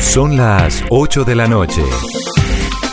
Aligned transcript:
Son 0.00 0.36
las 0.36 0.84
8 0.90 1.24
de 1.24 1.34
la 1.34 1.48
noche. 1.48 1.82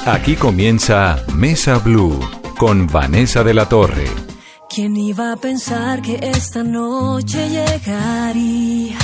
Aquí 0.05 0.35
comienza 0.35 1.23
Mesa 1.33 1.77
Blue 1.77 2.19
con 2.57 2.87
Vanessa 2.87 3.43
de 3.43 3.53
la 3.53 3.69
Torre. 3.69 4.07
¿Quién 4.69 4.97
iba 4.97 5.31
a 5.31 5.35
pensar 5.35 6.01
que 6.01 6.19
esta 6.21 6.63
noche 6.63 7.49
llegaría? 7.49 8.97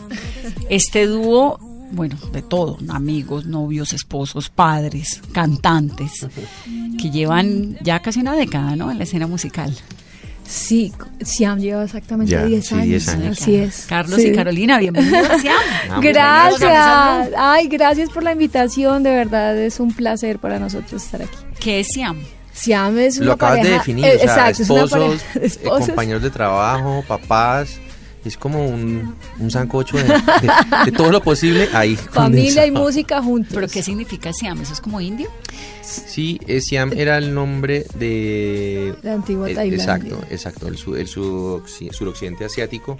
Este 0.70 1.06
dúo, 1.06 1.58
bueno, 1.90 2.16
de 2.32 2.42
todo, 2.42 2.78
amigos, 2.88 3.46
novios, 3.46 3.92
esposos, 3.92 4.48
padres, 4.50 5.20
cantantes, 5.32 6.26
que 7.00 7.10
llevan 7.10 7.76
ya 7.82 8.00
casi 8.00 8.20
una 8.20 8.34
década, 8.34 8.76
¿no? 8.76 8.90
En 8.90 8.98
la 8.98 9.04
escena 9.04 9.26
musical. 9.26 9.74
Sí, 10.46 10.92
Siam 11.20 11.58
lleva 11.58 11.84
exactamente 11.84 12.32
Ya, 12.32 12.44
10 12.46 12.66
sí, 12.66 12.74
años. 12.74 12.86
10 12.86 13.08
años. 13.08 13.40
Así 13.42 13.54
es. 13.56 13.84
Carlos 13.86 14.18
Sí. 14.20 14.28
y 14.28 14.34
Carolina, 14.34 14.78
bienvenidos 14.78 15.28
a 15.30 15.38
Siam. 15.38 16.00
Gracias. 16.00 17.30
Ay, 17.36 17.68
gracias 17.68 18.08
por 18.10 18.22
la 18.22 18.32
invitación. 18.32 19.02
De 19.02 19.10
verdad 19.10 19.56
es 19.58 19.78
un 19.78 19.92
placer 19.92 20.38
para 20.38 20.58
nosotros 20.58 21.02
estar 21.04 21.20
aquí. 21.22 21.36
¿Qué 21.60 21.80
es 21.80 21.88
Siam? 21.88 22.18
Siam 22.52 22.98
es 22.98 23.18
una 23.18 23.26
Lo 23.26 23.32
acabas 23.34 23.56
de 23.56 23.60
pareja- 23.62 23.78
definir, 23.78 24.04
eh, 24.06 24.16
o 24.16 24.18
sea, 24.20 24.48
exacto, 24.50 24.62
es 24.62 24.70
una 24.70 24.80
esposos, 24.84 24.98
pareja 25.22 25.32
de 25.38 25.40
eh, 25.40 25.46
esposos. 25.46 25.86
compañeros 25.86 26.22
de 26.22 26.30
trabajo, 26.30 27.04
papás, 27.06 27.78
es 28.28 28.36
como 28.36 28.66
un, 28.66 29.14
un 29.38 29.50
sancocho 29.50 29.96
de, 29.96 30.04
de- 30.04 30.84
de 30.86 30.92
todo 30.92 31.10
lo 31.10 31.22
posible 31.22 31.68
ahí. 31.72 31.96
Familia 32.12 32.64
y 32.66 32.70
música 32.70 33.22
juntos. 33.22 33.52
¿Pero 33.54 33.68
qué 33.68 33.82
significa 33.82 34.32
Siam? 34.32 34.60
¿Eso 34.60 34.72
es 34.72 34.80
como 34.80 35.00
indio? 35.00 35.28
Sí, 35.82 36.38
Siam 36.60 36.92
era 36.94 37.16
el 37.18 37.32
nombre 37.34 37.86
de... 37.98 38.94
La 39.02 39.14
antigua 39.14 39.50
eh, 39.50 39.54
Tailandia. 39.54 39.84
Exacto, 39.84 40.26
exacto, 40.30 40.68
el, 40.68 40.76
su- 40.76 40.94
el 40.96 41.08
surocci- 41.08 41.92
suroccidente 41.92 42.44
asiático. 42.44 42.98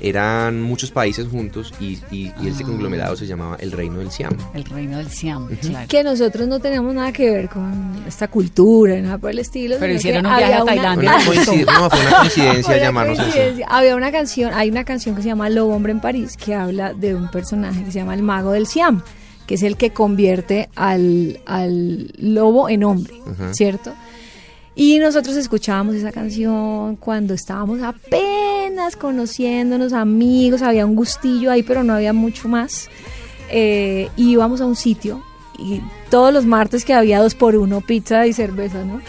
Eran 0.00 0.62
muchos 0.62 0.92
países 0.92 1.26
juntos 1.26 1.74
y, 1.80 1.98
y, 2.12 2.32
y 2.40 2.48
este 2.48 2.62
conglomerado 2.62 3.16
se 3.16 3.26
llamaba 3.26 3.56
el 3.58 3.72
Reino 3.72 3.98
del 3.98 4.12
Siam. 4.12 4.36
El 4.54 4.64
reino 4.64 4.98
del 4.98 5.10
Siam, 5.10 5.48
claro. 5.60 5.88
Que 5.88 6.04
nosotros 6.04 6.46
no 6.46 6.60
tenemos 6.60 6.94
nada 6.94 7.12
que 7.12 7.28
ver 7.28 7.48
con 7.48 8.04
esta 8.06 8.28
cultura, 8.28 8.96
y 8.96 9.02
nada 9.02 9.18
por 9.18 9.30
el 9.30 9.40
estilo. 9.40 9.76
Pero 9.80 9.94
hicieron 9.94 10.24
un 10.26 10.36
viaje 10.36 10.54
a 10.54 10.64
Tailandia. 10.64 11.10
Una 11.10 11.18
no, 11.18 11.90
fue 11.90 12.00
una 12.00 12.18
coincidencia 12.20 12.76
llamarnos 12.78 13.18
así. 13.18 13.30
coincidencia. 13.30 13.66
Había 13.68 13.96
una 13.96 14.12
canción, 14.12 14.52
hay 14.54 14.70
una 14.70 14.84
canción 14.84 15.16
que 15.16 15.22
se 15.22 15.28
llama 15.28 15.50
Lobo 15.50 15.74
Hombre 15.74 15.92
en 15.92 16.00
París 16.00 16.36
que 16.36 16.54
habla 16.54 16.94
de 16.94 17.16
un 17.16 17.28
personaje 17.30 17.82
que 17.84 17.90
se 17.90 17.98
llama 17.98 18.14
el 18.14 18.22
mago 18.22 18.52
del 18.52 18.68
Siam, 18.68 19.02
que 19.46 19.54
es 19.56 19.62
el 19.64 19.76
que 19.76 19.90
convierte 19.90 20.68
al, 20.76 21.40
al 21.46 22.12
lobo 22.18 22.68
en 22.68 22.84
hombre, 22.84 23.14
Ajá. 23.32 23.52
¿cierto? 23.52 23.94
Y 24.76 25.00
nosotros 25.00 25.36
escuchábamos 25.36 25.96
esa 25.96 26.12
canción 26.12 26.94
cuando 26.96 27.34
estábamos 27.34 27.82
apenas 27.82 28.57
conociéndonos, 28.96 29.92
amigos, 29.92 30.62
había 30.62 30.86
un 30.86 30.94
gustillo 30.94 31.50
ahí, 31.50 31.62
pero 31.62 31.82
no 31.84 31.94
había 31.94 32.12
mucho 32.12 32.48
más. 32.48 32.88
Eh, 33.50 34.08
y 34.16 34.32
íbamos 34.32 34.60
a 34.60 34.66
un 34.66 34.76
sitio 34.76 35.22
y 35.58 35.80
todos 36.10 36.32
los 36.32 36.46
martes 36.46 36.84
que 36.84 36.94
había 36.94 37.20
dos 37.20 37.34
por 37.34 37.56
uno, 37.56 37.80
pizza 37.80 38.26
y 38.26 38.32
cerveza, 38.32 38.84
¿no? 38.84 39.00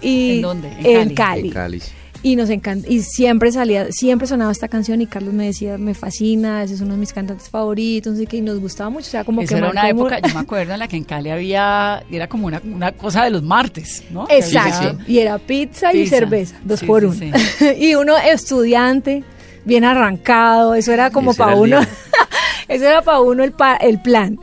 Y 0.00 0.36
¿En 0.36 0.42
dónde? 0.42 0.68
En 0.78 0.86
En 0.86 1.14
Cali. 1.14 1.14
Cali. 1.14 1.48
En 1.48 1.54
Cali. 1.54 1.82
Y 2.22 2.36
nos 2.36 2.50
encanta, 2.50 2.86
y 2.86 3.00
siempre 3.00 3.50
salía, 3.50 3.90
siempre 3.92 4.26
sonaba 4.26 4.52
esta 4.52 4.68
canción 4.68 5.00
y 5.00 5.06
Carlos 5.06 5.32
me 5.32 5.46
decía, 5.46 5.78
me 5.78 5.94
fascina, 5.94 6.62
ese 6.62 6.74
es 6.74 6.82
uno 6.82 6.92
de 6.92 6.98
mis 7.00 7.14
cantantes 7.14 7.48
favoritos, 7.48 8.12
así 8.14 8.26
que 8.26 8.36
y 8.36 8.40
nos 8.42 8.60
gustaba 8.60 8.90
mucho, 8.90 9.06
o 9.06 9.10
sea, 9.10 9.24
como 9.24 9.40
Eso 9.40 9.54
que 9.54 9.58
era 9.58 9.70
una 9.70 9.88
época, 9.88 10.18
yo 10.20 10.34
me 10.34 10.40
acuerdo, 10.40 10.74
en 10.74 10.80
la 10.80 10.86
que 10.88 10.96
en 10.98 11.04
Cali 11.04 11.30
había, 11.30 12.04
era 12.10 12.28
como 12.28 12.46
una, 12.48 12.60
una 12.62 12.92
cosa 12.92 13.24
de 13.24 13.30
los 13.30 13.42
martes, 13.42 14.04
¿no? 14.10 14.26
Exacto, 14.28 14.88
había- 14.98 15.04
y 15.08 15.18
era 15.18 15.38
pizza, 15.38 15.94
y 15.94 16.06
cerveza, 16.06 16.56
dos 16.62 16.80
Sí, 16.80 16.86
por 16.86 17.00
sí, 17.14 17.30
uno. 17.32 17.72
y 17.80 17.94
uno 17.94 18.18
estudiante, 18.18 19.24
bien 19.64 19.84
arrancado, 19.84 20.74
eso 20.74 20.92
era 20.92 21.10
como 21.10 21.32
para 21.32 21.54
uno, 21.56 21.80
eso 22.68 22.84
era 22.84 23.00
para 23.00 23.20
uno 23.20 23.44
el, 23.44 23.52
pa- 23.52 23.76
el 23.76 23.98
plan. 24.02 24.38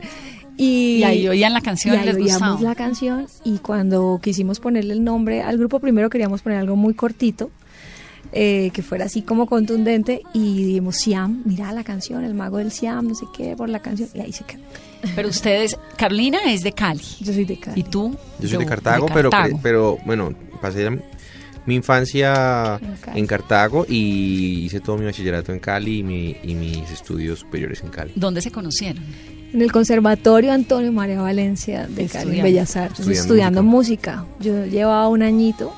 Y, 0.56 0.96
Y 0.96 1.04
ahí 1.04 1.28
oían 1.28 1.52
la 1.52 1.60
canción 1.60 1.94
y 1.94 1.98
ahí 1.98 2.06
les 2.06 2.16
oíamos 2.16 2.60
la 2.60 2.74
canción 2.74 3.28
y 3.44 3.58
cuando 3.58 4.18
quisimos 4.20 4.58
ponerle 4.58 4.94
el 4.94 5.04
nombre 5.04 5.40
al 5.42 5.56
grupo 5.56 5.78
primero 5.78 6.10
queríamos 6.10 6.42
poner 6.42 6.58
algo 6.58 6.74
muy 6.74 6.94
cortito 6.94 7.52
eh, 8.32 8.70
que 8.72 8.82
fuera 8.82 9.06
así 9.06 9.22
como 9.22 9.46
contundente 9.46 10.22
y 10.34 10.64
dijimos 10.64 10.96
Siam, 10.96 11.42
mira 11.44 11.72
la 11.72 11.84
canción, 11.84 12.24
el 12.24 12.34
mago 12.34 12.58
del 12.58 12.70
Siam, 12.72 13.08
no 13.08 13.14
sé 13.14 13.26
qué, 13.36 13.56
por 13.56 13.68
la 13.68 13.80
canción 13.80 14.08
y 14.14 14.20
ahí 14.20 14.32
se 14.32 14.44
quedó. 14.44 14.62
Pero 15.14 15.28
ustedes, 15.28 15.76
Carolina 15.96 16.38
es 16.48 16.62
de 16.62 16.72
Cali. 16.72 17.00
Yo 17.20 17.32
soy 17.32 17.44
de 17.44 17.58
Cali. 17.58 17.80
¿Y 17.80 17.84
tú? 17.84 18.16
Yo 18.40 18.48
soy 18.48 18.58
de 18.58 18.66
Cartago, 18.66 19.06
pero, 19.14 19.30
Cartago. 19.30 19.60
pero 19.62 19.98
bueno, 20.04 20.32
pasé 20.60 20.90
mi 21.66 21.74
infancia 21.76 22.78
En 22.82 22.96
Cali. 22.96 23.20
en 23.20 23.26
Cartago 23.26 23.86
y 23.88 24.64
hice 24.64 24.80
todo 24.80 24.96
mi 24.98 25.04
bachillerato 25.04 25.52
en 25.52 25.58
Cali 25.60 25.98
y, 25.98 26.02
mi- 26.02 26.36
y 26.42 26.54
mis 26.54 26.90
estudios 26.90 27.40
superiores 27.40 27.82
en 27.82 27.90
Cali. 27.90 28.12
¿Dónde 28.16 28.40
se 28.40 28.50
conocieron? 28.50 29.02
En 29.52 29.62
el 29.62 29.72
Conservatorio 29.72 30.52
Antonio 30.52 30.92
María 30.92 31.22
Valencia 31.22 31.86
de 31.86 32.06
Cali. 32.06 32.40
Bellas 32.42 32.76
Artes, 32.76 32.98
Estudiando 33.00 33.20
estudiando, 33.22 33.62
música. 33.62 34.24
Yo 34.40 34.66
llevaba 34.66 35.08
un 35.08 35.22
añito 35.22 35.72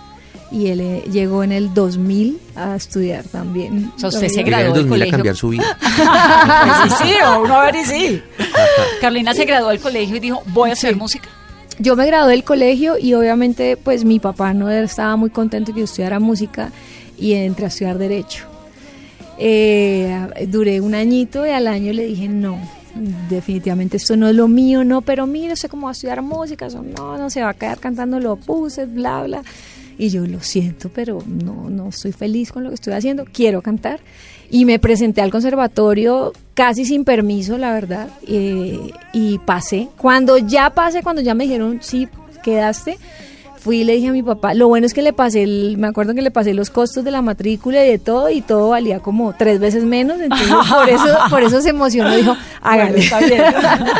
y 0.52 0.66
él 0.68 0.80
eh, 0.80 1.04
llegó 1.10 1.44
en 1.44 1.52
el 1.52 1.72
2000 1.74 2.38
a 2.56 2.74
estudiar 2.76 3.24
también. 3.24 3.92
O 3.96 3.98
sea, 4.00 4.08
usted 4.08 4.28
se 4.28 4.36
Llegué 4.36 4.40
en 4.40 4.46
el 4.46 4.60
graduó 4.60 4.74
del 4.74 4.82
2000 4.82 4.86
a 4.86 5.04
colegio. 5.04 5.12
cambiar 5.18 5.36
su 5.36 5.48
vida. 5.50 5.78
Sí, 6.98 7.04
sí, 7.04 7.14
uno 7.42 7.54
a 7.54 7.64
ver 7.66 7.76
y 7.76 7.84
sí. 7.84 8.22
Carolina 9.00 9.34
se 9.34 9.44
graduó 9.44 9.68
del 9.68 9.80
colegio 9.80 10.16
y 10.16 10.20
dijo, 10.20 10.42
voy 10.48 10.70
a 10.70 10.72
hacer 10.72 10.96
música. 10.96 11.28
Yo 11.78 11.96
me 11.96 12.06
gradué 12.06 12.32
del 12.32 12.44
colegio 12.44 12.98
y 12.98 13.14
obviamente 13.14 13.76
pues 13.76 14.04
mi 14.04 14.18
papá 14.18 14.52
no 14.52 14.68
estaba 14.70 15.16
muy 15.16 15.30
contento 15.30 15.72
que 15.72 15.80
yo 15.80 15.84
estudiara 15.84 16.20
música 16.20 16.70
y 17.16 17.32
entré 17.34 17.64
a 17.66 17.68
estudiar 17.68 17.96
derecho. 17.98 18.44
Eh, 19.38 20.46
duré 20.48 20.80
un 20.80 20.94
añito 20.94 21.46
y 21.46 21.50
al 21.50 21.66
año 21.66 21.92
le 21.94 22.04
dije 22.04 22.28
no, 22.28 22.58
definitivamente 23.30 23.96
esto 23.96 24.16
no 24.16 24.28
es 24.28 24.34
lo 24.34 24.48
mío, 24.48 24.84
no, 24.84 25.00
pero 25.00 25.26
mira, 25.26 25.56
sé 25.56 25.68
cómo 25.70 25.84
va 25.84 25.90
a 25.90 25.92
estudiar 25.92 26.20
música, 26.20 26.66
eso 26.66 26.82
no, 26.82 27.16
no 27.16 27.30
se 27.30 27.42
va 27.42 27.50
a 27.50 27.54
quedar 27.54 27.78
cantando 27.78 28.20
los 28.20 28.44
buses, 28.44 28.92
bla, 28.92 29.22
bla. 29.22 29.42
Y 30.00 30.08
yo 30.08 30.26
lo 30.26 30.40
siento, 30.40 30.88
pero 30.88 31.22
no, 31.26 31.68
no 31.68 31.90
estoy 31.90 32.12
feliz 32.12 32.52
con 32.52 32.64
lo 32.64 32.70
que 32.70 32.76
estoy 32.76 32.94
haciendo, 32.94 33.26
quiero 33.30 33.60
cantar. 33.60 34.00
Y 34.50 34.64
me 34.64 34.78
presenté 34.78 35.20
al 35.20 35.30
conservatorio 35.30 36.32
casi 36.54 36.86
sin 36.86 37.04
permiso, 37.04 37.58
la 37.58 37.74
verdad, 37.74 38.08
eh, 38.26 38.80
y 39.12 39.36
pasé. 39.40 39.88
Cuando 39.98 40.38
ya 40.38 40.70
pasé, 40.70 41.02
cuando 41.02 41.20
ya 41.20 41.34
me 41.34 41.44
dijeron, 41.44 41.80
sí, 41.82 42.08
quedaste, 42.42 42.96
fui 43.60 43.82
y 43.82 43.84
le 43.84 43.92
dije 43.94 44.08
a 44.08 44.12
mi 44.12 44.22
papá, 44.22 44.54
lo 44.54 44.66
bueno 44.68 44.86
es 44.86 44.94
que 44.94 45.02
le 45.02 45.12
pasé, 45.12 45.42
el- 45.42 45.76
me 45.78 45.86
acuerdo 45.88 46.14
que 46.14 46.22
le 46.22 46.30
pasé 46.30 46.54
los 46.54 46.70
costos 46.70 47.04
de 47.04 47.10
la 47.10 47.22
matrícula 47.22 47.84
y 47.84 47.88
de 47.90 47.98
todo, 47.98 48.30
y 48.30 48.40
todo 48.40 48.70
valía 48.70 49.00
como 49.00 49.34
tres 49.36 49.60
veces 49.60 49.84
menos, 49.84 50.20
entonces 50.20 50.48
por 50.74 50.88
eso, 50.88 51.18
por 51.30 51.42
eso 51.42 51.60
se 51.60 51.70
emocionó, 51.70 52.14
dijo, 52.16 52.36
hágale. 52.62 52.90
Bueno, 52.92 53.04
está 53.04 53.20
bien. 53.20 53.42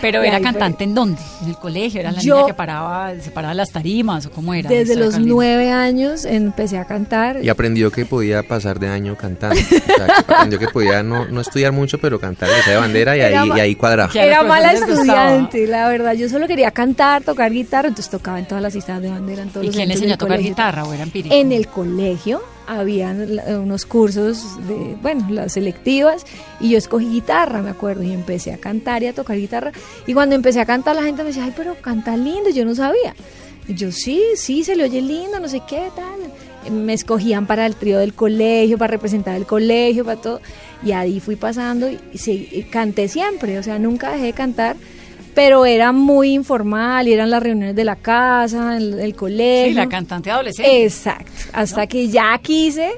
Pero 0.00 0.20
era 0.22 0.38
fue. 0.38 0.42
cantante 0.42 0.82
en 0.84 0.94
dónde? 0.94 1.20
En 1.42 1.48
el 1.50 1.56
colegio, 1.56 2.00
era 2.00 2.10
la 2.10 2.20
Yo- 2.20 2.34
niña 2.34 2.46
que 2.48 2.54
paraba, 2.54 3.12
se 3.20 3.30
paraba 3.30 3.54
las 3.54 3.70
tarimas 3.70 4.26
o 4.26 4.30
cómo 4.32 4.52
era. 4.52 4.68
Desde 4.68 4.96
los 4.96 5.10
Carolina? 5.10 5.32
nueve 5.34 5.70
años 5.70 6.24
empecé 6.24 6.76
a 6.78 6.84
cantar. 6.86 7.38
Y 7.42 7.48
aprendió 7.48 7.90
que 7.92 8.04
podía 8.04 8.42
pasar 8.42 8.80
de 8.80 8.88
año 8.88 9.16
cantando. 9.16 9.60
O 9.60 9.62
sea, 9.62 10.06
que 10.06 10.32
aprendió 10.34 10.58
que 10.58 10.68
podía 10.68 11.02
no, 11.04 11.26
no 11.26 11.40
estudiar 11.40 11.70
mucho, 11.72 11.98
pero 11.98 12.18
cantar 12.18 12.48
esa 12.50 12.72
de 12.72 12.76
bandera 12.78 13.16
y 13.16 13.20
Era 13.20 13.42
ahí, 13.42 13.48
ma- 13.48 13.56
y 13.58 13.60
ahí 13.60 13.74
cuadraba. 13.76 14.10
Era 14.14 14.42
mala 14.42 14.72
les 14.72 14.80
gustaba. 14.86 15.24
estudiante, 15.26 15.66
la 15.68 15.88
verdad. 15.88 16.14
Yo 16.14 16.28
solo 16.28 16.48
quería 16.48 16.72
cantar, 16.72 17.22
tocar 17.22 17.52
guitarra, 17.52 17.88
entonces 17.88 18.10
tocaba 18.10 18.40
en 18.40 18.46
todas 18.46 18.62
las 18.62 18.74
instancias 18.74 18.91
mitad 18.98 19.08
de 19.08 19.14
dónde 19.14 19.32
eran 19.32 19.48
todos 19.48 19.64
¿Y 19.64 19.66
los 19.66 19.76
quién 19.76 19.88
le 19.88 19.94
enseñó 19.94 20.14
a 20.14 20.16
tocar 20.16 20.36
colegio. 20.36 20.50
guitarra 20.52 20.84
o 20.84 20.92
era 20.92 21.02
empírico? 21.02 21.34
En 21.34 21.52
el 21.52 21.68
colegio 21.68 22.42
habían 22.66 23.40
unos 23.60 23.86
cursos 23.86 24.58
de, 24.66 24.96
bueno, 25.02 25.26
las 25.30 25.52
selectivas 25.52 26.24
y 26.60 26.70
yo 26.70 26.78
escogí 26.78 27.06
guitarra, 27.06 27.60
me 27.62 27.70
acuerdo, 27.70 28.02
y 28.02 28.12
empecé 28.12 28.52
a 28.52 28.58
cantar 28.58 29.02
y 29.02 29.06
a 29.06 29.12
tocar 29.12 29.36
guitarra. 29.36 29.72
Y 30.06 30.14
cuando 30.14 30.34
empecé 30.34 30.60
a 30.60 30.66
cantar 30.66 30.96
la 30.96 31.02
gente 31.02 31.22
me 31.22 31.28
decía, 31.28 31.44
ay, 31.44 31.52
pero 31.56 31.74
canta 31.80 32.16
lindo, 32.16 32.50
yo 32.50 32.64
no 32.64 32.74
sabía. 32.74 33.14
Y 33.68 33.74
yo, 33.74 33.92
sí, 33.92 34.20
sí, 34.34 34.64
se 34.64 34.74
le 34.74 34.84
oye 34.84 35.00
lindo, 35.00 35.38
no 35.38 35.48
sé 35.48 35.62
qué, 35.68 35.88
tal. 35.94 36.72
Me 36.72 36.92
escogían 36.92 37.46
para 37.46 37.66
el 37.66 37.74
trío 37.76 37.98
del 37.98 38.14
colegio, 38.14 38.78
para 38.78 38.92
representar 38.92 39.36
el 39.36 39.46
colegio, 39.46 40.04
para 40.04 40.20
todo. 40.20 40.40
Y 40.84 40.92
ahí 40.92 41.20
fui 41.20 41.36
pasando 41.36 41.88
y, 41.88 41.98
sí, 42.14 42.48
y 42.50 42.62
canté 42.64 43.08
siempre, 43.08 43.58
o 43.58 43.62
sea, 43.62 43.78
nunca 43.78 44.12
dejé 44.12 44.26
de 44.26 44.32
cantar. 44.32 44.76
Pero 45.34 45.64
era 45.64 45.92
muy 45.92 46.34
informal 46.34 47.08
y 47.08 47.12
eran 47.12 47.30
las 47.30 47.42
reuniones 47.42 47.74
de 47.74 47.84
la 47.84 47.96
casa, 47.96 48.76
el, 48.76 48.98
el 49.00 49.14
colegio. 49.14 49.68
Sí, 49.68 49.74
la 49.74 49.88
cantante 49.88 50.30
adolescente. 50.30 50.84
Exacto, 50.84 51.32
hasta 51.54 51.86
que 51.86 52.08
ya 52.08 52.38
quise, 52.42 52.90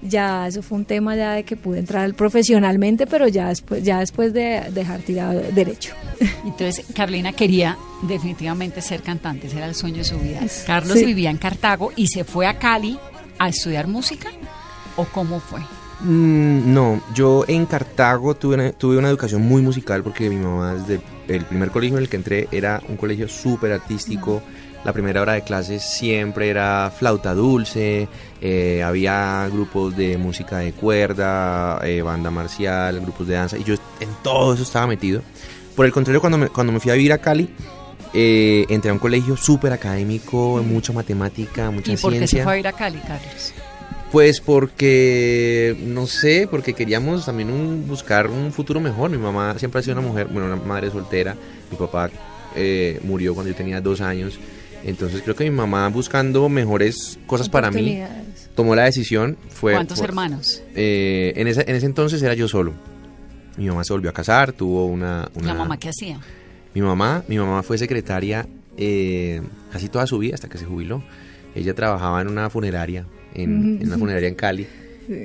ya 0.00 0.46
eso 0.48 0.62
fue 0.62 0.78
un 0.78 0.84
tema 0.86 1.14
ya 1.14 1.32
de 1.32 1.44
que 1.44 1.56
pude 1.56 1.78
entrar 1.80 2.12
profesionalmente, 2.14 3.06
pero 3.06 3.28
ya 3.28 3.48
después, 3.48 3.82
ya 3.82 3.98
después 4.00 4.32
de 4.32 4.62
dejar 4.72 5.00
tirado 5.00 5.40
derecho. 5.52 5.92
Entonces, 6.44 6.86
Carolina 6.94 7.32
quería 7.32 7.76
definitivamente 8.02 8.80
ser 8.80 9.02
cantante, 9.02 9.48
ese 9.48 9.58
era 9.58 9.66
el 9.66 9.74
sueño 9.74 9.98
de 9.98 10.04
su 10.04 10.18
vida. 10.18 10.40
Carlos 10.66 10.98
Sí. 10.98 11.04
vivía 11.04 11.28
en 11.30 11.36
Cartago 11.38 11.92
y 11.96 12.06
se 12.06 12.24
fue 12.24 12.46
a 12.46 12.58
Cali 12.58 12.98
a 13.38 13.48
estudiar 13.50 13.88
música, 13.88 14.30
¿o 14.96 15.04
cómo 15.04 15.38
fue? 15.40 15.60
Mm, 16.04 16.74
no, 16.74 17.02
yo 17.14 17.46
en 17.48 17.64
Cartago 17.64 18.34
tuve 18.34 18.56
una, 18.56 18.72
tuve 18.72 18.98
una 18.98 19.08
educación 19.08 19.40
muy 19.40 19.62
musical 19.62 20.02
porque 20.02 20.28
mi 20.28 20.36
mamá 20.36 20.74
desde 20.74 21.00
el 21.28 21.46
primer 21.46 21.70
colegio 21.70 21.96
en 21.96 22.02
el 22.02 22.10
que 22.10 22.16
entré 22.16 22.46
era 22.52 22.82
un 22.88 22.96
colegio 22.96 23.26
súper 23.26 23.72
artístico. 23.72 24.42
La 24.84 24.92
primera 24.92 25.22
hora 25.22 25.32
de 25.32 25.42
clases 25.42 25.82
siempre 25.82 26.50
era 26.50 26.92
flauta 26.94 27.32
dulce, 27.32 28.06
eh, 28.42 28.82
había 28.82 29.48
grupos 29.50 29.96
de 29.96 30.18
música 30.18 30.58
de 30.58 30.72
cuerda, 30.74 31.80
eh, 31.82 32.02
banda 32.02 32.30
marcial, 32.30 33.00
grupos 33.00 33.26
de 33.26 33.34
danza 33.34 33.56
y 33.56 33.64
yo 33.64 33.74
en 34.00 34.10
todo 34.22 34.52
eso 34.52 34.62
estaba 34.62 34.86
metido. 34.86 35.22
Por 35.74 35.86
el 35.86 35.92
contrario, 35.92 36.20
cuando 36.20 36.36
me, 36.36 36.48
cuando 36.48 36.70
me 36.70 36.80
fui 36.80 36.90
a 36.90 36.94
vivir 36.94 37.14
a 37.14 37.18
Cali, 37.18 37.48
eh, 38.12 38.66
entré 38.68 38.90
a 38.90 38.92
un 38.92 38.98
colegio 38.98 39.38
súper 39.38 39.72
académico, 39.72 40.62
mucha 40.62 40.92
matemática, 40.92 41.70
mucha 41.70 41.92
¿Y 41.92 41.96
por 41.96 42.12
qué 42.12 42.18
ciencia. 42.18 42.40
se 42.40 42.44
fue 42.44 42.52
a 42.52 42.58
ir 42.58 42.68
a 42.68 42.72
Cali, 42.72 42.98
Carlos? 42.98 43.54
Pues 44.14 44.40
porque, 44.40 45.76
no 45.80 46.06
sé, 46.06 46.46
porque 46.48 46.72
queríamos 46.72 47.26
también 47.26 47.50
un- 47.50 47.84
buscar 47.88 48.28
un 48.30 48.52
futuro 48.52 48.78
mejor. 48.80 49.10
Mi 49.10 49.18
mamá 49.18 49.58
siempre 49.58 49.80
ha 49.80 49.82
sido 49.82 49.98
una 49.98 50.06
mujer, 50.06 50.28
bueno, 50.28 50.46
una 50.46 50.54
madre 50.64 50.88
soltera. 50.88 51.34
Mi 51.68 51.76
papá 51.76 52.10
eh, 52.54 53.00
murió 53.02 53.34
cuando 53.34 53.50
yo 53.50 53.56
tenía 53.56 53.80
dos 53.80 54.00
años. 54.00 54.38
Entonces 54.84 55.20
creo 55.22 55.34
que 55.34 55.42
mi 55.42 55.50
mamá 55.50 55.88
buscando 55.88 56.48
mejores 56.48 57.18
cosas 57.26 57.48
para 57.48 57.72
mí 57.72 58.00
tomó 58.54 58.76
la 58.76 58.84
decisión. 58.84 59.36
Fue, 59.48 59.72
¿Cuántos 59.72 59.98
fue- 59.98 60.06
hermanos? 60.06 60.62
eh, 60.76 61.32
en, 61.34 61.48
ese, 61.48 61.64
en 61.68 61.74
ese 61.74 61.86
entonces 61.86 62.22
era 62.22 62.34
yo 62.34 62.46
solo. 62.46 62.72
Mi 63.56 63.66
mamá 63.66 63.82
se 63.82 63.92
volvió 63.94 64.10
a 64.10 64.12
casar, 64.12 64.52
tuvo 64.52 64.86
una... 64.86 65.28
una 65.34 65.46
¿La 65.48 65.54
mamá 65.54 65.76
qué 65.76 65.88
hacía? 65.88 66.20
mi 66.72 66.82
mamá, 66.82 67.24
mi 67.26 67.36
mamá 67.38 67.62
fue 67.64 67.78
secretaria 67.78 68.46
eh, 68.76 69.40
casi 69.72 69.88
toda 69.88 70.06
su 70.06 70.18
vida 70.18 70.34
hasta 70.34 70.48
que 70.48 70.58
se 70.58 70.66
jubiló. 70.66 71.02
Ella 71.56 71.74
trabajaba 71.74 72.20
en 72.20 72.28
una 72.28 72.50
funeraria, 72.50 73.06
en, 73.34 73.78
en 73.80 73.86
una 73.88 73.98
funeraria 73.98 74.28
en 74.28 74.34
Cali. 74.34 74.66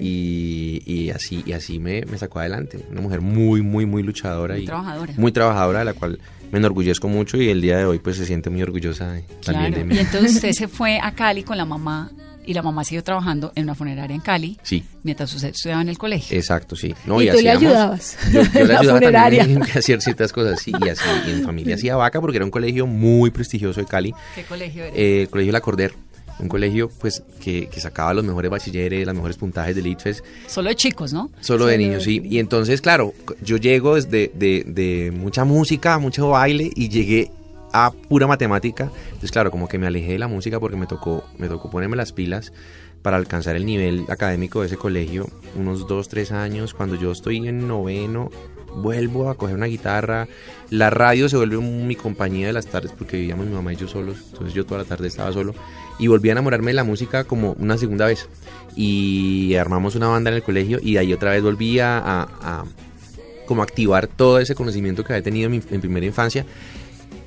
Y, 0.01 0.81
y 0.85 1.09
así, 1.11 1.41
y 1.45 1.53
así 1.53 1.79
me, 1.79 2.03
me 2.05 2.17
sacó 2.17 2.39
adelante. 2.39 2.79
Una 2.91 3.01
mujer 3.01 3.21
muy, 3.21 3.61
muy, 3.61 3.85
muy 3.85 4.03
luchadora. 4.03 4.55
Muy 4.55 4.63
y 4.63 4.65
trabajadora. 4.65 5.13
Muy 5.17 5.31
trabajadora, 5.31 5.79
de 5.79 5.85
la 5.85 5.93
cual 5.93 6.19
me 6.51 6.57
enorgullezco 6.59 7.07
mucho 7.07 7.37
y 7.37 7.49
el 7.49 7.61
día 7.61 7.77
de 7.77 7.85
hoy 7.85 7.99
pues 7.99 8.17
se 8.17 8.25
siente 8.25 8.49
muy 8.49 8.61
orgullosa 8.61 9.11
de- 9.13 9.23
también 9.45 9.73
de 9.73 9.83
mí. 9.85 9.95
Y 9.95 9.99
entonces 9.99 10.35
usted 10.35 10.51
se 10.51 10.67
fue 10.67 10.99
a 11.01 11.11
Cali 11.13 11.43
con 11.43 11.57
la 11.57 11.65
mamá 11.65 12.11
y 12.45 12.53
la 12.53 12.63
mamá 12.63 12.83
siguió 12.83 13.03
trabajando 13.03 13.51
en 13.55 13.63
una 13.65 13.75
funeraria 13.75 14.15
en 14.15 14.21
Cali 14.21 14.57
Sí, 14.63 14.83
mientras 15.03 15.31
usted 15.35 15.49
estudiaba 15.49 15.81
en 15.83 15.89
el 15.89 15.97
colegio. 15.99 16.35
exacto, 16.35 16.75
sí. 16.75 16.95
No, 17.05 17.21
Y 17.21 17.29
tú 17.29 17.33
le 17.41 17.51
hacíamos- 17.51 17.57
ayudabas. 17.63 18.17
Yo, 18.33 18.41
yo 18.41 18.65
le 18.65 18.75
ayudaba 18.77 18.99
funeraria. 18.99 19.39
también 19.43 19.61
a 19.63 19.65
hacer 19.79 20.01
ciertas 20.01 20.33
cosas, 20.33 20.59
sí, 20.59 20.71
y 20.83 20.89
así, 20.89 21.03
y 21.27 21.31
en 21.31 21.43
familia 21.43 21.75
hacía 21.75 21.95
vaca 21.95 22.19
porque 22.19 22.37
era 22.37 22.45
un 22.45 22.51
colegio 22.51 22.87
muy 22.87 23.29
prestigioso 23.29 23.79
de 23.79 23.85
Cali. 23.85 24.13
¿Qué 24.35 24.43
colegio 24.43 24.83
era? 24.85 24.95
Eh, 24.95 25.21
el 25.23 25.29
colegio 25.29 25.51
La 25.53 25.61
Corder, 25.61 25.93
un 26.39 26.47
colegio 26.47 26.89
pues 26.99 27.23
que, 27.41 27.67
que 27.67 27.79
sacaba 27.79 28.13
los 28.13 28.23
mejores 28.23 28.49
bachilleres, 28.49 29.05
los 29.05 29.15
mejores 29.15 29.37
puntajes 29.37 29.75
del 29.75 29.87
ITFES, 29.87 30.23
Solo 30.47 30.69
de 30.69 30.75
chicos, 30.75 31.13
¿no? 31.13 31.29
solo 31.41 31.65
de 31.65 31.77
niños, 31.77 32.05
de 32.05 32.11
sí. 32.11 32.21
Y 32.23 32.39
entonces, 32.39 32.81
claro, 32.81 33.13
yo 33.41 33.57
llego 33.57 33.95
desde 33.95 34.31
de, 34.33 34.63
de 34.65 35.11
mucha 35.11 35.43
música, 35.43 35.99
mucho 35.99 36.29
baile 36.29 36.71
y 36.75 36.89
llegué 36.89 37.31
a 37.71 37.91
pura 37.91 38.27
matemática. 38.27 38.91
Entonces, 39.05 39.31
claro, 39.31 39.51
como 39.51 39.67
que 39.67 39.77
me 39.77 39.87
alejé 39.87 40.13
de 40.13 40.19
la 40.19 40.27
música 40.27 40.59
porque 40.59 40.77
me 40.77 40.87
tocó, 40.87 41.23
me 41.37 41.47
tocó 41.47 41.69
ponerme 41.69 41.95
las 41.95 42.13
pilas 42.13 42.51
para 43.01 43.17
alcanzar 43.17 43.55
el 43.55 43.65
nivel 43.65 44.05
académico 44.09 44.61
de 44.61 44.67
ese 44.67 44.77
colegio, 44.77 45.27
unos 45.55 45.87
dos, 45.87 46.09
tres 46.09 46.31
años, 46.31 46.73
cuando 46.73 46.95
yo 46.95 47.11
estoy 47.11 47.47
en 47.47 47.67
noveno, 47.67 48.29
vuelvo 48.75 49.29
a 49.29 49.35
coger 49.35 49.55
una 49.55 49.67
guitarra, 49.67 50.27
la 50.69 50.89
radio 50.89 51.29
se 51.29 51.37
vuelve 51.37 51.57
mi 51.57 51.95
compañía 51.95 52.47
de 52.47 52.53
las 52.53 52.67
tardes 52.67 52.91
porque 52.91 53.17
vivíamos 53.17 53.47
mi 53.47 53.53
mamá 53.53 53.71
y 53.71 53.77
yo 53.77 53.87
solos, 53.87 54.17
entonces 54.31 54.53
yo 54.53 54.65
toda 54.65 54.81
la 54.81 54.85
tarde 54.85 55.07
estaba 55.07 55.31
solo 55.31 55.55
y 55.99 56.07
volví 56.07 56.29
a 56.29 56.31
enamorarme 56.31 56.71
de 56.71 56.75
la 56.75 56.83
música 56.83 57.25
como 57.25 57.51
una 57.59 57.77
segunda 57.77 58.07
vez. 58.07 58.27
Y 58.75 59.55
armamos 59.55 59.95
una 59.95 60.07
banda 60.07 60.29
en 60.29 60.37
el 60.37 60.43
colegio 60.43 60.79
y 60.81 60.97
ahí 60.97 61.13
otra 61.13 61.31
vez 61.31 61.43
volví 61.43 61.79
a, 61.79 62.65
como 63.45 63.61
activar 63.61 64.07
todo 64.07 64.39
ese 64.39 64.55
conocimiento 64.55 65.03
que 65.03 65.13
había 65.13 65.23
tenido 65.23 65.51
en 65.51 65.81
primera 65.81 66.05
infancia. 66.05 66.45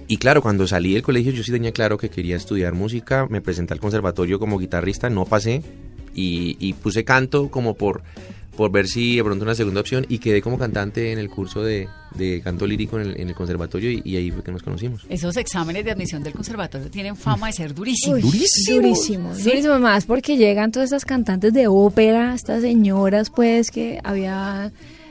Y 0.08 0.16
claro, 0.16 0.42
cuando 0.42 0.66
salí 0.66 0.94
del 0.94 1.02
colegio 1.02 1.32
yo 1.32 1.42
sí 1.42 1.52
tenía 1.52 1.72
claro 1.72 1.96
que 1.98 2.10
quería 2.10 2.36
estudiar 2.36 2.74
música, 2.74 3.26
me 3.30 3.40
presenté 3.40 3.74
al 3.74 3.80
conservatorio 3.80 4.38
como 4.38 4.58
guitarrista, 4.58 5.08
no 5.08 5.24
pasé 5.24 5.62
y, 6.14 6.56
y 6.58 6.74
puse 6.74 7.04
canto 7.04 7.50
como 7.50 7.74
por, 7.74 8.02
por 8.56 8.70
ver 8.70 8.86
si 8.86 9.16
de 9.16 9.24
pronto 9.24 9.44
una 9.44 9.54
segunda 9.54 9.80
opción 9.80 10.04
y 10.08 10.18
quedé 10.18 10.42
como 10.42 10.58
cantante 10.58 11.12
en 11.12 11.18
el 11.18 11.30
curso 11.30 11.62
de, 11.62 11.88
de 12.14 12.40
canto 12.42 12.66
lírico 12.66 13.00
en 13.00 13.08
el, 13.08 13.20
en 13.20 13.28
el 13.30 13.34
conservatorio 13.34 13.90
y, 13.90 14.02
y 14.04 14.16
ahí 14.16 14.30
fue 14.30 14.42
que 14.44 14.52
nos 14.52 14.62
conocimos. 14.62 15.06
Esos 15.08 15.36
exámenes 15.38 15.84
de 15.84 15.90
admisión 15.92 16.22
del 16.22 16.34
conservatorio 16.34 16.90
tienen 16.90 17.16
fama 17.16 17.46
de 17.46 17.54
ser 17.54 17.74
durísimos. 17.74 18.16
Uy, 18.16 18.22
Durísimo. 18.22 18.76
Durísimo, 18.82 19.34
Sí. 19.34 19.42
durísimo 19.44 19.78
más 19.78 20.04
porque 20.04 20.36
llegan 20.36 20.70
todas 20.70 20.88
estas 20.88 21.04
cantantes 21.04 21.52
de 21.54 21.66
ópera, 21.66 22.34
estas 22.34 22.60
señoras 22.62 23.30
pues 23.30 23.70
que 23.70 23.98
había 24.04 24.70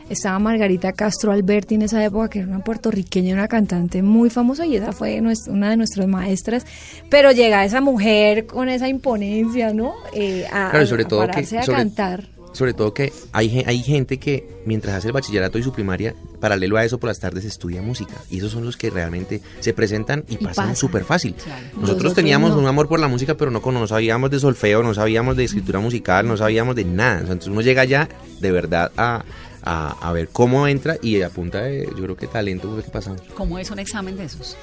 estaba 0.09 0.37
Margarita 0.39 0.91
Castro 0.91 1.31
Alberti 1.31 1.75
en 1.75 1.83
esa 1.83 2.03
época 2.03 2.29
que 2.29 2.39
era 2.39 2.47
una 2.49 2.59
puertorriqueña, 2.63 3.33
una 3.33 3.47
cantante 3.47 4.01
muy 4.03 4.29
famosa 4.29 4.65
y 4.65 4.75
esa 4.75 4.91
fue 4.91 5.21
una 5.47 5.69
de 5.69 5.77
nuestras 5.77 6.05
maestras, 6.05 6.65
pero 7.09 7.31
llega 7.31 7.63
esa 7.63 7.79
mujer 7.79 8.45
con 8.45 8.67
esa 8.67 8.89
imponencia, 8.89 9.73
¿no? 9.73 9.93
Eh, 10.13 10.45
a, 10.51 10.69
Claro, 10.71 10.83
y 10.83 10.87
sobre 10.87 11.03
a 11.03 11.07
todo 11.07 11.21
que- 11.21 11.27
pararse 11.27 11.57
a 11.59 11.63
sobre- 11.63 11.77
cantar. 11.77 12.27
Sobre 12.51 12.73
todo 12.73 12.93
que 12.93 13.13
hay, 13.31 13.63
hay 13.65 13.81
gente 13.81 14.17
que 14.17 14.61
mientras 14.65 14.95
hace 14.95 15.07
el 15.07 15.13
bachillerato 15.13 15.57
y 15.57 15.63
su 15.63 15.71
primaria, 15.71 16.15
paralelo 16.39 16.77
a 16.77 16.83
eso 16.83 16.99
por 16.99 17.07
las 17.07 17.19
tardes 17.19 17.45
estudia 17.45 17.81
música. 17.81 18.13
Y 18.29 18.39
esos 18.39 18.51
son 18.51 18.65
los 18.65 18.77
que 18.77 18.89
realmente 18.89 19.41
se 19.59 19.73
presentan 19.73 20.25
y, 20.27 20.35
Y 20.35 20.37
pasan 20.37 20.75
súper 20.75 21.03
fácil. 21.03 21.35
Claro. 21.35 21.65
Nosotros 21.77 22.13
teníamos 22.13 22.51
no. 22.51 22.59
un 22.59 22.67
amor 22.67 22.87
por 22.87 22.99
la 22.99 23.07
música, 23.07 23.35
pero 23.35 23.51
no, 23.51 23.61
no 23.63 23.87
sabíamos 23.87 24.31
de 24.31 24.39
solfeo, 24.39 24.83
no 24.83 24.93
sabíamos 24.93 25.37
de 25.37 25.45
escritura 25.45 25.79
musical, 25.79 26.27
no 26.27 26.35
sabíamos 26.37 26.75
de 26.75 26.85
nada. 26.85 27.19
Entonces 27.21 27.47
uno 27.47 27.61
llega 27.61 27.85
ya 27.85 28.09
de 28.39 28.51
verdad 28.51 28.91
a, 28.97 29.23
a, 29.61 30.09
a 30.09 30.11
ver 30.11 30.29
cómo 30.29 30.67
entra 30.67 30.97
y 31.01 31.21
a 31.21 31.29
punta 31.29 31.61
de, 31.61 31.85
yo 31.95 32.03
creo 32.03 32.17
que 32.17 32.27
talento 32.27 32.71
fue 32.73 32.83
que 32.83 32.89
pasamos. 32.89 33.21
¿Cómo 33.35 33.59
es 33.59 33.71
un 33.71 33.79
examen 33.79 34.17
de 34.17 34.25
esos? 34.25 34.57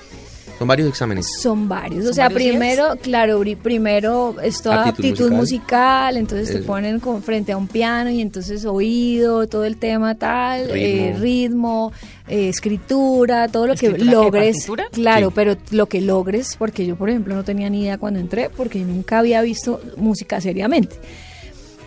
Son 0.59 0.67
varios 0.67 0.89
exámenes. 0.89 1.27
Son 1.41 1.69
varios, 1.69 2.01
o 2.03 2.07
¿Son 2.07 2.15
sea, 2.15 2.25
varios 2.29 2.43
días? 2.43 2.57
primero, 2.59 2.97
claro, 3.01 3.41
primero 3.63 4.35
es 4.43 4.61
toda 4.61 4.89
Aptitud 4.89 5.11
aptitud, 5.11 5.31
musical. 5.33 5.37
musical. 5.39 6.17
entonces 6.17 6.53
te 6.53 6.63
ponen 6.63 6.99
con, 6.99 7.23
frente 7.23 7.53
a 7.53 7.57
un 7.57 7.69
piano 7.69 8.11
y 8.11 8.21
entonces 8.21 8.65
oído, 8.65 9.47
todo 9.47 9.65
el 9.65 9.77
tema 9.77 10.17
tal, 10.17 10.69
Ritmo. 10.71 10.75
eh, 10.77 11.17
ritmo, 11.21 11.93
eh, 12.27 12.49
escritura, 12.49 13.47
todo 13.47 13.69
lo 13.69 13.77
que 13.77 13.91
logres, 13.99 14.67
claro, 14.93 15.29
Sí. 15.29 15.33
pero 15.37 15.57
lo 15.71 15.87
que 15.87 16.01
logres, 16.01 16.57
porque 16.59 16.85
yo 16.87 16.97
por 16.97 17.09
ejemplo 17.09 17.37
no 17.37 17.45
tenía 17.45 17.71
ni 17.71 17.83
idea 17.83 17.97
cuando 17.99 18.19
entré, 18.19 18.51
porque 18.51 18.81
nunca 18.81 19.21
había 19.21 19.41
visto 19.43 19.81
música 19.97 20.41
seriamente. 20.41 20.97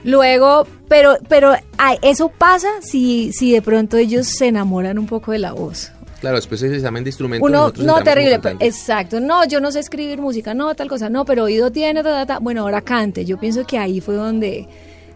Luego, 0.03 0.65
pero, 0.87 1.17
pero 1.27 1.53
ay, 1.77 1.97
eso 2.01 2.29
pasa 2.29 2.69
si, 2.81 3.31
si 3.33 3.51
de 3.51 3.61
pronto 3.61 3.97
ellos 3.97 4.27
se 4.27 4.47
enamoran 4.47 4.97
un 4.97 5.05
poco 5.05 5.31
de 5.31 5.39
la 5.39 5.51
voz. 5.51 5.91
Claro, 6.21 6.35
después 6.37 6.61
ese 6.61 6.75
examen 6.75 7.03
de 7.03 7.09
instrumento. 7.09 7.45
Uno, 7.45 7.73
no, 7.79 8.03
terrible, 8.03 8.39
exacto. 8.59 9.19
No, 9.19 9.43
yo 9.45 9.59
no 9.59 9.71
sé 9.71 9.79
escribir 9.79 10.19
música, 10.21 10.53
no, 10.53 10.73
tal 10.75 10.87
cosa, 10.87 11.09
no, 11.09 11.25
pero 11.25 11.45
oído 11.45 11.71
tiene, 11.71 12.03
ta, 12.03 12.11
ta, 12.11 12.25
ta. 12.27 12.39
bueno, 12.39 12.61
ahora 12.61 12.81
cante. 12.81 13.25
Yo 13.25 13.39
pienso 13.39 13.65
que 13.65 13.79
ahí 13.79 13.99
fue 14.01 14.13
donde, 14.15 14.67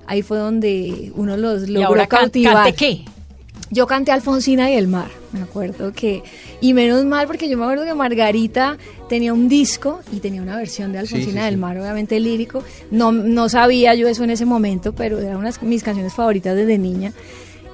ahí 0.08 0.24
fue 0.24 0.40
donde 0.40 1.12
uno 1.16 1.38
los 1.38 1.70
¿Y 1.70 1.74
logró 1.74 1.88
ahora 1.90 2.08
can- 2.08 2.22
cautivar. 2.22 2.54
cante 2.56 2.74
qué? 2.74 3.06
Yo 3.72 3.88
canté 3.88 4.12
Alfonsina 4.12 4.70
y 4.72 4.76
el 4.76 4.88
mar, 4.88 5.10
me 5.32 5.42
acuerdo 5.42 5.92
que, 5.92 6.24
y 6.62 6.74
menos 6.74 7.04
mal 7.06 7.26
porque 7.28 7.50
yo 7.50 7.58
me 7.58 7.64
acuerdo 7.66 7.84
que 7.84 7.94
Margarita 7.96 8.78
tenía 9.10 9.34
un 9.34 9.50
disco 9.50 10.02
y 10.12 10.20
tenía 10.20 10.42
una 10.42 10.56
versión 10.56 10.92
de 10.92 11.00
Alfonsina 11.00 11.42
sí, 11.42 11.46
del 11.46 11.54
sí. 11.56 11.58
mar, 11.60 11.78
obviamente 11.78 12.20
lírico. 12.20 12.64
No, 12.92 13.12
no 13.12 13.50
sabía 13.50 13.94
yo 13.96 14.08
eso 14.08 14.24
en 14.24 14.30
ese 14.32 14.46
momento, 14.46 14.94
pero 14.94 15.20
era 15.20 15.38
una 15.38 15.52
de 15.52 15.58
mis 15.68 15.84
canciones 15.84 16.14
favoritas 16.14 16.56
desde 16.56 16.78
niña 16.78 17.12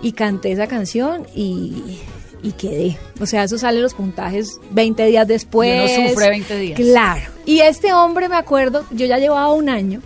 y 0.02 0.14
canté 0.14 0.52
esa 0.54 0.68
canción 0.68 1.28
y, 1.36 2.00
y 2.44 2.52
quedé. 2.54 2.98
O 3.20 3.26
sea, 3.26 3.44
eso 3.44 3.58
sale 3.58 3.82
los 3.82 3.94
puntajes 3.94 4.60
20 4.72 5.06
días 5.06 5.28
después. 5.28 5.92
Y 5.92 6.00
uno 6.00 6.10
sufre 6.10 6.30
20 6.30 6.60
días. 6.60 6.80
Claro. 6.80 7.22
Y 7.46 7.60
este 7.60 7.94
hombre, 7.94 8.30
me 8.30 8.36
acuerdo, 8.36 8.86
yo 8.92 9.06
ya 9.06 9.18
llevaba 9.18 9.52
un 9.54 9.70
año, 9.70 10.02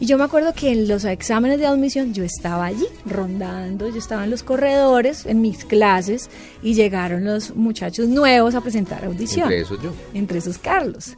y 0.00 0.06
yo 0.06 0.18
me 0.18 0.24
acuerdo 0.24 0.52
que 0.52 0.70
en 0.70 0.88
los 0.88 1.04
exámenes 1.04 1.58
de 1.58 1.66
admisión 1.66 2.12
yo 2.12 2.24
estaba 2.24 2.66
allí, 2.66 2.86
rondando, 3.06 3.88
yo 3.88 3.96
estaba 3.96 4.24
en 4.24 4.30
los 4.30 4.42
corredores, 4.42 5.24
en 5.24 5.40
mis 5.40 5.64
clases, 5.64 6.30
y 6.62 6.74
llegaron 6.74 7.24
los 7.24 7.54
muchachos 7.54 8.08
nuevos 8.08 8.54
a 8.54 8.60
presentar 8.60 9.04
audición. 9.04 9.44
Entre 9.44 9.60
esos 9.60 9.82
yo. 9.82 9.92
Entre 10.12 10.38
esos 10.38 10.58
Carlos. 10.58 11.16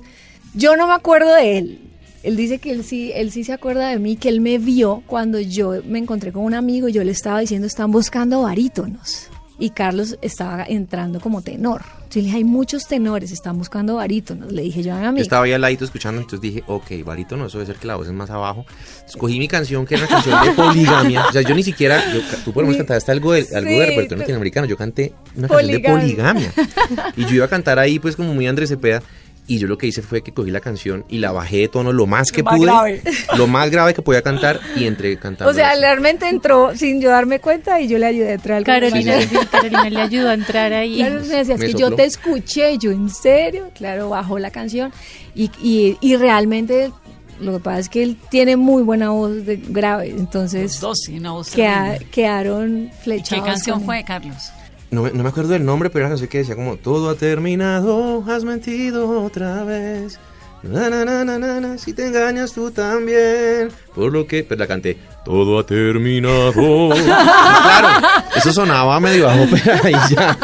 Yo 0.55 0.77
no 0.77 0.87
me 0.87 0.95
acuerdo 0.95 1.35
de 1.35 1.59
él. 1.59 1.81
Él 2.23 2.37
dice 2.37 2.59
que 2.59 2.73
él 2.73 2.85
sí, 2.85 3.13
él 3.15 3.31
sí 3.31 3.45
se 3.45 3.53
acuerda 3.53 3.89
de 3.89 3.99
mí, 3.99 4.17
que 4.17 4.29
él 4.29 4.41
me 4.41 4.59
vio 4.59 5.03
cuando 5.07 5.39
yo 5.39 5.75
me 5.85 5.99
encontré 5.99 6.33
con 6.33 6.45
un 6.45 6.55
amigo 6.55 6.89
y 6.89 6.93
yo 6.93 7.05
le 7.05 7.13
estaba 7.13 7.41
diciendo, 7.41 7.67
están 7.67 7.91
buscando 7.91 8.43
barítonos. 8.43 9.29
Y 9.59 9.71
Carlos 9.71 10.19
estaba 10.21 10.65
entrando 10.65 11.21
como 11.21 11.41
tenor. 11.43 11.83
Yo 12.11 12.21
le 12.21 12.27
dije, 12.27 12.37
hay 12.37 12.45
muchos 12.45 12.87
tenores, 12.87 13.33
están 13.33 13.59
buscando 13.59 13.97
barítonos. 13.97 14.53
Le 14.53 14.63
dije 14.63 14.83
yo 14.83 14.95
a 14.95 15.09
amigo. 15.09 15.23
estaba 15.23 15.45
ahí 15.45 15.53
al 15.53 15.61
ladito 15.61 15.85
escuchando, 15.85 16.21
entonces 16.21 16.41
dije, 16.41 16.63
ok, 16.67 17.05
barítono, 17.05 17.47
eso 17.47 17.59
debe 17.59 17.73
ser 17.73 17.81
que 17.81 17.87
la 17.87 17.97
voz 17.97 18.07
es 18.07 18.13
más 18.13 18.31
abajo. 18.31 18.65
Escogí 19.07 19.39
mi 19.39 19.49
canción, 19.49 19.87
que 19.87 19.95
era 19.95 20.05
una 20.05 20.15
canción 20.15 20.45
de 20.45 20.51
poligamia. 20.63 21.27
O 21.27 21.33
sea, 21.33 21.43
yo 21.43 21.55
ni 21.55 21.63
siquiera, 21.63 22.03
yo, 22.13 22.21
tú 22.45 22.53
por 22.53 22.63
lo 22.63 22.69
menos 22.71 22.87
cantaste 22.87 23.11
algo 23.13 23.33
de, 23.33 23.47
algo 23.55 23.71
de 23.71 23.87
repertorio 23.87 24.19
latinoamericano, 24.19 24.67
yo 24.67 24.77
canté 24.77 25.13
una 25.35 25.49
canción 25.49 25.73
de 25.73 25.81
Poligamia. 25.81 26.53
poligamia. 26.53 27.13
Y 27.17 27.25
yo 27.25 27.35
iba 27.37 27.47
a 27.47 27.49
cantar 27.49 27.79
ahí, 27.79 27.99
pues, 27.99 28.15
como 28.15 28.35
muy 28.35 28.47
Andrés 28.47 28.69
Cepeda. 28.69 29.03
Y 29.49 29.59
yo 29.59 29.69
lo 29.69 29.79
que 29.79 29.87
hice 29.87 30.03
fue 30.03 30.23
que 30.23 30.33
cogí 30.33 30.51
la 30.51 30.59
canción 30.61 31.05
y 31.09 31.19
la 31.19 31.31
bajé 31.31 31.59
de 31.59 31.69
tono 31.69 31.93
lo 31.93 32.07
más 32.09 32.33
que 32.33 32.43
Lo 32.43 32.47
más 32.47 32.57
pude. 32.57 32.67
grave. 32.67 33.03
Lo 33.37 33.47
más 33.47 33.71
grave 33.71 33.95
que 33.95 34.03
podía 34.03 34.21
cantar 34.21 34.59
y 34.75 34.87
entre 34.87 35.17
cantando. 35.19 35.51
O 35.51 35.55
sea, 35.55 35.71
así. 35.71 35.81
realmente 35.81 36.29
entró 36.29 36.75
sin 36.77 37.01
yo 37.01 37.11
darme 37.11 37.39
cuenta 37.39 37.81
y 37.81 37.87
yo 37.87 37.97
le 37.99 38.07
ayudé 38.07 38.31
a 38.31 38.35
entrar. 38.35 38.59
al 38.59 38.65
Carolina, 38.65 39.21
Sí, 39.21 39.29
sí, 39.31 39.37
Carolina 39.51 39.89
le 39.91 40.01
ayudó 40.01 40.31
a 40.31 40.35
entrar 40.35 40.73
ahí. 40.73 40.97
Claro, 40.97 41.21
me 41.21 41.27
decías 41.29 41.61
Me 41.61 41.67
que 41.67 41.75
yo 41.75 41.95
te 41.95 42.05
escuché, 42.05 42.77
yo 42.79 42.91
en 42.91 43.09
serio, 43.09 43.71
claro, 43.73 44.09
bajó 44.11 44.41
la 44.41 44.51
canción 44.51 44.93
y, 45.35 45.51
y, 45.63 45.97
y 46.01 46.17
realmente 46.17 46.91
lo 47.39 47.53
que 47.53 47.59
pasa 47.61 47.79
es 47.81 47.89
que 47.89 48.03
él 48.03 48.17
tiene 48.31 48.57
muy 48.57 48.83
buena 48.83 49.11
voz 49.11 49.45
de 49.47 49.57
grave, 49.59 50.09
entonces 50.09 50.63
Los 50.73 50.81
dos, 50.81 50.99
sí, 51.05 51.19
una 51.19 51.33
voz 51.33 51.51
queda- 51.51 51.99
quedaron 52.11 52.91
¿Y 52.93 53.03
flechados. 53.05 53.45
¿Qué 53.45 53.49
canción 53.51 53.83
fue, 53.85 54.03
Carlos? 54.05 54.51
No, 54.91 55.03
me- 55.03 55.11
no 55.11 55.23
me 55.23 55.29
acuerdo 55.29 55.51
del 55.53 55.65
nombre, 55.65 55.91
pero 55.91 56.01
era 56.01 56.07
una 56.09 56.13
canción 56.13 56.29
que 56.31 56.39
decía 56.39 56.55
como 56.57 56.77
Todo 56.77 57.11
ha 57.11 57.15
terminado, 57.17 58.23
has 58.29 58.45
mentido 58.45 59.23
otra 59.23 59.65
vez. 59.65 60.19
Na, 60.63 60.89
na, 60.91 61.05
na, 61.05 61.25
na, 61.25 61.39
na, 61.39 61.61
na, 61.61 61.79
si 61.79 61.93
te 61.93 62.07
engañas 62.07 62.53
tú 62.53 62.71
también. 62.71 63.69
Por 63.95 64.13
lo 64.13 64.27
que. 64.27 64.43
Pues 64.43 64.59
la 64.59 64.67
canté. 64.67 64.97
Todo 65.25 65.59
ha 65.59 65.67
terminado. 65.67 66.53
Y 66.97 67.03
claro, 67.03 68.07
eso 68.35 68.53
sonaba 68.53 68.99
medio 69.01 69.27
bajo, 69.27 69.45
pero 69.51 69.75
ahí 69.85 69.93
ya. 70.11 70.37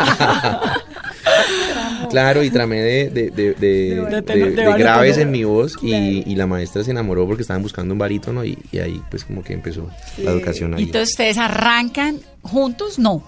Claro, 2.11 2.43
y 2.43 2.51
tramé 2.51 2.81
de, 2.83 3.11
de, 3.11 3.31
de, 3.31 3.55
de- 3.55 3.55
De- 3.55 3.95
de- 3.95 4.23
de- 4.23 4.23
de 4.23 4.23
de 4.23 4.57
barítono. 4.57 4.77
graves 4.79 5.19
en 5.19 5.31
mi 5.31 5.45
voz 5.45 5.79
y, 5.83 6.31
y 6.31 6.35
la 6.35 6.47
maestra 6.47 6.85
se 6.85 6.91
enamoró 6.91 7.27
porque 7.27 7.43
estaban 7.43 7.63
buscando 7.63 7.95
un 7.95 7.99
barítono 7.99 8.45
y, 8.45 8.59
y 8.71 8.79
ahí 8.81 9.03
pues 9.11 9.25
como 9.25 9.43
que 9.43 9.55
empezó 9.55 9.89
la 10.19 10.33
educación 10.33 10.73
Y 10.73 10.77
ahí. 10.77 10.83
entonces 10.85 11.11
ustedes 11.11 11.39
arrancan 11.39 12.19
juntos, 12.43 12.99
no. 12.99 13.23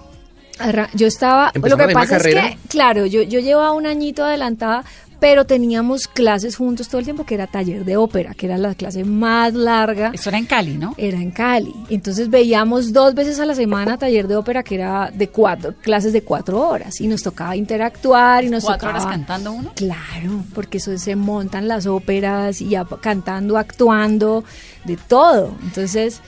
Yo 0.95 1.07
estaba, 1.07 1.47
lo 1.47 1.53
¿Empezaron 1.57 1.89
que 1.89 1.95
pasa 1.95 2.17
es 2.17 2.23
que, 2.23 2.59
claro, 2.69 3.07
yo, 3.07 3.23
yo 3.23 3.41
llevaba 3.41 3.73
un 3.73 3.87
añito 3.87 4.25
adelantada, 4.25 4.85
pero 5.21 5.47
teníamos 5.47 6.07
clases 6.07 6.57
juntos 6.57 6.89
todo 6.89 6.99
el 6.99 7.05
tiempo, 7.05 7.25
que 7.25 7.35
era 7.35 7.47
taller 7.47 7.85
de 7.85 7.97
ópera, 7.97 8.35
que 8.35 8.47
era 8.47 8.59
la 8.59 8.75
clase 8.75 9.05
más 9.05 9.55
larga. 9.55 10.11
Eso 10.13 10.29
era 10.29 10.39
en 10.39 10.45
Cali, 10.45 10.77
¿no? 10.77 10.95
Era 10.99 11.17
en 11.19 11.31
Cali. 11.31 11.73
Entonces 11.89 12.29
veíamos 12.29 12.93
dos 12.93 13.15
veces 13.15 13.41
a 13.41 13.47
la 13.47 13.55
semana 13.55 13.97
taller 13.97 14.29
de 14.29 14.37
ópera, 14.37 14.63
que 14.63 14.75
era 14.75 15.11
de 15.15 15.29
cuatro, 15.29 15.75
clases 15.81 16.13
de 16.13 16.23
cuatro 16.23 16.61
horas, 16.61 17.01
y 17.01 17.07
nos 17.09 17.23
tocaba 17.23 17.57
interactuar 17.57 18.45
y 18.45 18.51
nos 18.51 18.65
Cuatro 18.65 18.89
tocaba... 18.89 19.05
horas 19.05 19.17
cantando 19.17 19.53
uno. 19.53 19.73
Claro, 19.75 20.45
porque 20.55 20.79
eso 20.79 20.97
se 20.99 21.17
montan 21.17 21.69
las 21.69 21.87
óperas 21.87 22.61
y 22.61 22.75
ap- 22.77 23.01
cantando, 23.01 23.57
actuando, 23.57 24.45
de 24.85 24.97
todo. 24.99 25.55
Entonces, 25.63 26.21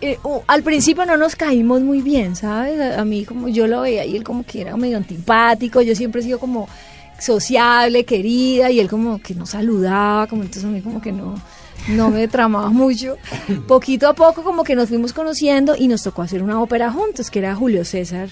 eh, 0.00 0.18
uh, 0.24 0.40
al 0.46 0.62
principio 0.62 1.04
no 1.06 1.16
nos 1.16 1.36
caímos 1.36 1.82
muy 1.82 2.00
bien, 2.02 2.36
¿sabes? 2.36 2.80
A, 2.80 3.00
a 3.00 3.04
mí 3.04 3.24
como 3.24 3.48
yo 3.48 3.66
lo 3.66 3.82
veía 3.82 4.04
y 4.04 4.16
él 4.16 4.24
como 4.24 4.44
que 4.44 4.62
era 4.62 4.76
medio 4.76 4.96
antipático, 4.96 5.82
yo 5.82 5.94
siempre 5.94 6.20
he 6.20 6.24
sido 6.24 6.38
como 6.38 6.68
sociable, 7.18 8.04
querida, 8.04 8.70
y 8.70 8.80
él 8.80 8.88
como 8.88 9.20
que 9.20 9.34
no 9.34 9.46
saludaba, 9.46 10.26
como 10.26 10.42
entonces 10.42 10.64
a 10.64 10.68
mí 10.68 10.80
como 10.80 11.00
que 11.00 11.12
no, 11.12 11.34
no 11.88 12.10
me 12.10 12.26
tramaba 12.28 12.70
mucho. 12.70 13.16
Poquito 13.68 14.08
a 14.08 14.14
poco 14.14 14.42
como 14.42 14.64
que 14.64 14.74
nos 14.74 14.88
fuimos 14.88 15.12
conociendo 15.12 15.76
y 15.76 15.88
nos 15.88 16.02
tocó 16.02 16.22
hacer 16.22 16.42
una 16.42 16.60
ópera 16.60 16.90
juntos, 16.90 17.30
que 17.30 17.38
era 17.40 17.54
Julio 17.54 17.84
César 17.84 18.28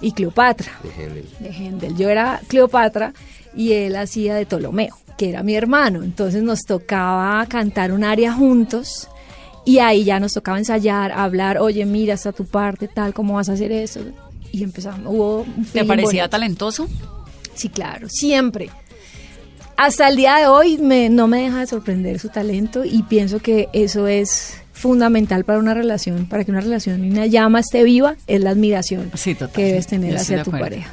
y 0.00 0.12
Cleopatra 0.12 0.72
De 0.82 0.90
Händel. 0.90 1.28
de 1.38 1.48
Händel. 1.50 1.96
Yo 1.96 2.08
era 2.10 2.40
Cleopatra 2.48 3.12
y 3.54 3.72
él 3.72 3.96
hacía 3.96 4.34
de 4.34 4.44
Ptolomeo, 4.44 4.96
que 5.16 5.30
era 5.30 5.42
mi 5.42 5.54
hermano. 5.54 6.02
Entonces 6.02 6.42
nos 6.42 6.64
tocaba 6.64 7.46
cantar 7.46 7.92
un 7.92 8.04
aria 8.04 8.32
juntos 8.32 9.08
y 9.66 9.78
ahí 9.80 10.04
ya 10.04 10.18
nos 10.18 10.32
tocaba 10.32 10.56
ensayar, 10.58 11.12
hablar, 11.12 11.58
oye, 11.58 11.84
mira, 11.84 12.14
está 12.14 12.32
tu 12.32 12.46
parte, 12.46 12.88
tal, 12.88 13.12
¿cómo 13.12 13.34
vas 13.34 13.50
a 13.50 13.52
hacer 13.52 13.70
eso? 13.72 14.00
Y 14.52 14.62
empezamos, 14.62 15.00
hubo 15.12 15.40
un 15.42 15.66
¿Te 15.66 15.84
parecía 15.84 16.22
bonito. 16.22 16.30
talentoso? 16.30 16.88
Sí, 17.54 17.68
claro, 17.68 18.08
siempre. 18.08 18.70
Hasta 19.76 20.08
el 20.08 20.16
día 20.16 20.36
de 20.36 20.46
hoy 20.46 20.78
me- 20.78 21.10
no 21.10 21.28
me 21.28 21.42
deja 21.42 21.58
de 21.60 21.66
sorprender 21.66 22.18
su 22.18 22.30
talento 22.30 22.82
y 22.86 23.02
pienso 23.02 23.40
que 23.40 23.68
eso 23.74 24.06
es 24.06 24.54
fundamental 24.72 25.44
para 25.44 25.58
una 25.58 25.74
relación, 25.74 26.26
para 26.26 26.44
que 26.44 26.50
una 26.50 26.60
relación 26.60 27.04
y 27.04 27.10
una 27.10 27.26
llama 27.26 27.60
esté 27.60 27.82
viva, 27.82 28.16
es 28.26 28.40
la 28.40 28.50
admiración 28.50 29.10
Sí, 29.14 29.34
total, 29.34 29.54
que 29.54 29.64
debes 29.64 29.86
tener 29.86 30.16
hacia 30.16 30.42
tu 30.44 30.50
pareja. 30.50 30.90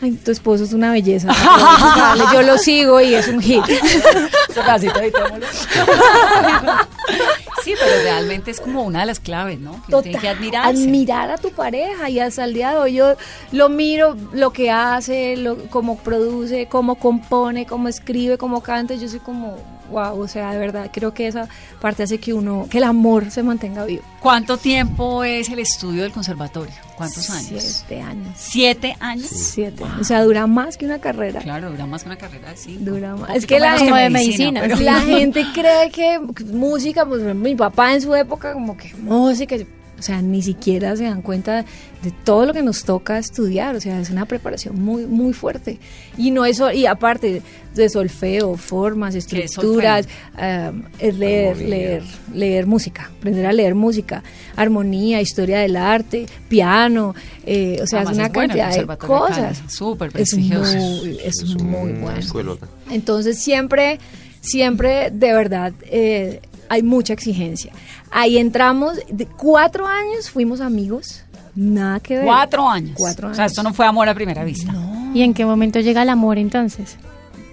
Ay, 0.00 0.12
tu 0.12 0.30
esposo 0.32 0.64
es 0.64 0.72
una 0.72 0.92
belleza. 0.92 1.28
Yo 2.32 2.42
lo 2.42 2.58
sigo 2.58 3.00
y 3.00 3.14
es 3.14 3.28
un 3.28 3.40
hit. 3.40 3.62
Sí, 7.62 7.74
pero 7.78 8.02
realmente 8.02 8.50
es 8.50 8.60
como 8.60 8.82
una 8.82 9.00
de 9.00 9.06
las 9.06 9.20
claves, 9.20 9.60
¿no? 9.60 9.82
Que 9.86 10.02
tiene 10.02 10.18
que 10.18 10.28
admirarse. 10.28 10.82
admirar 10.82 11.30
a 11.30 11.38
tu 11.38 11.50
pareja 11.50 12.10
y 12.10 12.18
hasta 12.18 12.44
el 12.44 12.54
día 12.54 12.70
de 12.72 12.76
hoy 12.78 12.94
yo 12.94 13.14
lo 13.52 13.68
miro, 13.68 14.16
lo 14.32 14.52
que 14.52 14.70
hace, 14.70 15.36
lo, 15.36 15.56
cómo 15.70 15.98
produce, 15.98 16.66
cómo 16.66 16.96
compone, 16.96 17.66
cómo 17.66 17.88
escribe, 17.88 18.38
cómo 18.38 18.62
canta, 18.62 18.94
yo 18.94 19.08
soy 19.08 19.20
como, 19.20 19.56
wow, 19.92 20.20
o 20.20 20.26
sea, 20.26 20.50
de 20.52 20.58
verdad, 20.58 20.90
creo 20.92 21.14
que 21.14 21.26
esa 21.28 21.48
parte 21.80 22.02
hace 22.02 22.18
que 22.18 22.32
uno, 22.34 22.66
que 22.70 22.78
el 22.78 22.84
amor 22.84 23.30
se 23.30 23.42
mantenga 23.42 23.84
vivo. 23.84 24.02
¿Cuánto 24.20 24.56
tiempo 24.56 25.22
es 25.24 25.48
el 25.50 25.58
estudio 25.60 26.02
del 26.02 26.12
conservatorio? 26.12 26.72
¿Cuántos 26.96 27.28
años? 27.30 27.62
Siete 27.86 28.00
años. 28.02 28.28
¿Siete 28.36 28.96
años? 29.00 29.26
Siete. 29.28 29.84
O 30.00 30.04
sea, 30.04 30.22
dura 30.22 30.46
más 30.46 30.76
que 30.76 30.84
una 30.84 30.98
carrera. 31.00 31.40
Claro, 31.40 31.70
dura 31.70 31.86
más 31.86 32.02
que 32.02 32.08
una 32.08 32.18
carrera 32.18 32.52
cinco. 32.56 32.90
Dura 32.90 33.16
más. 33.16 33.34
Es 33.36 33.46
que 33.46 33.58
la 33.60 33.72
gente- 33.72 33.84
Como 33.90 33.96
de 33.96 34.10
medicina, 34.10 34.60
pero- 34.62 34.76
sí. 34.76 34.84
La 34.84 35.00
gente 35.02 35.44
cree 35.54 35.90
que 35.90 36.20
música, 36.46 37.04
pues 37.06 37.22
mi 37.34 37.54
papá 37.54 37.94
en 37.94 38.00
su 38.02 38.14
época 38.14 38.52
como 38.52 38.76
que 38.76 38.92
música, 38.94 39.56
o 40.02 40.04
sea, 40.04 40.20
ni 40.20 40.42
siquiera 40.42 40.96
se 40.96 41.04
dan 41.04 41.22
cuenta 41.22 41.64
de 42.02 42.10
todo 42.24 42.44
lo 42.44 42.52
que 42.52 42.62
nos 42.62 42.82
toca 42.82 43.16
estudiar, 43.18 43.76
o 43.76 43.80
sea, 43.80 44.00
es 44.00 44.10
una 44.10 44.26
preparación 44.26 44.82
muy 44.82 45.06
muy 45.06 45.32
fuerte. 45.32 45.78
Y 46.18 46.32
no 46.32 46.44
eso 46.44 46.72
y 46.72 46.86
aparte 46.86 47.40
de 47.76 47.88
solfeo, 47.88 48.56
formas, 48.56 49.12
¿Qué 49.12 49.18
es 49.20 49.26
estructuras, 49.44 50.08
um, 50.36 50.82
es 50.98 51.16
leer, 51.16 51.50
Armonía. 51.50 51.68
leer, 51.68 52.02
leer 52.34 52.66
música, 52.66 53.10
aprender 53.16 53.46
a 53.46 53.52
leer 53.52 53.76
música, 53.76 54.24
armonía, 54.56 55.20
historia 55.20 55.60
del 55.60 55.76
arte, 55.76 56.26
piano, 56.48 57.14
eh, 57.46 57.78
o 57.80 57.86
sea, 57.86 58.00
Además, 58.00 58.12
es 58.12 58.18
una 58.18 58.26
es 58.26 58.32
cantidad 58.32 58.74
de 58.74 58.96
cosas. 59.06 59.62
súper 59.68 60.08
Es 60.08 60.12
prestigioso. 60.14 60.76
muy, 60.76 61.18
es 61.24 61.44
muy 61.62 61.92
bueno. 61.92 62.18
escuelota. 62.18 62.66
Entonces 62.90 63.38
siempre, 63.38 64.00
siempre 64.40 65.10
de 65.12 65.32
verdad 65.32 65.72
eh, 65.82 66.40
hay 66.72 66.82
mucha 66.82 67.12
exigencia. 67.12 67.70
Ahí 68.10 68.38
entramos, 68.38 68.98
de 69.10 69.26
cuatro 69.26 69.86
años 69.86 70.30
fuimos 70.30 70.60
amigos, 70.62 71.22
nada 71.54 72.00
que 72.00 72.16
ver. 72.16 72.24
Cuatro 72.24 72.66
años. 72.68 72.94
Cuatro 72.96 73.28
O 73.28 73.34
sea, 73.34 73.44
años. 73.44 73.52
esto 73.52 73.62
no 73.62 73.74
fue 73.74 73.84
amor 73.86 74.08
a 74.08 74.14
primera 74.14 74.42
vista. 74.42 74.72
¿Y 75.12 75.22
en 75.22 75.34
qué 75.34 75.44
momento 75.44 75.80
llega 75.80 76.02
el 76.02 76.08
amor 76.08 76.38
entonces? 76.38 76.96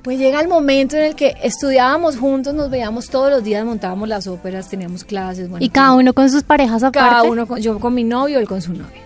Pues 0.04 0.18
llega 0.18 0.40
el 0.40 0.48
momento 0.48 0.96
en 0.96 1.04
el 1.04 1.16
que 1.16 1.36
estudiábamos 1.44 2.16
juntos, 2.18 2.54
nos 2.54 2.70
veíamos 2.70 3.10
todos 3.10 3.30
los 3.30 3.44
días, 3.44 3.66
montábamos 3.66 4.08
las 4.08 4.28
óperas, 4.28 4.70
teníamos 4.70 5.04
clases. 5.04 5.50
bueno, 5.50 5.66
y 5.66 5.68
cada 5.70 5.94
uno 5.94 6.14
con 6.14 6.30
sus 6.32 6.44
parejas 6.44 6.82
aparte. 6.84 7.10
cada 7.10 7.24
uno, 7.24 7.46
con- 7.46 7.60
yo 7.62 7.78
con 7.80 7.94
mi 7.94 8.06
novio, 8.06 8.40
él 8.40 8.48
con 8.48 8.62
su 8.62 8.72
novia. 8.72 9.02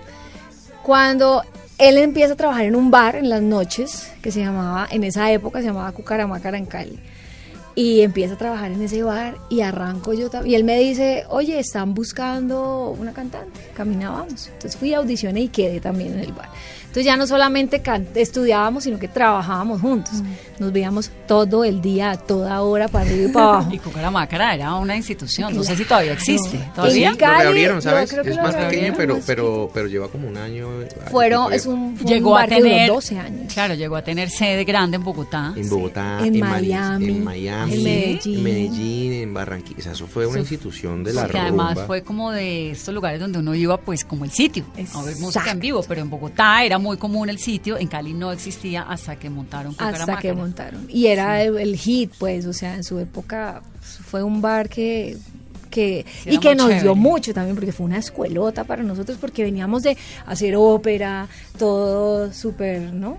Cuando 0.84 1.44
él 1.78 1.98
empieza 1.98 2.34
a 2.34 2.36
trabajar 2.38 2.66
en 2.66 2.76
un 2.76 2.92
bar 2.92 3.16
en 3.16 3.30
las 3.30 3.42
noches, 3.42 4.12
que 4.22 4.32
se 4.32 4.42
llamaba, 4.42 4.88
en 4.92 5.04
esa 5.04 5.32
época 5.32 5.60
se 5.62 5.66
llamaba 5.68 5.92
Cucaramácara 5.92 6.58
en 6.58 6.66
Cali, 6.68 7.00
y 7.76 8.02
empieza 8.02 8.36
a 8.36 8.38
trabajar 8.38 8.72
en 8.72 8.82
ese 8.82 9.04
bar 9.04 9.38
y 9.50 9.62
arranco 9.62 10.14
yo 10.14 10.30
también. 10.30 10.52
Y 10.52 10.56
él 10.56 10.64
me 10.64 10.78
dice, 10.78 11.26
oye, 11.30 11.60
están 11.60 11.94
buscando 11.94 12.96
una 12.98 13.14
cantante, 13.14 13.60
caminábamos. 13.74 14.48
Entonces 14.48 14.76
fui 14.78 14.94
a 14.94 14.98
audiciones 14.98 15.44
y 15.44 15.48
quedé 15.48 15.80
también 15.80 16.14
en 16.14 16.20
el 16.20 16.34
bar. 16.34 16.50
Entonces 16.94 17.06
ya 17.06 17.18
no 17.18 17.26
solamente 17.26 17.82
estudiábamos, 18.14 18.84
sino 18.84 19.00
que 19.00 19.08
trabajábamos 19.08 19.82
juntos. 19.82 20.14
Nos 20.60 20.72
veíamos 20.72 21.10
todo 21.28 21.64
el 21.64 21.82
día, 21.82 22.12
a 22.12 22.18
toda 22.18 22.62
hora, 22.62 22.88
para 22.88 23.10
arriba 23.10 23.30
y 23.30 23.32
para 23.34 23.46
abajo. 23.50 23.74
Y 23.74 23.80
Cucaramácara 23.80 24.54
era 24.54 24.76
una 24.76 24.96
institución, 24.96 25.56
no 25.56 25.64
sé 25.64 25.76
si 25.76 25.86
todavía 25.86 26.14
existe. 26.14 26.60
¿Todavía? 26.76 27.10
En 27.10 27.16
Cali, 27.18 27.34
lo 27.34 27.40
reabrieron, 27.42 27.78
yo 27.78 27.82
¿sabes? 27.82 28.12
creo 28.12 28.24
que 28.24 28.30
Es 28.30 28.36
lo 28.36 28.44
más 28.44 28.52
pequeño, 28.54 28.70
reabrieron, 28.70 28.98
pero, 28.98 29.20
pero, 29.26 29.72
pero 29.74 29.88
lleva 29.88 30.08
como 30.10 30.28
un 30.28 30.38
año. 30.38 30.70
Fueron, 31.10 31.52
es 31.52 31.66
un, 31.66 31.98
fue 31.98 32.06
un 32.06 32.12
Llegó 32.14 32.38
a 32.38 32.46
tener 32.46 32.88
12 32.90 33.18
años. 33.20 33.52
Claro, 33.52 33.74
llegó 33.74 33.96
a 33.96 34.04
tener 34.04 34.30
sede 34.30 34.64
grande 34.64 34.98
en 34.98 35.04
Bogotá. 35.04 35.52
En 35.56 35.68
Bogotá, 35.70 36.20
En 36.24 36.40
Mari- 36.40 36.68
Miami, 36.68 37.06
en 37.08 37.24
Miami, 37.24 37.74
en 37.74 37.84
Medellín. 37.84 38.38
en 38.38 38.44
Medellín, 38.44 39.14
en 39.14 39.34
Barranquilla. 39.34 39.80
O 39.80 39.82
sea, 39.82 39.92
eso 39.94 40.06
fue 40.06 40.28
una 40.28 40.40
institución 40.40 41.04
de 41.04 41.14
la 41.14 41.28
que 41.28 41.40
además 41.40 41.70
rumba. 41.74 41.88
fue 41.88 42.04
como 42.04 42.32
de 42.32 42.70
estos 42.72 42.94
lugares 42.94 43.20
donde 43.20 43.40
uno 43.40 43.56
iba 43.56 43.78
pues 43.78 44.06
como 44.06 44.26
el 44.26 44.32
sitio 44.32 44.64
a 44.94 45.02
ver 45.04 45.18
música 45.18 45.50
en 45.50 45.60
vivo, 45.60 45.84
pero 45.88 46.02
en 46.02 46.10
Bogotá 46.12 46.64
era 46.64 46.78
muy 46.84 46.98
común 46.98 47.30
el 47.30 47.40
sitio, 47.40 47.78
en 47.78 47.88
Cali 47.88 48.14
no 48.14 48.32
existía 48.32 48.84
hasta 48.84 49.16
que 49.16 49.30
montaron 49.30 49.74
hasta 49.80 50.18
que 50.18 50.34
montaron. 50.34 50.86
Y 50.90 51.08
era 51.08 51.42
el, 51.42 51.58
el 51.58 51.76
hit, 51.78 52.12
pues, 52.20 52.46
o 52.46 52.54
sea, 52.54 52.76
en 52.76 52.84
su 52.84 53.00
época 53.00 53.64
fue 53.82 54.22
un 54.22 54.42
bar 54.42 54.70
que 54.70 55.18
que 55.72 56.06
Sí, 56.24 56.30
y 56.30 56.38
que 56.38 56.54
nos 56.54 56.70
dio 56.84 56.94
mucho 56.94 57.34
también 57.34 57.56
porque 57.56 57.72
fue 57.72 57.88
una 57.88 57.98
escuelota 57.98 58.64
para 58.64 58.84
nosotros 58.84 59.18
porque 59.20 59.42
veníamos 59.44 59.82
de 59.82 59.98
hacer 60.28 60.56
ópera, 60.56 61.28
todo 61.58 62.32
súper, 62.32 62.94
¿no? 62.94 63.18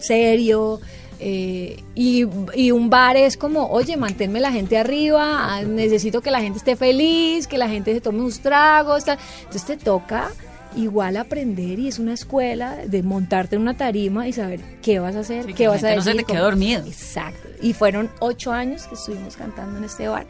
serio. 0.00 0.80
eh, 1.20 1.76
y, 1.94 2.26
y 2.54 2.70
un 2.70 2.88
bar 2.90 3.16
es 3.16 3.36
como, 3.36 3.66
oye, 3.68 3.96
manténme 3.96 4.40
la 4.40 4.50
gente 4.50 4.78
arriba, 4.78 5.54
ah, 5.54 5.62
necesito 5.62 6.22
que 6.22 6.30
la 6.30 6.40
gente 6.40 6.58
esté 6.58 6.76
feliz, 6.76 7.46
que 7.46 7.58
la 7.58 7.68
gente 7.68 7.92
se 7.92 8.00
tome 8.00 8.20
unos 8.20 8.40
tragos. 8.40 9.04
tal. 9.04 9.18
Entonces 9.40 9.64
te 9.64 9.76
toca 9.76 10.30
igual 10.76 11.16
aprender 11.16 11.78
y 11.78 11.88
es 11.88 11.98
una 11.98 12.14
escuela 12.14 12.76
de 12.86 13.02
montarte 13.02 13.56
en 13.56 13.62
una 13.62 13.76
tarima 13.76 14.28
y 14.28 14.32
saber 14.32 14.60
qué 14.82 14.98
vas 15.00 15.16
a 15.16 15.20
hacer, 15.20 15.46
Sí, 15.46 15.54
qué 15.54 15.64
la 15.64 15.70
vas 15.70 15.84
a 15.84 15.88
gente 15.88 15.96
no 15.96 16.02
se 16.02 16.10
decir. 16.10 16.20
te 16.26 16.26
quede 16.32 16.38
cómo- 16.38 16.50
dormido. 16.50 16.84
Exacto. 16.86 17.48
Y 17.62 17.72
fueron 17.72 18.10
ocho 18.20 18.52
años 18.52 18.86
que 18.86 18.94
estuvimos 18.94 19.36
cantando 19.36 19.78
en 19.78 19.84
este 19.84 20.08
bar. 20.08 20.26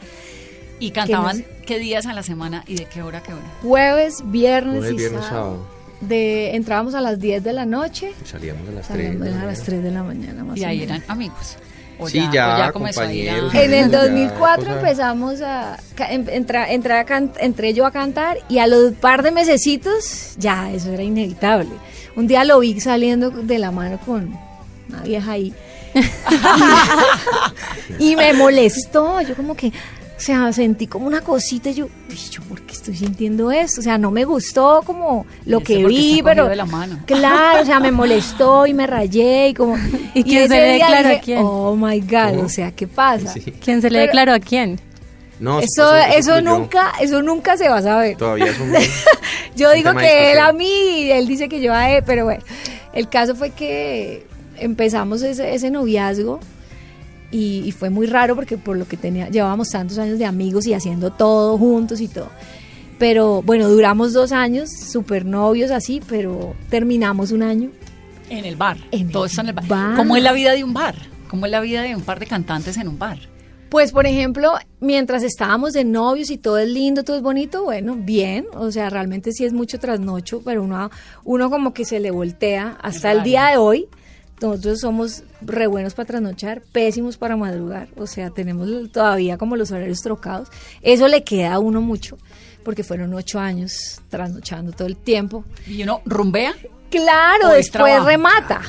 Y 0.78 0.92
cantaban 0.92 1.44
qué 1.66 1.78
días 1.78 2.06
a 2.06 2.14
la 2.14 2.23
semana 2.23 2.64
y 2.66 2.76
de 2.76 2.87
qué 2.87 3.02
hora 3.02 3.18
a 3.18 3.23
qué 3.23 3.35
hora. 3.35 3.44
Jueves, 3.62 4.23
viernes 4.25 4.78
Jueves, 4.78 4.92
y 4.92 4.97
viernes, 4.97 5.25
sábado. 5.26 5.56
sábado. 5.56 5.80
De, 6.00 6.56
entrábamos 6.56 6.94
a 6.94 7.02
las 7.02 7.18
10 7.20 7.44
de 7.44 7.52
la 7.52 7.66
noche, 7.66 8.12
Salíamos 8.25 8.66
a 8.66 8.73
las 8.73 8.88
3. 8.88 9.18
salíamos 9.18 9.42
a 9.42 9.44
las 9.47 9.62
3 9.62 9.82
de 9.82 9.90
la 9.90 10.02
mañana 10.02 10.42
más 10.44 10.56
Y 10.59 10.64
o 10.64 10.66
ahí 10.66 10.78
menos. 10.80 10.97
eran 10.97 11.11
amigos. 11.11 11.56
O 12.00 12.09
Sí, 12.09 12.26
ya, 12.33 12.54
o 12.54 12.59
ya 12.59 12.73
compañeros. 12.73 13.54
En 13.54 13.75
el 13.75 13.90
Ya, 13.90 14.02
2004 14.02 14.64
cosa- 14.64 14.80
empezamos 14.80 15.42
a 15.42 15.76
em- 16.09 16.26
entra- 16.30 16.71
entré, 16.71 16.95
a 16.95 17.04
can- 17.04 17.33
entré 17.38 17.75
yo 17.75 17.85
a 17.87 17.90
cantar 17.90 18.38
y 18.49 18.59
a 18.59 18.66
los 18.66 18.92
par 18.95 19.23
de 19.23 19.30
mesecitos 19.30 20.35
ya 20.38 20.71
eso 20.73 20.90
era 20.92 21.02
inevitable. 21.02 21.69
Un 22.16 22.26
día 22.26 22.45
lo 22.45 22.59
vi 22.61 22.80
saliendo 22.80 23.30
de 23.30 23.59
la 23.59 23.71
mano 23.71 23.99
con 24.04 24.37
una 24.88 25.02
vieja 25.02 25.33
ahí 25.33 25.52
y 27.99 28.16
me 28.16 28.33
molestó. 28.33 29.21
Yo 29.23 29.35
como 29.35 29.54
que, 29.54 29.73
o 30.21 30.23
sea, 30.23 30.53
sentí 30.53 30.87
como 30.87 31.07
una 31.07 31.23
cosita 31.23 31.71
y 31.71 31.75
yo, 31.75 31.87
"Uy, 31.87 32.17
yo 32.31 32.43
por 32.43 32.61
qué 32.61 32.75
estoy 32.75 32.95
sintiendo 32.95 33.50
esto? 33.50 33.81
O 33.81 33.83
sea, 33.83 33.97
no 33.97 34.11
me 34.11 34.25
gustó 34.27 34.83
como 34.85 35.25
lo 35.47 35.61
que 35.61 35.87
vi, 35.87 36.21
pero 36.23 36.47
de 36.47 36.57
la 36.57 36.67
mano. 36.67 36.99
claro, 37.07 37.62
o 37.62 37.65
sea, 37.65 37.81
me 37.81 37.91
molestó 37.91 38.67
y 38.67 38.75
me 38.75 38.87
rayé 38.87 39.49
y 39.49 39.55
como 39.55 39.77
¿Y 40.15 40.23
quién 40.23 40.49
se 40.49 40.57
le 40.57 40.73
declaró 40.73 41.09
a 41.09 41.21
quién? 41.21 41.39
Oh 41.43 41.75
my 41.75 42.00
God, 42.00 42.31
¿Cómo? 42.33 42.43
o 42.43 42.49
sea, 42.50 42.71
¿qué 42.73 42.87
pasa? 42.87 43.33
Sí. 43.33 43.41
¿Quién 43.65 43.81
se 43.81 43.89
le 43.89 43.95
Pero- 44.00 44.07
declaró 44.09 44.33
a 44.35 44.41
quién? 44.41 44.79
No, 45.39 45.59
Eso, 45.59 45.97
eso, 45.97 46.35
fluyó. 46.35 46.43
nunca, 46.59 46.93
eso 47.00 47.23
nunca 47.23 47.57
se 47.57 47.67
va 47.71 47.79
a 47.79 47.83
saber. 47.83 48.15
Todavía 48.19 48.49
es 48.50 48.61
un. 48.61 48.75
Yo 49.57 49.71
un 49.71 49.75
digo 49.75 49.95
que 49.95 50.33
él 50.33 50.39
a 50.39 50.53
mí 50.53 50.69
y 51.05 51.11
él 51.12 51.27
dice 51.27 51.49
que 51.49 51.62
yo 51.62 51.73
a 51.73 51.91
él, 51.91 52.03
pero 52.07 52.25
bueno, 52.27 52.43
el 52.93 53.09
caso 53.09 53.35
fue 53.35 53.49
que 53.50 54.27
empezamos 54.59 55.23
ese, 55.23 55.55
ese 55.55 55.71
noviazgo 55.71 56.41
y, 57.31 57.63
y 57.65 57.73
fue 57.73 57.91
muy 57.91 58.07
raro 58.07 58.35
porque 58.35 58.59
por 58.59 58.77
lo 58.77 58.87
que 58.87 58.97
tenía, 58.97 59.29
llevábamos 59.29 59.71
tantos 59.71 59.99
años 59.99 60.19
de 60.19 60.25
amigos 60.25 60.67
y 60.67 60.75
haciendo 60.75 61.11
todo 61.11 61.57
juntos 61.59 62.01
y 62.01 62.09
todo. 62.09 62.31
Pero 62.99 63.41
bueno, 63.43 63.69
duramos 63.69 64.13
dos 64.13 64.31
años, 64.31 64.69
súper 64.71 65.25
novios 65.25 65.71
así, 65.71 66.03
pero 66.07 66.55
terminamos 66.69 67.33
un 67.33 67.43
año. 67.43 67.71
En 68.29 68.45
el 68.45 68.57
bar. 68.57 68.77
En 68.91 69.11
Todo 69.11 69.25
el 69.25 69.31
está 69.31 69.41
en 69.43 69.49
el 69.49 69.55
bar. 69.55 69.67
bar. 69.67 69.97
¿Cómo 69.97 70.17
es 70.17 70.23
la 70.23 70.33
vida 70.33 70.53
de 70.53 70.63
un 70.63 70.75
bar? 70.75 70.95
¿Cómo 71.29 71.47
es 71.47 71.53
la 71.53 71.61
vida 71.61 71.83
de 71.83 71.97
un 71.97 72.03
par 72.03 72.21
de 72.21 72.27
cantantes 72.27 72.77
en 72.77 72.89
un 72.89 72.99
bar? 72.99 73.19
Pues, 73.71 73.93
por 73.93 74.05
ejemplo, 74.07 74.55
mientras 74.81 75.23
estábamos 75.23 75.73
de 75.73 75.85
novios 75.85 76.31
y 76.31 76.39
todo 76.39 76.59
es 76.59 76.69
lindo, 76.69 77.05
todo 77.05 77.17
es 77.17 77.23
bonito, 77.23 77.63
bueno, 77.63 77.97
bien, 77.97 78.47
o 78.53 78.73
sea, 78.73 78.91
realmente 78.91 79.31
sí 79.33 79.45
es 79.45 79.53
mucho 79.53 79.79
trasnocho, 79.79 80.43
pero 80.45 80.64
uno, 80.64 80.90
uno 81.25 81.51
como 81.51 81.73
que 81.73 81.85
se 81.85 82.01
le 82.01 82.11
voltea 82.11 82.77
hasta 82.83 83.12
el 83.12 83.23
día 83.23 83.47
de 83.47 83.59
hoy. 83.59 83.88
Nosotros 84.40 84.81
somos 84.81 85.22
re 85.42 85.66
buenos 85.66 85.94
para 85.94 86.07
trasnochar, 86.07 86.62
pésimos 86.72 87.16
para 87.16 87.37
madrugar, 87.37 87.88
o 87.96 88.07
sea, 88.07 88.31
tenemos 88.31 88.90
todavía 88.90 89.37
como 89.37 89.57
los 89.57 89.70
horarios 89.70 90.00
trocados. 90.00 90.48
Eso 90.81 91.09
le 91.09 91.24
queda 91.24 91.55
a 91.55 91.59
uno 91.59 91.81
mucho, 91.83 92.16
porque 92.64 92.83
fueron 92.83 93.12
ocho 93.14 93.38
años 93.38 94.00
trasnochando 94.09 94.72
todo 94.72 94.88
el 94.88 94.96
tiempo. 94.96 95.44
Y 95.66 95.83
uno 95.83 96.00
rumbea. 96.07 96.55
Claro, 96.90 97.50
después 97.50 97.70
trabajo. 97.70 98.07
remata. 98.07 98.62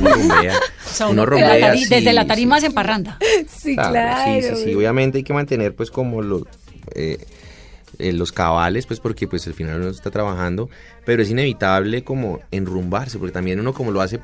No, 0.00 0.08
no, 0.10 0.16
no, 0.16 0.16
uno 0.16 0.16
rumbea. 0.16 0.54
O 0.86 0.92
sea, 0.92 1.08
uno 1.08 1.22
uno 1.24 1.36
de 1.36 1.40
la 1.40 1.52
rumbea, 1.52 1.76
sí, 1.76 1.86
desde 1.88 2.12
la 2.12 2.22
sí. 2.22 2.28
tarima 2.28 2.60
se 2.60 2.70
parranda. 2.70 3.18
Sí, 3.48 3.74
Claro, 3.74 3.90
claro. 3.92 4.40
Sí, 4.40 4.48
sí, 4.56 4.64
sí. 4.64 4.74
Obviamente 4.74 5.18
hay 5.18 5.24
que 5.24 5.32
mantener 5.34 5.74
pues 5.74 5.90
como 5.90 6.22
los, 6.22 6.42
eh, 6.94 7.18
eh, 7.98 8.12
los 8.12 8.32
cabales, 8.32 8.86
pues 8.86 8.98
porque 9.00 9.28
pues 9.28 9.46
al 9.46 9.54
final 9.54 9.80
uno 9.80 9.90
está 9.90 10.10
trabajando, 10.10 10.70
pero 11.04 11.22
es 11.22 11.30
inevitable 11.30 12.02
como 12.02 12.40
enrumbarse, 12.50 13.18
porque 13.18 13.32
también 13.32 13.60
uno 13.60 13.74
como 13.74 13.90
lo 13.90 14.00
hace, 14.00 14.20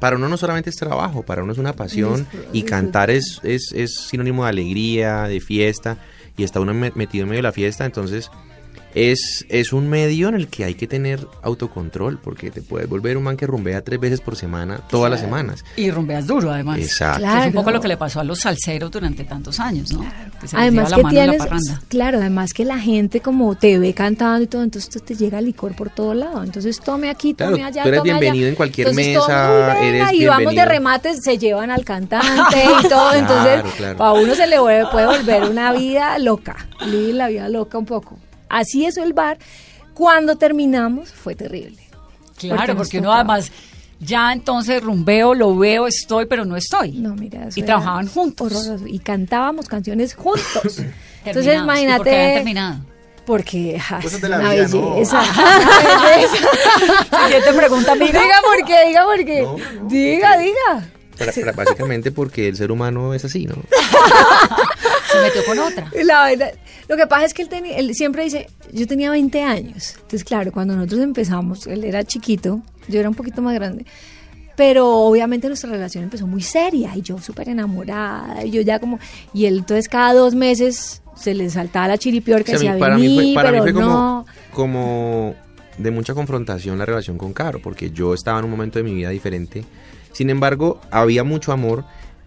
para 0.00 0.16
uno 0.16 0.28
no 0.28 0.36
solamente 0.36 0.70
es 0.70 0.76
trabajo, 0.76 1.22
para 1.22 1.42
uno 1.42 1.52
es 1.52 1.58
una 1.58 1.74
pasión 1.74 2.26
y 2.52 2.62
cantar 2.62 3.10
es, 3.10 3.40
es, 3.44 3.72
es 3.72 3.94
sinónimo 4.08 4.42
de 4.44 4.48
alegría, 4.50 5.24
de 5.24 5.40
fiesta, 5.40 5.98
y 6.36 6.42
está 6.42 6.58
uno 6.60 6.72
me- 6.74 6.92
metido 6.94 7.22
en 7.24 7.28
medio 7.28 7.38
de 7.38 7.42
la 7.44 7.52
fiesta, 7.52 7.84
entonces... 7.84 8.30
Es, 8.94 9.46
es 9.48 9.72
un 9.72 9.88
medio 9.88 10.28
en 10.28 10.34
el 10.34 10.48
que 10.48 10.64
hay 10.64 10.74
que 10.74 10.86
tener 10.88 11.26
autocontrol, 11.42 12.18
porque 12.18 12.50
te 12.50 12.60
puedes 12.60 12.88
volver 12.88 13.16
un 13.16 13.22
man 13.22 13.36
que 13.36 13.46
rumbea 13.46 13.82
tres 13.82 14.00
veces 14.00 14.20
por 14.20 14.34
semana, 14.34 14.80
todas 14.90 15.10
las 15.10 15.20
semanas. 15.20 15.64
Y 15.76 15.90
rumbeas 15.90 16.26
duro, 16.26 16.50
además. 16.50 16.78
Exacto. 16.80 17.20
Que 17.20 17.26
es 17.26 17.30
un 17.32 17.38
Claro. 17.40 17.52
poco 17.52 17.70
lo 17.70 17.80
que 17.80 17.88
le 17.88 17.96
pasó 17.96 18.18
a 18.20 18.24
los 18.24 18.40
salseros 18.40 18.90
durante 18.90 19.22
tantos 19.24 19.60
años, 19.60 19.92
¿no? 19.92 20.00
Que 20.40 20.48
se 20.48 20.56
les 20.56 20.62
Además 20.62 20.92
que 20.92 21.02
mano 21.02 21.20
en 21.20 21.26
la 21.28 21.36
tienes, 21.48 21.78
claro, 21.88 22.18
además 22.18 22.52
que 22.52 22.64
la 22.64 22.78
gente 22.78 23.20
como 23.20 23.54
te 23.54 23.78
ve 23.78 23.94
cantando 23.94 24.42
y 24.42 24.46
todo, 24.48 24.62
entonces 24.64 25.02
te 25.04 25.14
llega 25.14 25.40
licor 25.40 25.76
por 25.76 25.90
todo 25.90 26.14
lado. 26.14 26.42
Entonces 26.42 26.80
tome 26.80 27.10
aquí, 27.10 27.34
Claro, 27.34 27.52
tome 27.52 27.64
allá, 27.64 27.82
tú 27.82 27.88
eres 27.88 28.00
tome 28.00 28.10
allá. 28.10 28.20
bienvenido 28.20 28.48
en 28.48 28.54
cualquier 28.56 28.88
Entonces, 28.88 29.14
mesa, 29.14 30.12
y 30.12 30.26
vamos 30.26 30.54
de 30.54 30.64
remates, 30.64 31.20
se 31.22 31.38
llevan 31.38 31.70
al 31.70 31.84
cantante 31.84 32.28
y 32.64 32.82
todo. 32.88 33.10
Claro, 33.10 33.18
entonces, 33.18 33.72
claro. 33.76 33.98
para 33.98 34.12
uno 34.14 34.34
se 34.34 34.46
le 34.48 34.58
vuelve- 34.58 34.90
puede 34.90 35.06
volver 35.06 35.44
una 35.44 35.72
vida 35.72 36.18
loca, 36.18 36.56
la 36.86 37.28
vida 37.28 37.48
loca 37.48 37.78
un 37.78 37.86
poco. 37.86 38.18
Así 38.50 38.84
es 38.84 38.98
el 38.98 39.14
bar. 39.14 39.38
Cuando 39.94 40.36
terminamos 40.36 41.10
fue 41.12 41.34
terrible. 41.34 41.82
Claro, 42.38 42.76
Porque 42.76 42.98
uno 42.98 43.08
tocaba. 43.08 43.20
además 43.34 43.52
ya 44.00 44.32
entonces 44.32 44.82
rumbeo, 44.82 45.34
lo 45.34 45.56
veo, 45.56 45.86
estoy, 45.86 46.24
pero 46.26 46.44
no 46.46 46.56
estoy. 46.56 46.92
No, 46.92 47.14
mira, 47.14 47.48
eso 47.48 47.60
y 47.60 47.62
trabajaban 47.62 48.06
juntos. 48.08 48.50
horroroso. 48.52 48.86
Y 48.86 48.98
cantábamos 48.98 49.66
canciones 49.68 50.14
juntos. 50.14 50.42
Entonces. 51.24 51.24
¿Y 51.24 51.24
por 51.24 51.34
qué 51.34 51.38
habían 51.50 51.64
imagínate. 51.64 52.10
terminado? 52.10 52.78
Porque 53.26 53.78
ja, 53.78 53.96
Cosas 53.96 54.14
es 54.14 54.20
de 54.22 54.28
la 54.30 54.38
una 54.38 54.52
vida, 54.54 54.68
¿no? 54.68 54.90
belleza. 54.94 55.20
una 55.20 56.08
belleza. 56.08 56.36
Siguiente 57.26 57.52
pregunta, 57.52 57.92
amiga. 57.92 58.20
diga 58.22 58.34
por 58.42 58.66
qué, 58.66 58.86
diga 58.88 59.04
por 59.04 59.24
qué. 59.24 59.42
No, 59.42 59.56
no, 59.82 59.88
diga, 59.88 60.38
diga. 60.38 60.88
Para- 61.18 61.32
para- 61.32 61.52
básicamente 61.52 62.10
porque 62.10 62.48
el 62.48 62.56
ser 62.56 62.72
humano 62.72 63.12
es 63.12 63.24
así, 63.26 63.44
¿no? 63.46 63.54
Se 65.12 65.20
metió 65.20 65.44
con 65.44 65.58
otra. 65.58 65.90
La 66.04 66.24
verdad, 66.26 66.52
lo 66.88 66.96
que 66.96 67.06
pasa 67.06 67.24
es 67.26 67.34
que 67.34 67.42
él, 67.42 67.48
tenía- 67.48 67.76
él 67.76 67.94
siempre 67.94 68.24
dice, 68.24 68.48
yo 68.72 68.86
tenía 68.86 69.10
20 69.10 69.42
años. 69.42 69.94
Entonces, 69.96 70.24
claro, 70.24 70.52
cuando 70.52 70.74
nosotros 70.76 71.00
empezamos, 71.02 71.66
él 71.66 71.84
era 71.84 72.04
chiquito, 72.04 72.60
yo 72.88 73.00
era 73.00 73.08
un 73.08 73.14
poquito 73.14 73.42
más 73.42 73.54
grande. 73.54 73.84
Pero 74.56 74.88
obviamente 74.90 75.46
nuestra 75.48 75.70
relación 75.70 76.04
empezó 76.04 76.26
muy 76.26 76.42
seria 76.42 76.94
y 76.94 77.00
yo 77.02 77.18
súper 77.18 77.48
enamorada. 77.48 78.44
Y 78.44 78.50
yo 78.50 78.60
ya 78.60 78.78
como. 78.78 78.98
Y 79.32 79.46
él, 79.46 79.58
entonces, 79.58 79.88
cada 79.88 80.12
dos 80.12 80.34
meses 80.34 81.02
se 81.16 81.34
le 81.34 81.48
saltaba 81.50 81.88
la 81.88 81.96
chiripior 81.98 82.44
que 82.44 82.56
O 82.56 82.58
sea, 82.58 82.74
mí- 82.74 82.80
para 82.80 82.98
mí 82.98 83.14
fue, 83.14 83.34
para 83.34 83.52
mí 83.52 83.58
pero 83.60 83.62
fue 83.64 83.72
como, 83.72 83.86
no. 83.86 84.26
como 84.52 85.34
de 85.78 85.90
mucha 85.90 86.12
confrontación 86.14 86.76
la 86.78 86.84
relación 86.84 87.16
con 87.16 87.32
Caro, 87.32 87.60
porque 87.62 87.90
yo 87.90 88.12
estaba 88.12 88.38
en 88.38 88.44
un 88.44 88.50
momento 88.50 88.78
de 88.78 88.82
mi 88.82 88.92
vida 88.94 89.08
diferente. 89.08 89.64
Sin 90.12 90.28
embargo, 90.28 90.78
había 90.90 91.24
mucho 91.24 91.52
amor, 91.52 91.84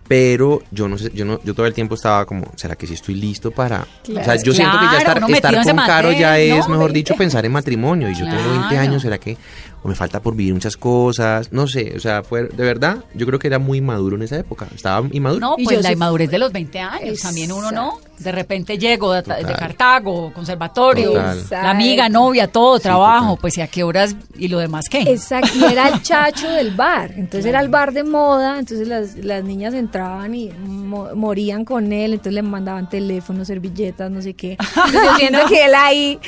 pero 0.08 0.62
yo 0.72 0.88
no 0.88 0.98
sé, 0.98 1.12
yo 1.13 1.24
no, 1.26 1.39
yo 1.44 1.54
todo 1.54 1.66
el 1.66 1.74
tiempo 1.74 1.96
estaba 1.96 2.26
como, 2.26 2.46
¿será 2.56 2.76
que 2.76 2.86
sí 2.88 2.94
estoy 2.94 3.16
listo 3.16 3.52
para? 3.52 3.82
o 4.10 4.24
sea, 4.24 4.36
yo 4.36 4.54
siento 4.54 4.78
que 4.80 4.86
ya 4.86 4.98
estar, 4.98 5.18
estar 5.30 5.63
con 5.66 5.76
Caro 5.78 6.12
ya 6.12 6.38
es, 6.39 6.68
¿no? 6.68 6.74
mejor 6.76 6.92
dicho, 6.92 7.16
pensar 7.16 7.46
en 7.46 7.52
matrimonio. 7.52 8.10
Y 8.10 8.16
yo 8.16 8.26
tengo 8.26 8.50
20 8.50 8.68
Claro. 8.68 8.80
años, 8.82 9.02
¿será 9.02 9.18
que? 9.18 9.38
O 9.84 9.88
me 9.89 9.96
falta 9.96 10.22
por 10.22 10.36
vivir 10.36 10.54
muchas 10.54 10.78
cosas, 10.78 11.52
no 11.52 11.67
sé, 11.67 11.93
o 11.96 12.00
sea, 12.00 12.24
fue 12.24 12.43
de 12.43 12.63
verdad, 12.63 13.04
yo 13.13 13.26
creo 13.26 13.38
que 13.39 13.48
era 13.48 13.60
muy 13.60 13.82
maduro 13.82 14.15
en 14.15 14.24
esa 14.24 14.38
época, 14.38 14.67
estaba 14.74 15.06
inmaduro. 15.12 15.39
No, 15.41 15.56
Y 15.58 15.65
pues 15.65 15.78
yo 15.78 15.84
la 15.84 15.91
inmadurez 15.91 16.30
de 16.32 16.38
los 16.39 16.52
20 16.52 16.80
años, 16.80 17.19
también 17.19 17.52
uno 17.52 17.72
no. 17.72 18.00
De 18.19 18.32
repente 18.32 18.78
llego 18.78 19.12
de, 19.12 19.22
de 19.24 19.54
Cartago, 19.56 20.32
conservatorio, 20.34 21.13
la 21.52 21.69
amiga, 21.72 22.08
novia, 22.10 22.48
todo, 22.48 22.78
Sí, 22.78 22.84
trabajo, 22.84 23.26
total. 23.32 23.41
pues 23.41 23.58
y 23.58 23.62
a 23.62 23.67
qué 23.67 23.84
horas 23.84 24.15
y 24.38 24.48
lo 24.48 24.60
demás 24.60 24.86
qué. 24.89 25.02
Exacto, 25.02 25.50
y 25.58 25.63
era 25.65 25.89
el 25.89 26.02
chacho 26.02 26.50
del 26.50 26.72
bar, 26.72 27.12
entonces 27.17 27.46
era 27.46 27.60
el 27.60 27.67
bar 27.69 27.91
de 27.91 28.04
moda, 28.04 28.60
entonces 28.60 28.88
las, 28.88 29.15
las 29.17 29.43
niñas 29.43 29.74
entraban 29.74 30.34
y 30.36 30.50
mo- 30.52 31.10
morían 31.15 31.65
con 31.65 31.91
él, 31.91 32.13
entonces 32.13 32.34
le 32.34 32.43
mandaban 32.43 32.88
teléfonos, 32.89 33.48
servilletas, 33.48 34.10
no 34.10 34.22
sé 34.22 34.34
qué. 34.36 34.52
Entonces 34.86 35.02
yo 35.04 35.15
siento 35.17 35.39
que 35.50 35.65
él 35.65 35.76
ahí, 35.76 36.19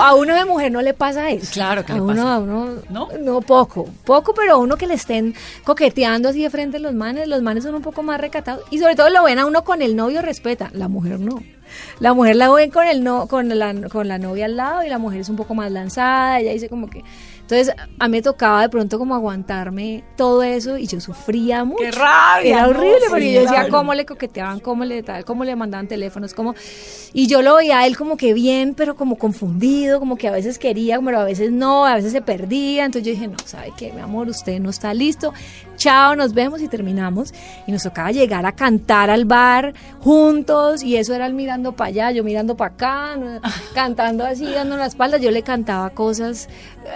a 0.00 0.14
uno 0.14 0.34
de 0.34 0.44
mujer 0.44 0.72
no 0.72 0.80
le 0.82 0.94
pasa 0.94 1.30
eso. 1.30 1.52
Claro 1.52 1.84
que 1.84 1.92
a 1.92 1.96
le 1.96 2.00
uno, 2.00 2.14
pasa. 2.14 2.34
A 2.34 2.38
uno, 2.38 2.68
¿No? 2.90 3.03
No, 3.20 3.40
poco, 3.40 3.86
poco, 4.04 4.34
pero 4.34 4.58
uno 4.58 4.76
que 4.76 4.86
le 4.86 4.94
estén 4.94 5.34
coqueteando 5.64 6.28
así 6.28 6.42
de 6.42 6.50
frente 6.50 6.76
a 6.76 6.80
los 6.80 6.94
manes, 6.94 7.28
los 7.28 7.42
manes 7.42 7.64
son 7.64 7.74
un 7.74 7.82
poco 7.82 8.02
más 8.02 8.20
recatados. 8.20 8.64
Y 8.70 8.78
sobre 8.78 8.94
todo 8.94 9.10
lo 9.10 9.24
ven 9.24 9.38
a 9.38 9.46
uno 9.46 9.64
con 9.64 9.82
el 9.82 9.96
novio 9.96 10.22
respeta, 10.22 10.70
la 10.72 10.88
mujer 10.88 11.20
no. 11.20 11.42
La 11.98 12.14
mujer 12.14 12.36
la 12.36 12.50
ven 12.50 12.70
con 12.70 12.86
el 12.86 13.02
no, 13.02 13.26
con 13.26 13.48
la, 13.48 13.74
con 13.88 14.08
la 14.08 14.18
novia 14.18 14.44
al 14.44 14.56
lado 14.56 14.84
y 14.84 14.88
la 14.88 14.98
mujer 14.98 15.20
es 15.20 15.28
un 15.28 15.36
poco 15.36 15.54
más 15.54 15.70
lanzada, 15.70 16.40
ella 16.40 16.52
dice 16.52 16.68
como 16.68 16.88
que 16.88 17.02
entonces 17.44 17.74
a 17.98 18.08
mí 18.08 18.12
me 18.12 18.22
tocaba 18.22 18.62
de 18.62 18.70
pronto 18.70 18.98
como 18.98 19.14
aguantarme 19.14 20.02
todo 20.16 20.42
eso 20.42 20.78
y 20.78 20.86
yo 20.86 20.98
sufría 20.98 21.62
mucho. 21.62 21.84
¡Qué 21.84 21.90
rabia! 21.90 22.54
Era 22.54 22.62
no, 22.62 22.70
horrible 22.70 23.00
sí, 23.00 23.06
porque 23.10 23.32
yo 23.34 23.40
decía 23.42 23.58
claro. 23.60 23.70
cómo 23.70 23.92
le 23.92 24.06
coqueteaban, 24.06 24.60
cómo 24.60 24.86
le 24.86 25.02
tal, 25.02 25.26
cómo 25.26 25.44
le 25.44 25.54
mandaban 25.54 25.86
teléfonos, 25.86 26.32
cómo 26.32 26.54
y 27.16 27.28
yo 27.28 27.42
lo 27.42 27.54
veía 27.54 27.78
a 27.78 27.86
él 27.86 27.96
como 27.96 28.16
que 28.16 28.34
bien, 28.34 28.74
pero 28.74 28.96
como 28.96 29.16
confundido, 29.16 30.00
como 30.00 30.16
que 30.16 30.26
a 30.26 30.32
veces 30.32 30.58
quería, 30.58 30.98
pero 31.00 31.20
a 31.20 31.24
veces 31.24 31.52
no, 31.52 31.86
a 31.86 31.94
veces 31.94 32.10
se 32.10 32.20
perdía. 32.20 32.84
Entonces 32.84 33.06
yo 33.06 33.12
dije, 33.12 33.28
no, 33.28 33.36
¿sabe 33.44 33.72
qué, 33.76 33.92
mi 33.92 34.00
amor? 34.00 34.28
Usted 34.28 34.58
no 34.58 34.70
está 34.70 34.92
listo. 34.92 35.32
Chao, 35.76 36.16
nos 36.16 36.34
vemos 36.34 36.60
y 36.60 36.66
terminamos. 36.66 37.32
Y 37.68 37.72
nos 37.72 37.84
tocaba 37.84 38.10
llegar 38.10 38.46
a 38.46 38.52
cantar 38.52 39.10
al 39.10 39.26
bar 39.26 39.74
juntos 40.00 40.82
y 40.82 40.96
eso 40.96 41.14
era 41.14 41.26
él 41.26 41.34
mirando 41.34 41.70
para 41.76 41.88
allá, 41.88 42.10
yo 42.10 42.24
mirando 42.24 42.56
para 42.56 42.74
acá, 42.74 43.40
cantando 43.74 44.24
así, 44.24 44.46
dando 44.46 44.76
la 44.76 44.86
espalda. 44.86 45.16
Yo 45.18 45.30
le 45.30 45.42
cantaba 45.42 45.90
cosas, 45.90 46.48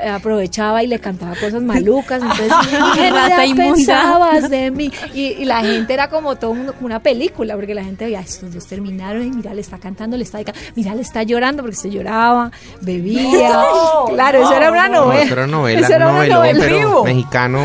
aprovechaba 0.09 0.83
y 0.83 0.87
le 0.87 0.99
cantaba 0.99 1.35
cosas 1.37 1.63
malucas. 1.63 2.23
Entonces, 2.23 2.53
¿qué 2.95 3.11
Rata 3.11 3.43
pensabas 3.57 4.51
de 4.51 4.71
mí? 4.71 4.91
Y, 5.15 5.21
y 5.27 5.45
la 5.45 5.61
gente 5.61 5.95
era 5.95 6.09
como 6.09 6.37
todo 6.37 6.55
mundo, 6.55 6.73
como 6.75 6.87
una 6.87 7.01
película, 7.01 7.55
porque 7.55 7.75
la 7.75 7.85
gente 7.85 8.05
veía, 8.05 8.21
estos 8.21 8.53
dos 8.55 8.67
terminaron 8.67 9.23
y 9.23 9.31
mira, 9.31 9.55
le 9.55 9.61
está 9.61 9.79
cantando, 9.79 10.17
le 10.17 10.25
está 10.25 10.39
dedicando, 10.39 10.61
mira, 10.77 10.95
le 10.95 11.03
está 11.03 11.23
llorando 11.23 11.63
porque 11.63 11.77
se 11.77 11.91
lloraba, 11.91 12.51
bebía. 12.81 13.63
claro, 14.09 14.43
eso 14.43 14.55
era 14.55 14.71
una 14.71 14.89
No, 14.89 15.05
novela. 15.07 15.23
eso 15.23 15.33
era 15.35 15.47
novela, 15.47 15.81
Eso 15.81 15.95
era 15.95 16.13
novela 16.13 16.57
pero 16.61 16.77
vivo. 16.79 17.05
mexicano, 17.05 17.61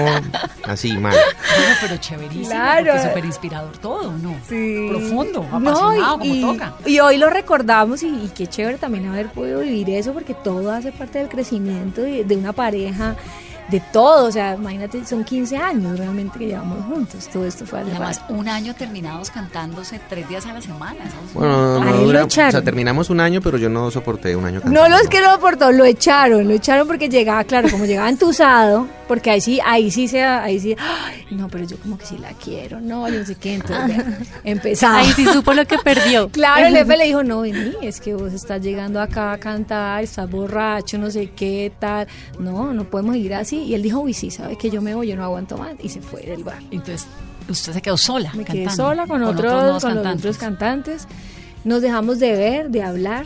así, 0.65 0.93
mal. 0.97 1.13
Bueno, 1.13 1.75
pero 1.81 1.97
chéverísimo, 1.97 2.49
Claro. 2.49 2.93
súper 3.01 3.25
inspirador 3.25 3.77
todo, 3.77 4.11
¿no? 4.13 4.35
Sí. 4.47 4.87
Profundo, 4.89 5.45
No, 5.51 5.57
apasionado, 5.57 6.19
y, 6.23 6.41
como 6.41 6.53
toca. 6.53 6.73
y 6.85 6.99
hoy 6.99 7.17
lo 7.17 7.29
recordamos 7.29 8.03
y, 8.03 8.07
y 8.07 8.31
qué 8.35 8.47
chévere 8.47 8.77
también 8.77 9.07
haber 9.07 9.27
podido 9.29 9.59
vivir 9.61 9.89
eso 9.91 10.13
porque 10.13 10.33
todo 10.33 10.71
hace 10.71 10.91
parte 10.91 11.19
del 11.19 11.29
crecimiento 11.29 12.05
de, 12.21 12.37
una 12.37 12.53
pareja, 12.53 13.15
de 13.69 13.79
todo, 13.91 14.27
o 14.27 14.31
sea, 14.31 14.55
imagínate, 14.55 15.05
son 15.05 15.23
15 15.23 15.57
años 15.57 15.97
realmente 15.97 16.37
que 16.37 16.47
llevamos 16.47 16.85
juntos, 16.85 17.27
todo 17.31 17.45
esto 17.45 17.65
fue 17.65 17.79
Y 17.79 17.91
además, 17.91 18.19
parte. 18.19 18.33
un 18.33 18.47
año 18.49 18.75
terminados 18.75 19.31
cantándose 19.31 19.99
tres 20.09 20.27
días 20.27 20.45
a 20.45 20.53
la 20.53 20.61
semana. 20.61 20.99
Bueno, 21.33 21.79
no, 21.79 21.85
no 21.85 21.97
dura- 21.97 22.25
o 22.25 22.29
sea, 22.29 22.61
terminamos 22.61 23.09
un 23.09 23.19
año, 23.21 23.41
pero 23.41 23.57
yo 23.57 23.69
no 23.69 23.89
soporté 23.89 24.35
un 24.35 24.45
año 24.45 24.55
No 24.59 24.63
cantando. 24.81 24.97
los 24.97 25.07
que 25.07 25.21
lo 25.21 25.29
aportó, 25.29 25.71
lo 25.71 25.85
echaron, 25.85 26.47
lo 26.47 26.53
echaron 26.53 26.87
porque 26.87 27.07
llegaba, 27.09 27.43
claro, 27.45 27.69
como 27.71 27.85
llegaba 27.85 28.09
entusado, 28.09 28.87
porque 29.07 29.29
ahí 29.31 29.41
sí, 29.41 29.59
ahí 29.65 29.89
sí 29.91 30.07
se, 30.07 30.23
ahí 30.23 30.59
sí, 30.59 30.75
"Ay, 30.79 31.25
no, 31.31 31.47
pero 31.47 31.63
yo 31.65 31.77
como 31.77 31.97
que 31.97 32.05
sí 32.05 32.17
la 32.17 32.31
quiero, 32.33 32.81
no, 32.81 33.07
yo 33.09 33.19
no 33.19 33.25
sé 33.25 33.35
qué, 33.35 33.55
entonces 33.55 33.97
empezaba. 34.43 34.99
Ahí 34.99 35.11
sí 35.13 35.25
supo 35.25 35.53
lo 35.53 35.65
que 35.65 35.77
perdió. 35.77 36.29
Claro, 36.33 36.65
el 36.67 36.75
jefe 36.75 36.97
le 36.97 37.05
dijo, 37.05 37.23
no, 37.23 37.41
vení, 37.41 37.73
es 37.81 38.01
que 38.01 38.13
vos 38.13 38.33
estás 38.33 38.61
llegando 38.61 38.99
acá 39.01 39.31
a 39.33 39.37
cantar, 39.37 40.03
estás 40.03 40.29
borracho, 40.29 40.97
no 40.97 41.09
sé 41.09 41.31
qué, 41.35 41.71
tal. 41.79 42.07
No, 42.39 42.73
no 42.73 42.83
podemos 42.85 43.15
ir 43.15 43.33
así. 43.35 43.52
Y 43.55 43.73
él 43.73 43.81
dijo, 43.81 43.99
uy, 43.99 44.13
sí, 44.13 44.31
sabe 44.31 44.57
que 44.57 44.69
yo 44.69 44.81
me 44.81 44.95
voy, 44.95 45.07
yo 45.07 45.15
no 45.15 45.23
aguanto 45.23 45.57
más. 45.57 45.75
Y 45.81 45.89
se 45.89 46.01
fue 46.01 46.21
del 46.21 46.43
bar. 46.43 46.61
Entonces, 46.71 47.07
usted 47.49 47.73
se 47.73 47.81
quedó 47.81 47.97
sola. 47.97 48.31
Me 48.33 48.43
quedé 48.45 48.65
cantando, 48.65 48.83
sola 48.83 49.07
con, 49.07 49.23
otros, 49.23 49.53
nuevos 49.53 49.83
con 49.83 49.95
los 50.03 50.15
otros 50.15 50.37
cantantes. 50.37 51.07
Nos 51.63 51.81
dejamos 51.81 52.19
de 52.19 52.31
ver, 52.33 52.69
de 52.69 52.83
hablar. 52.83 53.25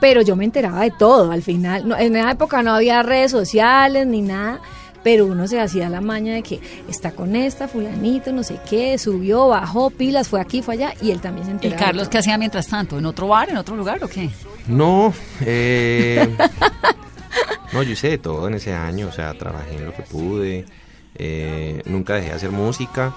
Pero 0.00 0.22
yo 0.22 0.34
me 0.34 0.44
enteraba 0.44 0.80
de 0.82 0.90
todo 0.90 1.30
al 1.30 1.42
final. 1.42 1.86
No, 1.86 1.96
en 1.96 2.16
esa 2.16 2.30
época 2.30 2.62
no 2.62 2.72
había 2.74 3.02
redes 3.02 3.30
sociales 3.30 4.06
ni 4.06 4.22
nada. 4.22 4.60
Pero 5.02 5.26
uno 5.26 5.48
se 5.48 5.58
hacía 5.58 5.88
la 5.88 6.02
maña 6.02 6.34
de 6.34 6.42
que 6.42 6.60
está 6.86 7.12
con 7.12 7.34
esta, 7.34 7.68
fulanito, 7.68 8.32
no 8.32 8.42
sé 8.42 8.58
qué, 8.68 8.98
subió, 8.98 9.48
bajó, 9.48 9.88
pilas, 9.88 10.28
fue 10.28 10.42
aquí, 10.42 10.60
fue 10.60 10.74
allá, 10.74 10.92
y 11.00 11.10
él 11.10 11.22
también 11.22 11.46
se 11.46 11.52
¿Y 11.52 11.54
enteraba. 11.54 11.78
de 11.78 11.84
Carlos 11.86 12.08
qué 12.10 12.18
hacía 12.18 12.36
mientras 12.36 12.66
tanto? 12.66 12.98
¿En 12.98 13.06
otro 13.06 13.28
bar, 13.28 13.48
en 13.48 13.56
otro 13.56 13.76
lugar 13.76 14.04
o 14.04 14.08
qué? 14.08 14.28
No, 14.66 15.14
eh, 15.40 16.36
no, 17.72 17.82
yo 17.82 17.92
hice 17.92 18.08
de 18.10 18.18
todo 18.18 18.48
en 18.48 18.54
ese 18.54 18.72
año, 18.74 19.08
o 19.08 19.12
sea, 19.12 19.32
trabajé 19.34 19.76
en 19.76 19.86
lo 19.86 19.94
que 19.94 20.02
pude, 20.02 20.66
eh, 21.14 21.82
nunca 21.86 22.14
dejé 22.14 22.28
de 22.28 22.34
hacer 22.34 22.50
música 22.50 23.12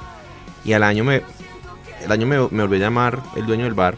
y 0.65 0.73
al 0.73 0.83
año 0.83 1.03
me, 1.03 1.21
el 2.03 2.11
año 2.11 2.27
me, 2.27 2.37
me 2.37 2.63
volvió 2.63 2.77
a 2.77 2.79
llamar 2.79 3.21
el 3.35 3.45
dueño 3.45 3.65
del 3.65 3.73
bar, 3.73 3.95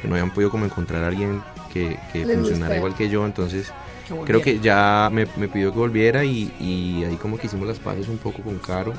que 0.00 0.08
no 0.08 0.14
habían 0.14 0.30
podido 0.32 0.50
como 0.50 0.64
encontrar 0.64 1.04
a 1.04 1.08
alguien 1.08 1.42
que, 1.72 1.98
que 2.12 2.24
funcionara 2.24 2.76
igual 2.76 2.94
que 2.94 3.08
yo, 3.08 3.24
entonces 3.26 3.72
Que 4.08 4.14
creo 4.24 4.42
que 4.42 4.58
ya 4.60 5.10
me, 5.12 5.26
me 5.36 5.48
pidió 5.48 5.72
que 5.72 5.78
volviera 5.78 6.24
y, 6.24 6.52
y 6.58 7.04
ahí 7.04 7.16
como 7.16 7.36
que 7.38 7.46
hicimos 7.46 7.68
las 7.68 7.78
paces 7.78 8.08
un 8.08 8.18
poco 8.18 8.42
con 8.42 8.58
Caro. 8.58 8.92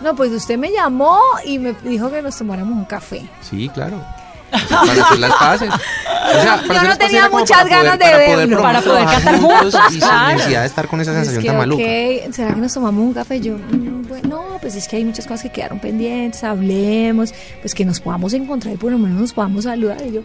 No, 0.00 0.16
pues 0.16 0.32
usted 0.32 0.56
me 0.56 0.72
llamó 0.72 1.20
y 1.44 1.58
me 1.58 1.74
dijo 1.84 2.10
que 2.10 2.22
nos 2.22 2.38
tomáramos 2.38 2.74
un 2.74 2.86
café. 2.86 3.22
Sí, 3.42 3.68
claro. 3.68 4.02
Para 4.50 5.02
hacer 5.04 5.18
las 5.18 5.32
paces. 5.34 5.70
O 5.72 6.42
sea, 6.42 6.62
para 6.66 6.82
Yo 6.82 6.88
no 6.88 6.98
tenía 6.98 7.28
muchas 7.28 7.58
para 7.58 7.62
poder- 7.64 7.84
ganas 7.84 7.98
de 7.98 8.04
para 8.04 8.16
poder 8.18 8.36
verlo. 8.38 8.56
probar 8.56 8.74
Para 8.74 8.86
poder 8.86 9.04
cantar 9.06 9.40
juntos, 9.40 9.74
y 9.88 9.92
sin 9.92 10.00
claro. 10.00 10.32
necesidad 10.36 10.60
de 10.60 10.66
estar 10.66 10.86
con 10.88 11.00
esa 11.00 11.10
Es 11.10 11.16
sensación 11.16 11.42
que, 11.42 11.48
tan 11.48 11.58
maluca. 11.58 11.82
ok, 11.82 12.32
¿será 12.34 12.54
que 12.54 12.60
nos 12.60 12.74
tomamos 12.74 13.02
un 13.04 13.12
café? 13.14 13.40
Yo, 13.40 13.54
mm, 13.54 14.08
bueno, 14.08 14.28
no, 14.28 14.58
pues 14.60 14.74
es 14.76 14.86
que 14.88 14.96
hay 14.96 15.04
muchas 15.04 15.26
cosas 15.26 15.42
que 15.42 15.50
quedaron 15.50 15.78
pendientes, 15.80 16.42
hablemos, 16.44 17.32
pues 17.60 17.74
que 17.74 17.84
nos 17.84 18.00
podamos 18.00 18.32
encontrar 18.34 18.74
y 18.74 18.76
por 18.76 18.92
lo 18.92 18.98
menos 18.98 19.20
nos 19.20 19.32
podamos 19.32 19.64
saludar. 19.64 19.98
Y 20.06 20.12
yo, 20.12 20.20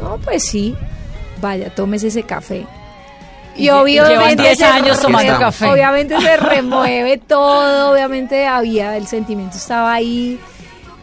no, 0.00 0.18
pues 0.18 0.44
sí, 0.44 0.74
vaya, 1.40 1.70
tómese 1.74 2.08
ese 2.08 2.22
café. 2.24 2.66
Y, 3.54 3.64
Y 3.66 3.70
obviamente 3.70 4.42
10 4.42 4.58
se 4.58 4.64
años 4.64 4.98
tomando 5.00 5.38
café. 5.38 5.66
Obviamente 5.66 6.18
se 6.20 6.36
remueve 6.38 7.18
todo, 7.18 7.92
obviamente 7.92 8.46
había, 8.46 8.96
el 8.96 9.06
sentimiento 9.06 9.58
estaba 9.58 9.92
ahí 9.92 10.40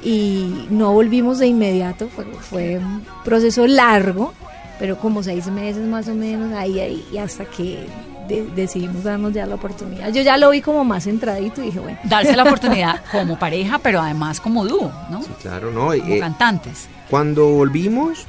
y 0.03 0.67
no 0.69 0.93
volvimos 0.93 1.39
de 1.39 1.47
inmediato, 1.47 2.07
fue, 2.09 2.25
fue 2.25 2.77
un 2.77 3.05
proceso 3.23 3.67
largo, 3.67 4.33
pero 4.79 4.97
como 4.97 5.21
seis 5.23 5.47
meses 5.47 5.85
más 5.88 6.07
o 6.07 6.15
menos, 6.15 6.53
ahí, 6.53 6.79
ahí, 6.79 7.05
y 7.12 7.17
hasta 7.17 7.45
que 7.45 7.85
de- 8.29 8.45
decidimos 8.55 9.03
darnos 9.03 9.33
ya 9.33 9.45
la 9.45 9.55
oportunidad. 9.55 10.12
Yo 10.13 10.21
ya 10.21 10.38
lo 10.38 10.51
vi 10.51 10.62
como 10.62 10.85
más 10.85 11.05
entradito 11.07 11.62
y 11.62 11.65
dije, 11.65 11.79
bueno, 11.79 11.97
Darse 12.05 12.35
la 12.35 12.43
oportunidad 12.47 13.01
como 13.12 13.38
pareja, 13.38 13.79
pero 13.79 13.99
además 14.01 14.39
como 14.39 14.65
dúo, 14.65 14.91
¿no? 15.09 15.21
Sí, 15.21 15.29
claro, 15.41 15.71
no. 15.71 15.88
Como 15.88 15.93
eh, 15.93 16.19
cantantes. 16.19 16.88
cuando 17.09 17.47
volvimos, 17.49 18.25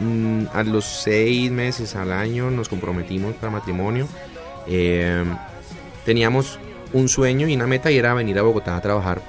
mm, 0.00 0.44
a 0.52 0.62
los 0.64 0.84
seis 0.84 1.50
meses 1.50 1.94
al 1.96 2.12
año 2.12 2.50
nos 2.50 2.68
comprometimos 2.68 3.34
para 3.36 3.50
matrimonio. 3.52 4.06
Eh, 4.66 5.24
teníamos 6.04 6.58
un 6.92 7.08
sueño 7.08 7.48
y 7.48 7.54
una 7.56 7.66
meta 7.66 7.90
y 7.90 7.96
era 7.96 8.12
venir 8.14 8.38
a 8.38 8.42
Bogotá 8.42 8.76
a 8.76 8.80
trabajar 8.82 9.22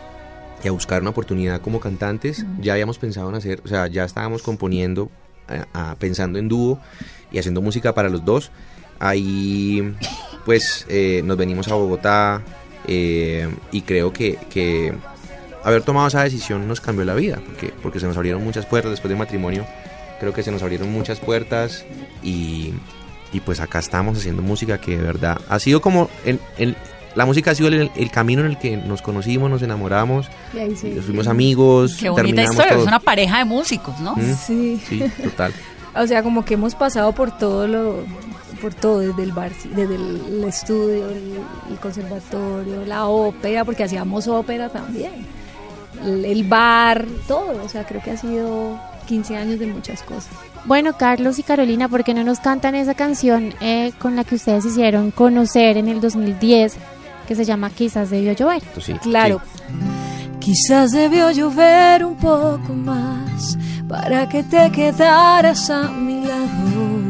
y 0.64 0.68
a 0.68 0.72
buscar 0.72 1.02
una 1.02 1.12
oportunidad 1.12 1.62
como 1.62 1.80
cantantes. 1.80 2.46
Ya 2.62 2.74
habíamos 2.74 2.98
pensado 2.98 3.30
en 3.30 3.36
hacer, 3.36 3.62
o 3.66 3.68
sea, 3.68 3.88
ya 3.88 4.04
estábamos 4.06 4.42
componiendo, 4.42 5.10
eh, 5.50 5.64
pensando 6.00 6.40
en 6.40 6.48
dúo 6.48 6.80
y 7.32 7.40
haciendo 7.40 7.62
música 7.62 7.94
para 7.94 8.10
los 8.10 8.24
dos. 8.24 8.52
Ahí, 9.00 9.94
pues, 10.46 10.86
eh, 10.90 11.22
nos 11.26 11.36
venimos 11.38 11.68
a 11.68 11.76
Bogotá 11.76 12.42
eh, 12.88 13.50
y 13.72 13.82
creo 13.82 14.14
que, 14.14 14.38
que 14.50 14.94
haber 15.64 15.84
tomado 15.84 16.08
esa 16.08 16.24
decisión 16.24 16.68
nos 16.68 16.80
cambió 16.80 17.04
la 17.04 17.14
vida, 17.16 17.42
porque, 17.46 17.74
porque 17.82 18.00
se 18.00 18.08
nos 18.08 18.16
abrieron 18.16 18.44
muchas 18.44 18.66
puertas 18.66 18.92
después 18.92 19.10
del 19.10 19.18
matrimonio. 19.20 19.66
Creo 20.20 20.34
que 20.34 20.44
se 20.44 20.52
nos 20.52 20.62
abrieron 20.64 20.90
muchas 20.92 21.20
puertas 21.20 21.84
y, 22.24 22.74
y 23.34 23.42
pues 23.42 23.60
acá 23.60 23.80
estamos 23.80 24.18
haciendo 24.18 24.42
música 24.42 24.80
que 24.80 24.98
de 24.98 25.04
verdad 25.04 25.42
ha 25.50 25.60
sido 25.60 25.82
como 25.82 26.10
el, 26.24 26.40
el- 26.58 26.78
la 27.16 27.26
música 27.26 27.52
ha 27.52 27.56
sido 27.56 27.70
el, 27.70 27.92
el 27.96 28.12
camino 28.12 28.42
en 28.42 28.48
el 28.48 28.58
que 28.58 28.78
nos 28.78 29.02
conocimos, 29.02 29.50
nos 29.50 29.62
enamoramos, 29.62 30.28
sí. 30.76 30.92
fuimos 31.06 31.28
amigos, 31.28 31.98
Qué 32.00 32.10
bonita 32.10 32.24
terminamos 32.28 32.56
historia, 32.56 32.82
es 32.82 32.88
una 32.88 33.00
pareja 33.00 33.38
de 33.40 33.46
músicos, 33.46 34.00
¿no? 34.00 34.16
Mm, 34.16 34.36
Sí. 34.36 34.82
Sí, 34.88 35.04
total. 35.24 35.54
O 35.96 36.08
sea, 36.08 36.24
como 36.24 36.44
que 36.44 36.56
hemos 36.56 36.74
pasado 36.74 37.12
por 37.12 37.38
todo 37.38 37.68
lo, 37.68 37.98
por 38.60 38.74
todo, 38.74 38.98
desde 39.02 39.22
el 39.22 39.32
bar, 39.32 39.52
desde 39.76 39.94
el, 39.94 40.22
el 40.28 40.44
estudio, 40.46 41.08
el, 41.08 41.34
el 41.70 41.78
conservatorio, 41.80 42.84
la 42.88 43.06
ópera, 43.06 43.64
porque 43.64 43.84
hacíamos 43.84 44.28
ópera 44.28 44.70
también. 44.70 45.12
El, 46.04 46.26
el 46.26 46.44
bar, 46.46 47.06
todo. 47.28 47.64
O 47.64 47.70
sea, 47.70 47.86
creo 47.86 48.02
que 48.02 48.10
ha 48.10 48.18
sido 48.18 48.80
15 49.06 49.38
años 49.38 49.60
de 49.60 49.68
muchas 49.68 50.02
cosas. 50.02 50.32
Bueno, 50.66 50.98
Carlos 50.98 51.38
y 51.38 51.44
Carolina, 51.44 51.88
¿por 51.88 52.04
qué 52.04 52.16
no 52.16 52.24
nos 52.24 52.40
cantan 52.40 52.74
esa 52.74 52.96
canción 52.96 53.54
eh, 53.62 53.92
con 54.00 54.16
la 54.16 54.24
que 54.24 54.34
ustedes 54.34 54.66
hicieron 54.66 55.12
conocer 55.12 55.78
en 55.78 55.88
el 55.90 56.02
2010, 56.02 56.76
que 57.28 57.36
se 57.36 57.46
llama 57.46 57.70
Quizás 57.70 58.10
debió 58.10 58.34
llover? 58.34 58.62
Sí, 58.80 58.94
Claro. 58.94 59.42
Quizás 60.40 60.92
debió 60.92 61.32
llover 61.32 62.04
un 62.04 62.16
poco 62.18 62.74
más 62.74 63.58
para 63.88 64.28
que 64.28 64.44
te 64.44 64.72
quedaras 64.72 65.70
a 65.70 65.90
mi 65.90 66.26
lado. 66.26 67.04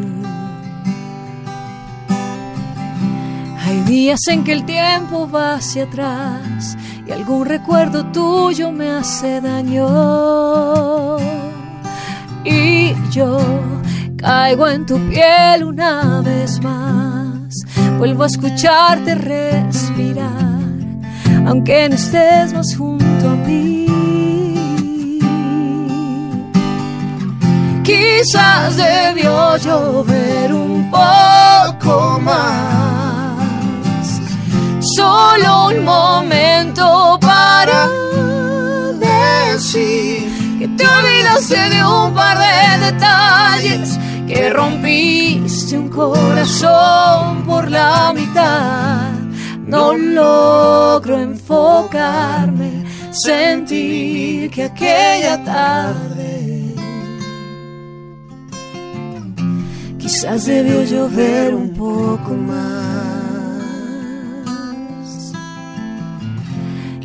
Hay 3.65 3.81
días 3.81 4.19
en 4.27 4.43
que 4.43 4.53
el 4.53 4.65
tiempo 4.65 5.27
va 5.27 5.55
hacia 5.55 5.85
atrás 5.85 6.77
y 7.07 7.11
algún 7.11 7.45
recuerdo 7.45 8.05
tuyo 8.11 8.71
me 8.71 8.91
hace 8.91 9.41
daño. 9.41 11.17
Y 12.43 12.93
yo 13.09 13.39
caigo 14.17 14.67
en 14.67 14.85
tu 14.85 14.97
piel 15.09 15.63
una 15.63 16.21
vez 16.21 16.61
más, 16.61 17.22
vuelvo 17.97 18.23
a 18.23 18.27
escucharte 18.27 19.15
respirar 19.15 20.53
aunque 21.45 21.89
no 21.89 21.95
estés 21.95 22.53
más 22.53 22.75
junto 22.75 23.29
a 23.29 23.35
mí. 23.35 23.87
Quizás 27.83 28.77
debió 28.77 29.57
llover 29.57 30.53
un 30.53 30.89
poco 30.89 32.19
más, 32.21 33.41
solo 34.95 35.67
un 35.67 35.83
momento 35.83 37.19
para 37.19 37.89
decir 38.99 40.57
que 40.59 40.67
te 40.69 40.85
olvidaste 40.87 41.69
de 41.69 41.83
un 41.83 42.13
par 42.13 42.37
de 42.39 42.85
detalles, 42.85 43.99
que 44.33 44.49
rompiste 44.49 45.77
un 45.77 45.89
corazón 45.89 47.43
por 47.45 47.69
la 47.69 48.11
mitad 48.15 49.11
no 49.67 49.93
logro 49.95 51.19
enfocarme, 51.19 52.83
sentir 53.11 54.49
que 54.51 54.63
aquella 54.63 55.43
tarde 55.43 56.75
quizás 59.97 60.45
debió 60.45 60.83
llover 60.83 61.55
un 61.55 61.73
poco 61.73 62.33
más, 62.33 62.93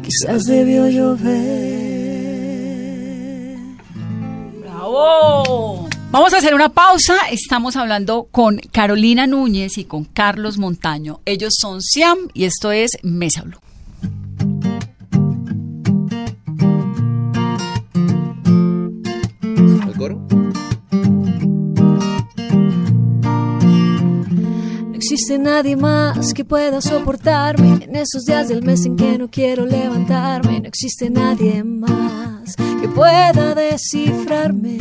quizás 0.02 0.44
debió 0.44 0.88
llover. 0.88 1.98
¡Bravo! 4.60 5.67
Vamos 6.18 6.34
a 6.34 6.38
hacer 6.38 6.52
una 6.52 6.70
pausa. 6.70 7.14
Estamos 7.30 7.76
hablando 7.76 8.26
con 8.32 8.56
Carolina 8.72 9.28
Núñez 9.28 9.78
y 9.78 9.84
con 9.84 10.02
Carlos 10.02 10.58
Montaño. 10.58 11.20
Ellos 11.24 11.54
son 11.56 11.80
Siam 11.80 12.18
y 12.34 12.42
esto 12.42 12.72
es 12.72 12.98
Mesa 13.04 13.42
Blue. 13.42 13.60
¿El 19.86 19.96
coro? 19.96 20.26
No 24.88 24.94
existe 24.94 25.38
nadie 25.38 25.76
más 25.76 26.34
que 26.34 26.44
pueda 26.44 26.80
soportarme 26.80 27.84
en 27.84 27.94
esos 27.94 28.24
días 28.24 28.48
del 28.48 28.64
mes 28.64 28.84
en 28.86 28.96
que 28.96 29.18
no 29.18 29.30
quiero 29.30 29.66
levantarme. 29.66 30.62
No 30.62 30.66
existe 30.66 31.10
nadie 31.10 31.62
más 31.62 32.56
que 32.56 32.88
pueda 32.88 33.54
descifrarme. 33.54 34.78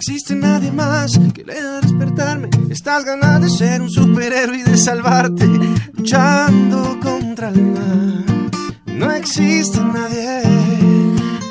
No 0.00 0.02
existe 0.02 0.34
nadie 0.34 0.72
más 0.72 1.12
que 1.34 1.44
le 1.44 1.58
haga 1.58 1.82
despertarme. 1.82 2.48
Estas 2.70 3.04
ganas 3.04 3.42
de 3.42 3.50
ser 3.50 3.82
un 3.82 3.90
superhéroe 3.90 4.56
y 4.56 4.62
de 4.62 4.78
salvarte, 4.78 5.44
luchando 5.92 6.98
contra 7.02 7.50
el 7.50 7.60
mal. 7.60 8.50
No 8.86 9.12
existe 9.12 9.78
nadie. 9.78 10.40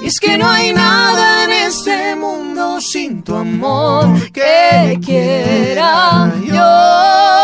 Y 0.02 0.08
es 0.08 0.20
que 0.20 0.36
no 0.40 0.50
hay 0.50 0.74
nada 0.74 1.44
en 1.44 1.52
este 1.52 2.16
mundo 2.16 2.82
sin 2.82 3.22
tu 3.22 3.36
amor 3.36 4.20
que 4.32 5.00
quiera 5.00 6.34
yo. 6.44 7.38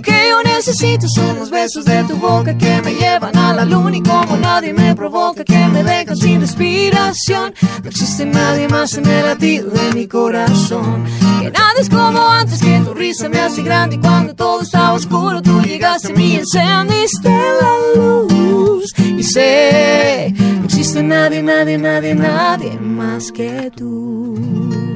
Lo 0.00 0.04
que 0.04 0.28
yo 0.30 0.42
necesito 0.42 1.06
son 1.14 1.36
los 1.36 1.50
besos 1.50 1.84
de 1.84 2.02
tu 2.04 2.16
boca 2.16 2.56
que 2.56 2.80
me 2.80 2.94
llevan 2.94 3.36
a 3.36 3.52
la 3.52 3.66
luna 3.66 3.98
y 3.98 4.02
como 4.02 4.34
nadie 4.38 4.72
me 4.72 4.94
provoca 4.96 5.44
que 5.44 5.58
me 5.66 5.84
dejan 5.84 6.16
sin 6.16 6.40
respiración. 6.40 7.52
No 7.82 7.90
existe 7.90 8.24
nadie 8.24 8.66
más 8.66 8.96
en 8.96 9.04
el 9.04 9.26
latido 9.26 9.68
de 9.68 9.92
mi 9.92 10.06
corazón. 10.06 11.04
Que 11.42 11.50
nada 11.50 11.74
es 11.78 11.90
como 11.90 12.18
antes 12.18 12.62
que 12.62 12.80
tu 12.80 12.94
risa 12.94 13.28
me 13.28 13.40
hace 13.40 13.62
grande 13.62 13.96
y 13.96 13.98
cuando 13.98 14.34
todo 14.34 14.62
estaba 14.62 14.94
oscuro 14.94 15.42
tú 15.42 15.60
llegaste 15.60 16.12
a 16.12 16.16
mí 16.16 16.32
y 16.32 16.36
encendiste 16.36 17.28
la 17.28 18.00
luz. 18.00 18.94
Y 18.96 19.22
sé, 19.22 20.34
no 20.60 20.64
existe 20.64 21.02
nadie, 21.02 21.42
nadie, 21.42 21.76
nadie, 21.76 22.14
nadie 22.14 22.70
más 22.80 23.30
que 23.30 23.70
tú. 23.76 24.89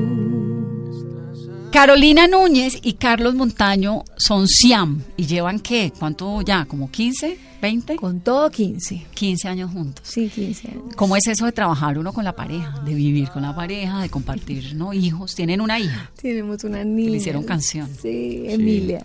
Carolina 1.75 2.29
Núñez 2.29 2.79
y 2.85 2.93
Carlos 2.93 3.35
Montaño 3.35 4.05
son 4.17 4.47
Siam 4.47 5.03
y 5.17 5.27
llevan 5.27 5.59
qué? 5.59 5.93
¿Cuánto 5.99 6.41
ya? 6.41 6.67
¿Como 6.67 6.89
15? 6.89 7.37
¿20? 7.61 7.97
Con 7.97 8.21
todo 8.21 8.49
15. 8.49 9.07
15 9.13 9.49
años 9.49 9.73
juntos. 9.73 10.07
Sí, 10.07 10.29
15 10.33 10.69
años. 10.69 10.95
¿Cómo 10.95 11.17
es 11.17 11.27
eso 11.27 11.47
de 11.47 11.51
trabajar 11.51 11.99
uno 11.99 12.13
con 12.13 12.23
la 12.23 12.37
pareja? 12.37 12.79
De 12.87 12.95
vivir 12.95 13.29
con 13.29 13.43
la 13.43 13.57
pareja, 13.57 14.03
de 14.03 14.09
compartir 14.09 14.77
¿no? 14.77 14.93
hijos. 14.93 15.35
Tienen 15.35 15.61
una 15.61 15.81
hija. 15.81 16.13
Tenemos 16.23 16.63
una 16.63 16.85
niña. 16.85 17.11
le 17.11 17.17
hicieron 17.17 17.43
canción. 17.43 17.91
Sí, 18.01 18.45
Emilia. 18.47 19.05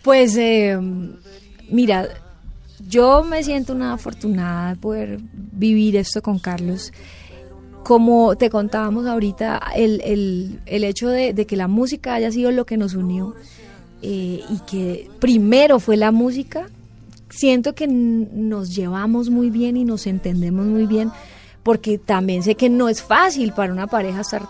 Pues, 0.00 0.34
eh, 0.38 0.78
mira, 1.68 2.08
yo 2.88 3.22
me 3.22 3.44
siento 3.44 3.74
una 3.74 3.92
afortunada 3.92 4.70
de 4.70 4.76
poder 4.76 5.20
vivir 5.34 5.96
esto 5.96 6.22
con 6.22 6.38
Carlos. 6.38 6.90
Como 7.84 8.36
te 8.36 8.50
contábamos 8.50 9.06
ahorita, 9.06 9.60
el, 9.74 10.00
el- 10.04 10.60
el 10.66 10.84
hecho 10.84 11.08
de, 11.08 11.32
de 11.32 11.46
que 11.46 11.56
la 11.56 11.66
música 11.68 12.14
haya 12.14 12.30
sido 12.30 12.50
lo 12.52 12.66
que 12.66 12.76
nos 12.76 12.94
unió 12.94 13.34
eh, 14.02 14.42
y 14.48 14.58
que 14.70 15.08
primero 15.18 15.80
fue 15.80 15.96
la 15.96 16.12
música, 16.12 16.68
siento 17.30 17.74
que 17.74 17.86
nos 17.88 18.74
llevamos 18.74 19.30
muy 19.30 19.50
bien 19.50 19.76
y 19.76 19.84
nos 19.84 20.06
entendemos 20.06 20.66
muy 20.66 20.86
bien, 20.86 21.10
porque 21.62 21.98
también 21.98 22.42
sé 22.42 22.54
que 22.54 22.68
no 22.68 22.88
es 22.88 23.02
fácil 23.02 23.52
para 23.52 23.72
una 23.72 23.86
pareja 23.86 24.20
estar 24.20 24.42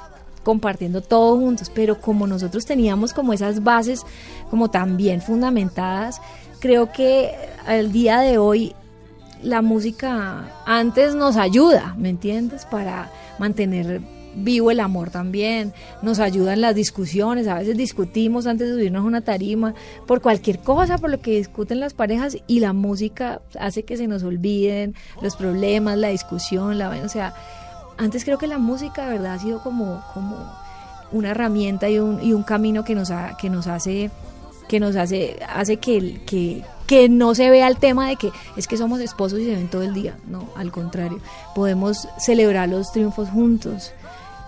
compartiendo 0.43 1.01
todo 1.01 1.37
juntos, 1.37 1.71
pero 1.75 2.01
como 2.01 2.27
nosotros 2.27 2.65
teníamos 2.65 3.13
como 3.13 3.33
esas 3.33 3.63
bases 3.63 4.05
como 4.51 4.71
tan 4.71 4.97
bien 4.97 5.21
fundamentadas, 5.23 6.21
creo 6.61 6.93
que 6.93 7.31
al 7.67 7.93
día 7.93 8.21
de 8.21 8.39
hoy 8.39 8.75
la 9.43 9.63
música 9.63 10.45
antes 10.67 11.15
nos 11.15 11.37
ayuda, 11.37 11.95
¿me 11.99 12.09
entiendes? 12.11 12.65
Para 12.67 13.11
mantener 13.39 14.01
vivo 14.37 14.71
el 14.71 14.79
amor 14.79 15.11
también, 15.11 15.73
nos 16.03 16.21
ayuda 16.21 16.53
en 16.53 16.61
las 16.61 16.75
discusiones, 16.77 17.49
a 17.49 17.55
veces 17.59 17.77
discutimos 17.77 18.47
antes 18.47 18.69
de 18.69 18.75
subirnos 18.75 19.03
a 19.03 19.07
una 19.07 19.23
tarima 19.23 19.75
por 20.07 20.21
cualquier 20.21 20.61
cosa, 20.61 20.99
por 20.99 21.11
lo 21.11 21.21
que 21.21 21.33
discuten 21.39 21.81
las 21.81 21.95
parejas 21.95 22.37
y 22.47 22.61
la 22.61 22.73
música 22.73 23.41
hace 23.59 23.83
que 23.83 23.97
se 23.97 24.07
nos 24.07 24.23
olviden 24.23 24.95
los 25.21 25.35
problemas, 25.35 25.99
la 25.99 26.09
discusión, 26.09 26.79
la 26.79 26.91
o 26.91 27.09
sea, 27.09 27.35
antes 27.99 28.25
creo 28.25 28.39
que 28.39 28.47
la 28.47 28.59
música 28.59 29.07
de 29.07 29.15
verdad 29.19 29.35
ha 29.35 29.39
sido 29.41 29.63
como, 29.65 30.01
como 30.15 30.37
una 31.11 31.31
herramienta 31.31 31.91
y 31.91 31.99
un, 31.99 32.23
y 32.23 32.33
un 32.33 32.45
camino 32.45 32.85
que 32.85 32.95
nos, 32.95 33.11
ha- 33.11 33.37
que 33.37 33.51
nos 33.51 33.67
hace 33.67 34.11
que 34.71 34.79
nos 34.79 34.95
hace 34.95 35.37
hace 35.53 35.77
que, 35.79 36.21
que 36.25 36.63
que 36.87 37.09
no 37.09 37.35
se 37.35 37.51
vea 37.51 37.67
el 37.69 37.77
tema 37.77 38.09
de 38.09 38.15
que 38.17 38.31
es 38.57 38.67
que 38.69 38.77
somos 38.77 39.01
esposos 39.01 39.39
y 39.41 39.45
se 39.47 39.55
ven 39.57 39.69
todo 39.69 39.83
el 39.83 39.93
día. 39.95 40.17
No 40.29 40.49
al 40.57 40.71
contrario 40.71 41.19
podemos 41.57 42.07
celebrar 42.19 42.69
los 42.69 42.93
triunfos 42.93 43.29
juntos. 43.29 43.93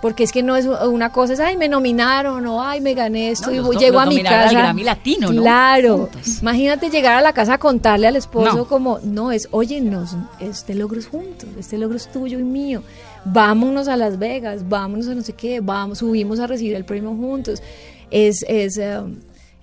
Porque 0.01 0.25
es 0.25 0.33
que 0.33 0.43
no 0.43 0.57
es 0.57 0.67
una 0.67 1.13
cosa 1.13 1.33
es 1.35 1.39
ay 1.41 1.57
me 1.57 1.69
nominaron 1.69 2.45
o 2.47 2.61
ay 2.61 2.81
me 2.81 2.93
gané 2.95 3.31
esto 3.31 3.51
No, 3.51 3.57
y 3.57 3.61
voy- 3.61 3.77
llego 3.77 4.01
a 4.01 4.07
mi 4.07 4.17
nominaron 4.17 4.39
al 4.41 4.47
casa 4.49 4.59
Grammy 4.61 4.83
Latino, 4.85 5.33
¿no? 5.33 5.43
claro. 5.43 6.09
Imagínate 6.41 6.91
llegar 6.91 7.15
a 7.15 7.21
la 7.21 7.33
casa 7.33 7.55
a 7.55 7.59
contarle 7.59 8.09
al 8.09 8.17
esposo 8.17 8.57
No. 8.57 8.65
como 8.67 8.99
no 9.05 9.31
es 9.31 9.47
oye 9.53 9.81
nos 9.81 10.17
este 10.41 10.75
logro 10.75 10.99
es 10.99 11.07
juntos 11.07 11.49
este 11.59 11.79
logro 11.79 11.97
es 11.97 12.11
tuyo 12.11 12.39
y 12.39 12.43
mío. 12.43 12.83
Vámonos 13.25 13.87
a 13.87 13.97
Las 13.97 14.19
Vegas 14.19 14.69
vámonos 14.69 15.07
a 15.09 15.15
no 15.15 15.23
sé 15.23 15.35
qué 15.35 15.61
vamos 15.61 15.99
subimos 15.99 16.41
a 16.41 16.47
recibir 16.49 16.75
el 16.75 16.85
premio 16.85 17.11
juntos 17.15 17.63
es 18.11 18.45
es 18.49 18.79
eh, 18.79 19.01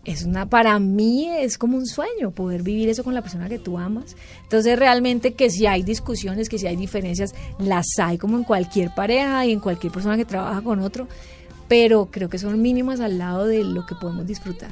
es 0.10 0.24
una 0.24 0.50
para 0.50 0.80
mí 0.80 1.30
es 1.30 1.58
como 1.58 1.78
un 1.78 1.86
sueño 1.86 2.32
poder 2.32 2.64
vivir 2.64 2.90
eso 2.90 3.04
con 3.04 3.14
la 3.14 3.22
persona 3.22 3.48
que 3.48 3.60
tú 3.60 3.78
amas 3.78 4.16
entonces 4.44 4.78
realmente 4.78 5.34
que 5.34 5.50
si 5.50 5.68
hay 5.68 5.84
discusiones 5.84 6.50
que 6.50 6.58
si 6.58 6.68
hay 6.68 6.76
diferencias 6.76 7.36
las 7.60 7.86
hay 8.02 8.18
como 8.18 8.38
en 8.38 8.44
cualquier 8.44 8.94
pareja 8.94 9.46
y 9.46 9.52
en 9.52 9.60
cualquier 9.60 9.94
persona 9.94 10.18
que 10.18 10.26
trabaja 10.26 10.62
con 10.62 10.80
otro 10.80 11.08
pero 11.68 12.10
creo 12.12 12.30
que 12.30 12.40
son 12.40 12.62
mínimas 12.62 13.00
al 13.00 13.20
lado 13.20 13.46
de 13.46 13.64
lo 13.64 13.86
que 13.86 13.96
podemos 13.96 14.26
disfrutar 14.26 14.72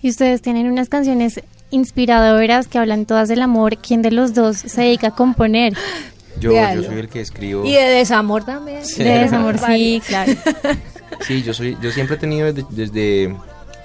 Y 0.00 0.08
ustedes 0.08 0.40
tienen 0.40 0.70
unas 0.70 0.88
canciones 0.88 1.40
inspiradoras 1.70 2.68
que 2.68 2.78
hablan 2.78 3.06
todas 3.06 3.28
del 3.28 3.42
amor. 3.42 3.78
¿Quién 3.78 4.00
de 4.02 4.12
los 4.12 4.34
dos 4.34 4.56
se 4.56 4.82
dedica 4.82 5.08
a 5.08 5.10
componer? 5.10 5.74
Yo, 6.40 6.52
yo 6.52 6.82
soy 6.82 6.98
el 6.98 7.08
que 7.08 7.22
escribo. 7.22 7.64
Y 7.64 7.72
de 7.72 7.84
desamor 7.84 8.44
también. 8.44 8.84
Sí. 8.84 9.02
De 9.02 9.20
desamor, 9.20 9.58
sí, 9.66 10.02
claro. 10.06 10.32
Sí, 11.22 11.42
yo 11.42 11.54
soy, 11.54 11.78
yo 11.80 11.90
siempre 11.90 12.16
he 12.16 12.18
tenido 12.18 12.52
desde, 12.52 12.66
desde, 12.68 13.36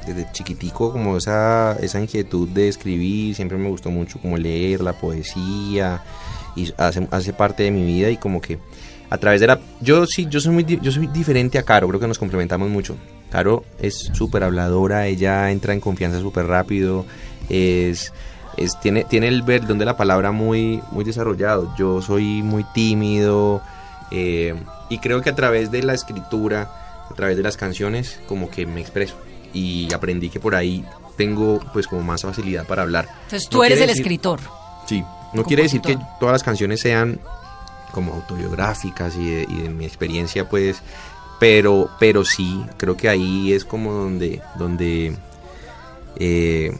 desde 0.06 0.32
chiquitico 0.32 0.92
como 0.92 1.18
esa, 1.18 1.78
esa 1.80 2.02
inquietud 2.02 2.50
de 2.50 2.68
escribir, 2.68 3.36
siempre 3.36 3.58
me 3.58 3.70
gustó 3.70 3.90
mucho 3.90 4.20
como 4.20 4.38
leer 4.38 4.82
la 4.82 4.94
poesía 4.94 6.02
y 6.56 6.74
hace, 6.78 7.08
hace 7.12 7.34
parte 7.34 7.64
de 7.64 7.72
mi 7.72 7.86
vida 7.86 8.10
y 8.10 8.18
como 8.18 8.42
que 8.42 8.60
a 9.10 9.18
través 9.18 9.42
de 9.42 9.48
la 9.48 9.60
yo 9.82 10.06
sí 10.06 10.28
yo 10.30 10.40
soy 10.40 10.54
muy 10.54 10.64
yo 10.64 10.92
soy 10.92 11.08
diferente 11.08 11.58
a 11.58 11.64
Caro, 11.64 11.88
creo 11.88 12.00
que 12.00 12.08
nos 12.08 12.20
complementamos 12.20 12.70
mucho. 12.70 12.96
Caro 13.30 13.64
es 13.80 14.10
súper 14.14 14.44
habladora, 14.44 15.08
ella 15.08 15.52
entra 15.52 15.74
en 15.74 15.80
confianza 15.80 16.20
súper 16.20 16.48
rápido, 16.48 17.06
es 17.50 18.12
es, 18.58 18.80
tiene, 18.80 19.04
tiene 19.06 19.28
el 19.28 19.44
perdón 19.44 19.78
de 19.78 19.86
la 19.86 19.98
palabra 19.98 20.32
muy, 20.32 20.82
muy 20.92 21.04
desarrollado. 21.04 21.74
Yo 21.78 22.02
soy 22.02 22.44
muy 22.44 22.66
tímido 22.74 23.62
eh, 24.12 24.56
y 24.90 25.00
creo 25.00 25.22
que 25.22 25.30
a 25.30 25.36
través 25.36 25.72
de 25.72 25.84
la 25.84 25.94
escritura, 25.94 26.70
a 27.10 27.14
través 27.14 27.38
de 27.38 27.44
las 27.44 27.58
canciones, 27.58 28.20
como 28.28 28.50
que 28.50 28.66
me 28.66 28.82
expreso. 28.82 29.16
Y 29.54 29.92
aprendí 29.94 30.30
que 30.30 30.40
por 30.40 30.56
ahí 30.56 30.86
tengo 31.18 31.60
pues 31.74 31.88
como 31.88 32.02
más 32.04 32.22
facilidad 32.22 32.66
para 32.66 32.82
hablar. 32.84 33.08
Entonces 33.26 33.44
No 33.52 33.58
tú 33.58 33.64
eres 33.64 33.80
el 33.82 33.88
decir- 33.90 34.02
escritor. 34.02 34.40
Sí, 34.88 35.04
no 35.34 35.44
quiere 35.44 35.64
decir 35.64 35.82
que 35.82 35.98
todas 36.20 36.34
las 36.34 36.44
canciones 36.44 36.82
sean 36.82 37.20
como 37.92 38.14
autobiográficas 38.14 39.16
y 39.18 39.30
de, 39.30 39.48
y 39.50 39.56
de 39.64 39.70
mi 39.70 39.86
experiencia, 39.86 40.48
pues, 40.50 40.82
pero, 41.40 41.90
pero 42.00 42.24
sí, 42.26 42.64
creo 42.78 42.96
que 42.98 43.10
ahí 43.10 43.52
es 43.54 43.66
como 43.66 43.92
donde, 43.94 44.42
donde 44.58 45.16
eh, 46.18 46.78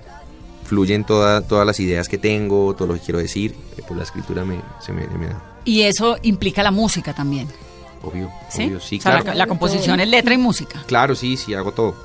fluyen 0.66 1.04
toda- 1.04 1.42
todas 1.42 1.66
las 1.66 1.80
ideas 1.80 2.08
que 2.08 2.18
tengo, 2.18 2.76
todo 2.76 2.88
lo 2.90 2.94
que 2.96 3.02
quiero 3.02 3.20
decir, 3.20 3.56
eh, 3.78 3.82
por 3.88 3.98
la 3.98 4.04
escritura 4.04 4.46
me, 4.46 4.62
se 4.80 4.94
me, 4.94 5.06
me 5.08 5.28
da, 5.28 5.42
Y 5.66 5.82
eso 5.82 6.18
implica 6.24 6.64
la 6.64 6.72
música 6.72 7.14
también. 7.14 7.48
obvio, 8.04 8.32
¿Sí? 8.50 8.66
obvio, 8.66 8.80
sí, 8.80 8.98
o 8.98 9.02
sea, 9.02 9.14
la- 9.16 9.22
claro. 9.22 9.38
la, 9.38 9.48
composición 9.48 10.00
es 10.00 10.08
letra 10.08 10.34
y 10.34 10.38
música. 10.38 10.82
Claro, 10.88 11.16
sí, 11.16 11.38
sí, 11.38 11.54
hago 11.54 11.72
todo. 11.74 11.96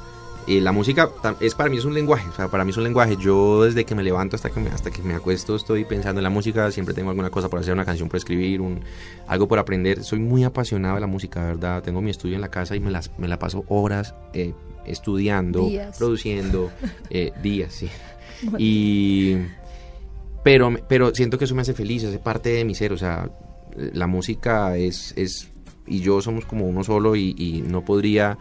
Eh, 0.47 0.61
la 0.61 0.71
música 0.71 1.11
es 1.41 1.55
para 1.55 1.69
mí 1.69 1.77
es 1.77 1.85
un 1.85 1.95
lenguaje, 1.95 2.29
o 2.29 2.33
sea, 2.33 2.49
para 2.49 2.65
mí 2.65 2.71
es 2.71 2.77
un 2.77 2.85
lenguaje. 2.85 3.17
Yo 3.17 3.65
desde 3.65 3.85
que 3.85 3.95
me 3.97 4.05
levanto 4.05 4.37
hasta 4.37 4.51
que 4.51 4.61
me, 4.61 4.69
hasta 4.69 4.91
que 4.91 5.03
me 5.03 5.15
acuesto 5.15 5.57
estoy 5.57 5.85
pensando 5.85 6.21
en 6.21 6.25
la 6.25 6.31
música, 6.31 6.71
siempre 6.71 6.95
tengo 6.95 7.11
alguna 7.11 7.31
cosa 7.31 7.49
por 7.49 7.59
hacer, 7.59 7.75
una 7.75 7.85
canción 7.85 8.09
por 8.09 8.19
escribir, 8.19 8.61
un, 8.61 8.81
algo 9.27 9.49
por 9.49 9.59
aprender. 9.59 10.05
Soy 10.05 10.21
muy 10.21 10.45
apasionado 10.45 10.95
de 10.95 11.01
la 11.01 11.09
música, 11.09 11.45
¿verdad? 11.45 11.83
Tengo 11.83 12.01
mi 12.01 12.11
estudio 12.11 12.37
en 12.37 12.41
la 12.43 12.49
casa 12.49 12.77
y 12.77 12.81
me, 12.81 12.93
las, 12.93 13.11
me 13.19 13.27
la 13.27 13.39
paso 13.39 13.65
horas 13.69 14.15
eh, 14.35 14.55
estudiando, 14.85 15.67
Días. 15.67 15.99
produciendo, 15.99 16.71
eh, 17.11 17.33
días, 17.43 17.73
sí. 17.73 17.89
Y... 18.59 19.37
Pero, 20.45 20.73
pero 20.89 21.13
siento 21.13 21.39
que 21.39 21.47
eso 21.47 21.57
me 21.57 21.63
hace 21.63 21.75
feliz, 21.75 22.05
hace 22.05 22.21
parte 22.21 22.51
de 22.51 22.65
mi 22.65 22.77
ser, 22.77 22.93
o 22.93 22.97
sea, 22.97 23.29
la 23.77 24.07
música 24.07 24.77
es, 24.77 25.13
es 25.17 25.49
y 25.89 25.99
yo 25.99 26.21
somos 26.21 26.45
como 26.45 26.67
uno 26.69 26.85
solo 26.85 27.17
y, 27.17 27.35
y 27.37 27.63
no 27.67 27.85
podría 27.85 28.39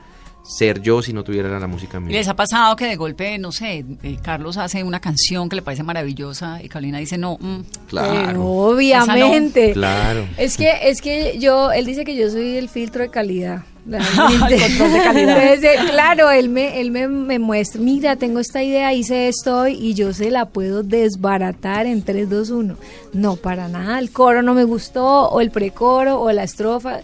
ser 0.47 0.81
yo 0.81 1.01
si 1.01 1.11
no 1.11 1.23
tuviera 1.23 1.59
la 1.59 1.67
música 1.67 1.97
¿Y 1.97 2.01
mía. 2.01 2.17
les 2.17 2.27
ha 2.27 2.35
pasado 2.35 2.75
que 2.75 2.85
de 2.85 2.95
golpe, 2.95 3.37
no 3.39 3.51
sé, 3.51 3.83
eh, 4.03 4.17
Carlos 4.21 4.57
hace 4.57 4.83
una 4.83 4.99
canción 4.99 5.49
que 5.49 5.55
le 5.55 5.61
parece 5.63 5.81
maravillosa 5.83 6.61
y 6.63 6.69
Carolina 6.69 6.99
dice, 6.99 7.17
no, 7.17 7.37
mm, 7.39 7.61
Claro, 7.87 8.25
Pero 8.27 8.43
obviamente. 8.45 9.73
claro. 9.73 10.25
Es 10.37 10.55
que, 10.57 10.71
es 10.83 11.01
que 11.01 11.37
yo, 11.39 11.71
él 11.71 11.85
dice 11.85 12.05
que 12.05 12.15
yo 12.15 12.29
soy 12.29 12.57
el 12.57 12.69
filtro 12.69 13.01
de 13.03 13.09
calidad. 13.09 13.63
El 13.87 13.99
control 14.01 14.91
de 14.93 15.03
calidad. 15.03 15.53
Entonces, 15.53 15.63
eh, 15.63 15.75
claro, 15.91 16.31
él 16.31 16.49
me, 16.49 16.81
él 16.81 16.89
me, 16.89 17.07
me 17.07 17.37
muestra, 17.37 17.79
mira, 17.79 18.15
tengo 18.15 18.39
esta 18.39 18.63
idea, 18.63 18.91
hice 18.93 19.27
esto 19.27 19.67
y 19.67 19.93
yo 19.93 20.11
se 20.11 20.31
la 20.31 20.45
puedo 20.47 20.81
desbaratar 20.81 21.85
en 21.85 22.01
3, 22.03 22.27
2, 22.27 22.49
1. 22.49 22.77
No, 23.13 23.35
para 23.35 23.67
nada, 23.67 23.99
el 23.99 24.09
coro 24.11 24.41
no 24.41 24.55
me 24.55 24.63
gustó, 24.63 25.29
o 25.29 25.39
el 25.39 25.51
precoro, 25.51 26.19
o 26.19 26.31
la 26.31 26.43
estrofa. 26.43 27.01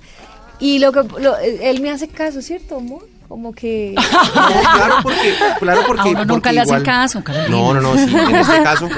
Y 0.60 0.80
lo 0.80 0.92
que 0.92 1.02
lo- 1.20 1.38
él 1.38 1.82
me 1.82 1.92
hace 1.92 2.08
caso, 2.08 2.42
¿cierto, 2.42 2.78
amor? 2.78 3.08
Como 3.32 3.54
que... 3.54 3.96
claro 4.34 4.96
porque, 5.02 5.34
claro 5.58 5.82
porque, 5.88 6.02
A 6.02 6.06
uno 6.12 6.20
nunca 6.26 6.34
porque 6.34 6.52
le 6.52 6.60
hacen 6.60 6.74
igual- 6.82 6.84
caso, 6.84 7.24
Carolina. 7.24 7.50
No, 7.50 7.74
no, 7.74 7.80
no, 7.80 7.94
sí, 7.96 8.14
en 8.14 8.36
este 8.36 8.62
caso, 8.64 8.90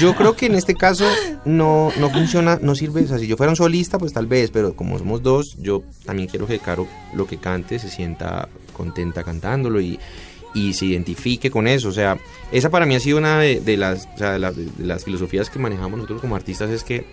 yo 0.00 0.16
creo 0.16 0.34
que 0.34 0.46
en 0.46 0.56
este 0.56 0.74
caso 0.74 1.04
no, 1.44 1.92
no 2.00 2.10
funciona, 2.10 2.58
no 2.60 2.74
sirve, 2.74 3.04
o 3.04 3.06
sea, 3.06 3.18
si 3.20 3.28
yo 3.28 3.36
fuera 3.36 3.50
un 3.52 3.56
solista, 3.56 3.96
pues 3.96 4.12
tal 4.12 4.26
vez, 4.26 4.50
pero 4.50 4.74
como 4.74 4.98
somos 4.98 5.22
dos, 5.22 5.56
yo 5.60 5.84
también 6.04 6.26
quiero 6.28 6.48
que 6.48 6.58
Caro 6.58 6.88
lo 7.14 7.28
que 7.28 7.36
cante 7.36 7.78
se 7.78 7.88
sienta 7.88 8.48
contenta 8.72 9.22
cantándolo 9.22 9.80
y, 9.80 10.00
y 10.54 10.72
se 10.72 10.86
identifique 10.86 11.48
con 11.48 11.68
eso, 11.68 11.88
o 11.90 11.92
sea, 11.92 12.18
esa 12.50 12.70
para 12.70 12.84
mí 12.84 12.96
ha 12.96 13.00
sido 13.00 13.18
una 13.18 13.38
de, 13.38 13.60
de 13.60 13.76
las, 13.76 14.08
o 14.12 14.18
sea, 14.18 14.32
de, 14.32 14.38
las- 14.40 14.56
de 14.56 14.66
las 14.84 15.04
filosofías 15.04 15.50
que 15.50 15.60
manejamos 15.60 15.92
nosotros 15.98 16.20
como 16.20 16.34
artistas, 16.34 16.68
es 16.70 16.82
que 16.82 17.06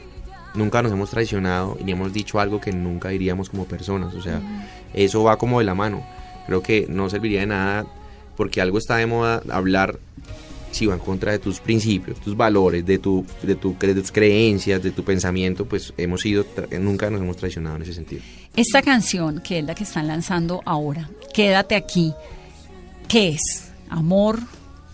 nunca 0.56 0.82
nos 0.82 0.92
hemos 0.92 1.12
traicionado 1.12 1.78
y 1.80 1.84
ni 1.84 1.92
hemos 1.92 2.12
dicho 2.12 2.40
algo 2.40 2.60
que 2.60 2.72
nunca 2.72 3.10
diríamos 3.10 3.52
como 3.52 3.66
personas, 3.66 4.16
o 4.16 4.22
sea, 4.24 4.42
eso 4.96 5.22
va 5.24 5.38
como 5.38 5.60
de 5.60 5.66
la 5.66 5.76
mano. 5.76 6.04
Creo 6.48 6.62
que 6.62 6.86
no 6.90 7.10
serviría 7.10 7.42
de 7.42 7.48
nada 7.48 7.86
porque 8.38 8.62
algo 8.62 8.78
está 8.78 8.98
de 8.98 9.06
moda 9.06 9.42
hablar 9.50 9.98
si 10.72 10.86
va 10.86 10.94
en 10.96 11.00
contra 11.00 11.32
de 11.32 11.40
tus 11.40 11.62
principios, 11.62 12.20
tus 12.20 12.36
valores, 12.36 12.86
de, 12.86 13.00
tu, 13.00 13.26
de, 13.44 13.56
tu, 13.56 13.78
de 13.80 13.96
tus 13.96 14.12
creencias, 14.12 14.84
de 14.84 14.92
tu 14.92 15.06
pensamiento, 15.06 15.64
pues 15.66 15.94
hemos 15.98 16.20
sido, 16.20 16.44
tra- 16.46 16.68
nunca 16.80 17.10
nos 17.10 17.22
hemos 17.22 17.38
traicionado 17.38 17.78
en 17.78 17.84
ese 17.84 17.94
sentido. 17.94 18.22
Esta 18.58 18.82
canción, 18.82 19.40
que 19.42 19.60
es 19.60 19.66
la 19.66 19.74
que 19.74 19.86
están 19.86 20.08
lanzando 20.08 20.62
ahora, 20.66 21.10
Quédate 21.34 21.76
aquí, 21.76 22.14
¿qué 23.08 23.30
es? 23.30 23.72
¿Amor? 23.90 24.38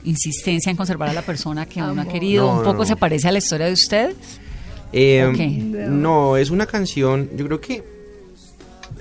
¿Insistencia 0.03 0.69
en 0.69 0.77
conservar 0.77 1.09
a 1.09 1.13
la 1.13 1.21
persona 1.23 1.65
que 1.67 1.81
uno 1.81 2.01
ha 2.01 2.07
querido? 2.07 2.45
No, 2.51 2.57
¿Un 2.59 2.63
poco 2.63 2.79
no. 2.79 2.85
se 2.85 2.95
parece 2.95 3.27
a 3.27 3.31
la 3.31 3.37
historia 3.39 3.65
de 3.67 3.73
ustedes? 3.73 4.15
Eh. 4.93 5.31
No, 5.89 6.37
es 6.37 6.49
una 6.51 6.65
canción, 6.67 7.29
yo 7.35 7.45
creo 7.47 7.61
que 7.61 7.83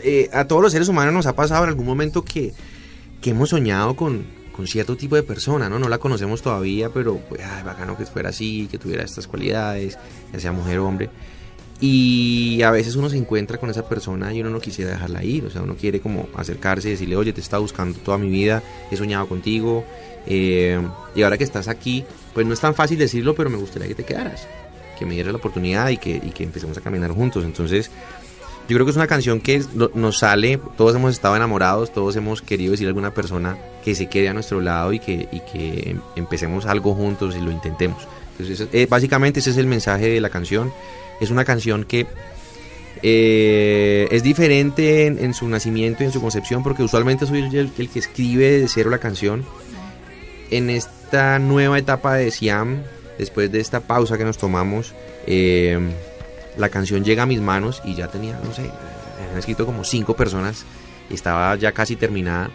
eh, 0.02 0.28
a 0.32 0.46
todos 0.46 0.62
los 0.62 0.72
seres 0.72 0.88
humanos 0.88 1.12
nos 1.14 1.26
ha 1.26 1.34
pasado 1.34 1.64
en 1.64 1.70
algún 1.70 1.86
momento 1.86 2.24
que, 2.24 2.52
que 3.20 3.30
hemos 3.30 3.50
soñado 3.50 3.96
con, 3.96 4.24
con 4.52 4.66
cierto 4.66 4.96
tipo 4.96 5.16
de 5.16 5.22
persona, 5.22 5.68
¿no? 5.68 5.78
No 5.78 5.88
la 5.88 5.98
conocemos 5.98 6.42
todavía, 6.42 6.90
pero 6.90 7.16
pues, 7.16 7.40
ay, 7.42 7.62
bacano 7.62 7.96
que 7.96 8.06
fuera 8.06 8.30
así, 8.30 8.68
que 8.70 8.78
tuviera 8.78 9.04
estas 9.04 9.26
cualidades, 9.26 9.98
ya 10.32 10.40
sea 10.40 10.52
mujer 10.52 10.78
o 10.78 10.86
hombre. 10.86 11.10
Y 11.80 12.60
a 12.62 12.70
veces 12.70 12.94
uno 12.96 13.08
se 13.08 13.16
encuentra 13.16 13.56
con 13.56 13.70
esa 13.70 13.88
persona 13.88 14.34
y 14.34 14.40
uno 14.42 14.50
no 14.50 14.60
quisiera 14.60 14.90
dejarla 14.90 15.24
ir, 15.24 15.46
o 15.46 15.50
sea, 15.50 15.62
uno 15.62 15.76
quiere 15.76 16.00
como 16.00 16.28
acercarse 16.36 16.88
y 16.88 16.90
decirle, 16.90 17.16
oye, 17.16 17.32
te 17.32 17.40
he 17.40 17.42
estado 17.42 17.62
buscando 17.62 17.98
toda 18.00 18.18
mi 18.18 18.28
vida, 18.28 18.62
he 18.90 18.96
soñado 18.98 19.26
contigo, 19.26 19.82
eh, 20.26 20.78
y 21.14 21.22
ahora 21.22 21.38
que 21.38 21.44
estás 21.44 21.68
aquí, 21.68 22.04
pues 22.34 22.46
no 22.46 22.52
es 22.52 22.60
tan 22.60 22.74
fácil 22.74 22.98
decirlo, 22.98 23.34
pero 23.34 23.48
me 23.48 23.56
gustaría 23.56 23.88
que 23.88 23.94
te 23.94 24.04
quedaras, 24.04 24.46
que 24.98 25.06
me 25.06 25.14
dieras 25.14 25.32
la 25.32 25.38
oportunidad 25.38 25.88
y 25.88 25.96
que, 25.96 26.16
y 26.16 26.32
que 26.32 26.44
empecemos 26.44 26.76
a 26.76 26.82
caminar 26.82 27.12
juntos. 27.12 27.44
Entonces, 27.44 27.90
yo 28.70 28.76
creo 28.76 28.87
que 28.87 28.90
es 28.90 28.96
una 28.96 29.06
canción 29.06 29.40
que 29.40 29.62
no- 29.74 29.90
nos 29.94 30.18
sale, 30.20 30.59
todos 30.76 30.94
hemos 30.94 31.12
estado 31.12 31.35
enamorados, 31.37 31.92
todos 31.92 32.14
hemos 32.16 32.40
querido 32.40 32.70
decir 32.70 32.87
a 32.87 32.90
alguna 32.90 33.12
persona 33.12 33.59
que 33.85 33.94
se 33.94 34.06
quede 34.06 34.28
a 34.28 34.33
nuestro 34.33 34.61
lado 34.61 34.92
y 34.92 35.00
que, 35.00 35.28
y 35.33 35.40
que 35.40 35.90
em- 35.90 36.00
empecemos 36.16 36.66
algo 36.66 36.94
juntos 36.94 37.35
y 37.37 37.40
lo 37.40 37.50
intentemos. 37.50 38.06
Entonces, 38.38 38.68
eh, 38.72 38.87
básicamente 38.88 39.40
ese 39.40 39.50
es 39.50 39.56
el 39.56 39.66
mensaje 39.66 40.09
de 40.09 40.20
la 40.20 40.30
canción. 40.30 40.72
Es 41.20 41.30
una 41.30 41.44
canción 41.44 41.85
que 41.85 42.06
eh, 43.02 44.09
es 44.11 44.22
diferente 44.22 45.06
en, 45.06 45.18
en 45.22 45.35
su 45.35 45.48
nacimiento 45.48 46.02
y 46.02 46.06
en 46.06 46.12
su 46.12 46.20
concepción 46.20 46.62
porque 46.62 46.83
usualmente 46.83 47.26
soy 47.26 47.40
el, 47.40 47.70
el 47.76 47.88
que 47.88 47.98
escribe 47.98 48.61
de 48.61 48.68
cero 48.68 48.90
la 48.90 48.98
canción. 48.98 49.44
En 50.50 50.70
esta 50.70 51.38
nueva 51.38 51.78
etapa 51.78 52.14
de 52.14 52.30
Siam, 52.30 52.83
después 53.18 53.50
de 53.52 53.61
esta 53.61 53.80
pausa 53.80 54.18
que 54.18 54.24
nos 54.24 54.38
tomamos, 54.38 54.94
eh, 55.26 55.78
la 56.56 56.68
canción 56.68 57.04
llega 57.04 57.24
a 57.24 57.26
mis 57.26 57.40
manos 57.40 57.82
y 57.84 57.94
ya 57.94 58.08
tenía, 58.08 58.38
no 58.44 58.52
sé, 58.52 58.70
han 59.30 59.38
escrito 59.38 59.66
como 59.66 59.84
cinco 59.84 60.14
personas 60.14 60.64
estaba 61.14 61.54
ya 61.56 61.72
casi 61.72 61.96
terminada. 61.96 62.50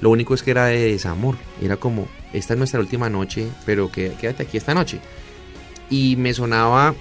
Lo 0.00 0.10
único 0.10 0.34
es 0.34 0.42
que 0.42 0.50
era 0.50 0.66
de 0.66 0.92
desamor. 0.92 1.36
Era 1.60 1.76
como, 1.76 2.08
esta 2.32 2.54
es 2.54 2.58
nuestra 2.58 2.80
última 2.80 3.10
noche, 3.10 3.48
pero 3.64 3.90
quédate 3.90 4.42
aquí 4.42 4.56
esta 4.56 4.74
noche. 4.74 5.00
Y 5.90 6.16
me 6.16 6.34
sonaba 6.34 6.94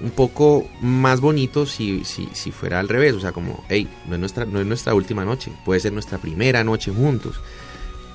un 0.00 0.10
poco 0.10 0.68
más 0.80 1.20
bonito 1.20 1.66
si, 1.66 2.04
si, 2.04 2.28
si 2.32 2.52
fuera 2.52 2.80
al 2.80 2.88
revés. 2.88 3.14
O 3.14 3.20
sea, 3.20 3.32
como, 3.32 3.64
hey, 3.68 3.88
no 4.06 4.14
es, 4.14 4.20
nuestra, 4.20 4.44
no 4.44 4.60
es 4.60 4.66
nuestra 4.66 4.94
última 4.94 5.24
noche, 5.24 5.52
puede 5.64 5.80
ser 5.80 5.92
nuestra 5.92 6.18
primera 6.18 6.64
noche 6.64 6.92
juntos. 6.92 7.40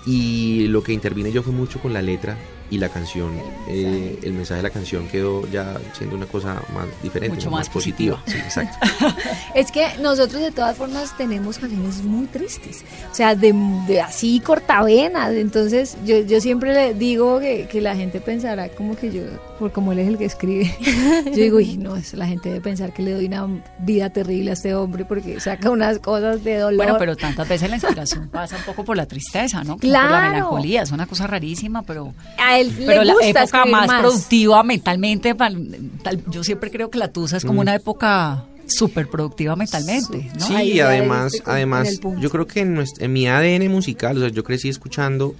Y 0.06 0.68
lo 0.68 0.84
que 0.84 0.94
intervine 0.94 1.32
yo 1.32 1.44
fue 1.44 1.54
mucho 1.54 1.80
con 1.80 1.94
la 1.94 2.02
letra 2.02 2.38
y 2.74 2.78
la 2.80 2.90
canción. 2.90 3.32
Eh, 3.68 4.18
el 4.24 4.34
mensaje 4.34 4.58
de 4.58 4.64
la 4.64 4.70
canción 4.72 5.08
quedó 5.08 5.48
ya 5.52 5.78
siendo 5.96 6.16
una 6.16 6.26
cosa 6.26 6.56
más 6.74 6.86
diferente, 7.04 7.36
Mucho 7.36 7.46
como 7.46 7.58
más 7.58 7.70
positiva. 7.70 8.22
Sí, 8.26 8.38
exacto. 8.38 8.78
Es 9.56 9.72
que 9.72 9.86
nosotros 10.02 10.42
de 10.42 10.52
todas 10.52 10.76
formas 10.76 11.16
tenemos 11.18 11.60
canciones 11.60 12.04
muy 12.04 12.26
tristes, 12.26 12.84
o 13.12 13.14
sea, 13.14 13.36
de, 13.36 13.54
de 13.88 14.02
así 14.02 14.40
cortavenas. 14.40 15.34
Entonces 15.34 15.96
yo, 16.06 16.18
yo 16.22 16.42
siempre 16.42 16.74
le 16.74 16.94
digo 16.96 17.40
que, 17.40 17.68
que 17.72 17.80
la 17.82 17.96
gente 17.96 18.20
pensará 18.20 18.70
como 18.70 18.96
que 18.96 19.12
yo, 19.12 19.22
por 19.60 19.72
como 19.72 19.92
él 19.92 20.00
es 20.00 20.08
el 20.08 20.18
que 20.18 20.26
escribe, 20.26 20.76
yo 21.26 21.32
digo, 21.32 21.60
y 21.60 21.78
no, 21.78 21.96
es, 21.96 22.14
la 22.16 22.26
gente 22.26 22.50
debe 22.50 22.62
pensar 22.62 22.92
que 22.94 23.04
le 23.04 23.12
doy 23.14 23.26
una 23.28 23.48
vida 23.80 24.10
terrible 24.10 24.50
a 24.50 24.54
este 24.54 24.74
hombre 24.74 25.06
porque 25.06 25.40
saca 25.40 25.70
unas 25.70 26.00
cosas 26.00 26.44
de 26.44 26.58
dolor. 26.58 26.78
Bueno, 26.78 26.96
pero 26.98 27.16
tantas 27.16 27.48
veces 27.48 27.70
la 27.70 27.76
inspiración 27.76 28.30
pasa 28.30 28.56
un 28.58 28.64
poco 28.64 28.84
por 28.84 28.98
la 28.98 29.06
tristeza, 29.06 29.60
¿no? 29.64 29.78
Como 29.78 29.80
Por 29.82 29.90
la 29.90 30.08
Claro. 30.08 30.30
melancolía, 30.34 30.82
es 30.82 30.92
una 30.92 31.06
cosa 31.06 31.28
rarísima, 31.28 31.84
pero... 31.84 32.14
a 32.40 32.58
él 32.60 32.63
él 32.64 32.76
le 32.80 32.86
Pero 32.86 33.04
la 33.04 33.14
época 33.22 33.66
más, 33.66 33.88
más. 33.88 34.02
productiva 34.02 34.64
mentalmente, 34.64 35.36
yo 36.30 36.44
siempre 36.44 36.72
creo 36.72 36.90
que 36.90 36.98
la 36.98 37.10
Tusa 37.12 37.38
es 37.38 37.46
como 37.46 37.62
una 37.62 37.76
época 37.76 38.46
súper 38.66 39.08
productiva 39.10 39.56
mentalmente, 39.56 40.32
¿no? 40.40 40.46
Sí, 40.48 40.56
Ahí 40.56 40.80
además, 40.80 41.34
con- 41.44 41.54
además, 41.54 42.00
yo 42.20 42.30
creo 42.30 42.48
que 42.48 42.62
en, 42.62 42.74
nuestro- 42.74 43.04
en 43.06 43.14
mi 43.14 43.28
ADN 43.28 43.68
musical, 43.70 44.18
o 44.18 44.22
sea, 44.22 44.30
yo 44.30 44.44
crecí 44.44 44.70
escuchando 44.70 45.36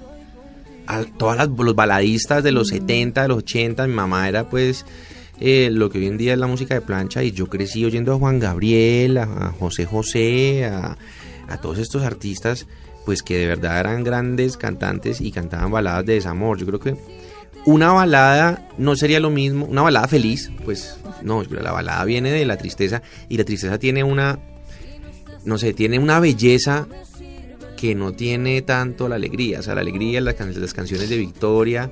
a 0.88 1.04
todas 1.06 1.38
las, 1.38 1.48
los 1.50 1.76
baladistas 1.76 2.44
de 2.44 2.52
los 2.52 2.68
Mm. 2.70 2.74
70, 2.76 3.22
de 3.22 3.28
los 3.30 3.38
80, 3.40 3.88
mi 3.88 3.94
mamá 3.94 4.28
era 4.28 4.50
pues 4.50 4.86
eh, 5.40 5.70
lo 5.72 5.90
que 5.90 5.98
hoy 6.00 6.08
en 6.08 6.18
día 6.18 6.34
es 6.34 6.40
la 6.40 6.48
música 6.48 6.74
de 6.76 6.82
plancha 6.82 7.24
y 7.24 7.32
yo 7.32 7.48
crecí 7.48 7.84
oyendo 7.86 8.14
a 8.14 8.18
Juan 8.20 8.40
Gabriel, 8.40 9.18
a, 9.18 9.24
a 9.24 9.52
José 9.58 9.86
José, 9.86 10.66
a, 10.66 10.98
a 11.48 11.58
todos 11.58 11.78
estos 11.80 12.04
artistas 12.04 12.68
pues 13.06 13.24
que 13.24 13.38
de 13.38 13.48
verdad 13.48 13.80
eran 13.80 14.04
grandes 14.04 14.58
cantantes 14.58 15.22
y 15.22 15.32
cantaban 15.32 15.72
baladas 15.72 16.06
de 16.06 16.14
desamor. 16.14 16.58
Yo 16.58 16.66
creo 16.66 16.80
que 16.80 16.96
una 17.66 17.92
balada 17.92 18.68
no 18.78 18.96
sería 18.96 19.20
lo 19.20 19.30
mismo, 19.30 19.66
una 19.66 19.82
balada 19.82 20.08
feliz, 20.08 20.52
pues 20.66 20.98
no, 21.22 21.44
la 21.44 21.72
balada 21.72 22.04
viene 22.06 22.32
de 22.32 22.46
la 22.46 22.58
tristeza 22.58 23.02
y 23.30 23.38
la 23.38 23.46
tristeza 23.46 23.78
tiene 23.80 24.04
una, 24.04 24.40
no 25.46 25.58
sé, 25.58 25.74
tiene 25.74 26.00
una 26.00 26.20
belleza 26.20 26.88
que 27.78 27.96
no 27.96 28.14
tiene 28.14 28.62
tanto 28.62 29.08
la 29.10 29.16
alegría, 29.16 29.60
o 29.60 29.64
sea, 29.64 29.76
la 29.76 29.82
alegría, 29.82 30.22
las, 30.22 30.36
can- 30.36 30.60
las 30.60 30.74
canciones 30.74 31.10
de 31.10 31.18
Victoria, 31.18 31.90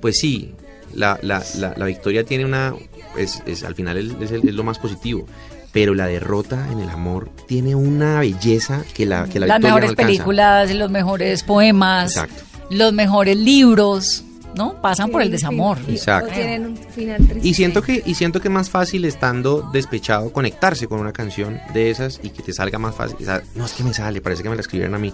pues 0.00 0.18
sí, 0.18 0.54
la, 0.94 1.18
la, 1.22 1.42
la, 1.58 1.74
la 1.76 1.86
Victoria 1.86 2.22
tiene 2.24 2.44
una, 2.44 2.74
es, 3.16 3.42
es- 3.46 3.64
al 3.64 3.74
final 3.74 3.96
es, 3.98 4.30
lo 4.44 4.62
más 4.64 4.78
positivo, 4.78 5.26
pero 5.72 5.94
la 5.94 6.06
derrota 6.06 6.68
en 6.70 6.80
el 6.80 6.90
amor 6.90 7.30
tiene 7.48 7.74
una 7.74 8.20
belleza 8.20 8.82
que 8.94 9.06
la, 9.06 9.24
que 9.26 9.40
la 9.40 9.46
Las 9.46 9.60
no 9.60 9.68
mejores 9.68 9.90
alcanza. 9.90 10.06
películas, 10.08 10.74
los 10.74 10.90
mejores 10.90 11.42
poemas, 11.42 12.12
Exacto. 12.16 12.42
los 12.70 12.92
mejores 12.92 13.36
libros, 13.36 14.24
¿no? 14.54 14.74
Pasan 14.82 15.10
por 15.10 15.22
el 15.22 15.28
Sí, 15.28 15.32
desamor. 15.32 15.78
Exacto. 15.88 16.30
o 16.30 16.34
tienen 16.34 16.66
un 16.66 16.76
final 16.76 17.26
triste. 17.26 17.48
Y 17.48 17.54
siento 17.54 17.80
que 17.80 18.02
y 18.04 18.14
siento 18.14 18.38
que 18.42 18.48
es 18.48 18.52
más 18.54 18.68
fácil 18.68 19.06
estando 19.06 19.62
despechado 19.72 20.30
conectarse 20.30 20.86
con 20.88 21.00
una 21.00 21.12
canción 21.14 21.58
de 21.72 21.90
esas 21.90 22.20
y 22.22 22.28
que 22.28 22.42
te 22.42 22.52
salga 22.52 22.78
más 22.78 22.94
fácil. 22.94 23.16
O 23.20 23.24
sea, 23.24 23.42
no 23.54 23.64
es 23.64 23.72
que 23.72 23.82
me 23.82 23.94
sale, 23.94 24.20
parece 24.20 24.42
que 24.42 24.50
me 24.50 24.54
la 24.56 24.60
escribieron 24.60 24.94
a 24.94 24.98
mí. 24.98 25.10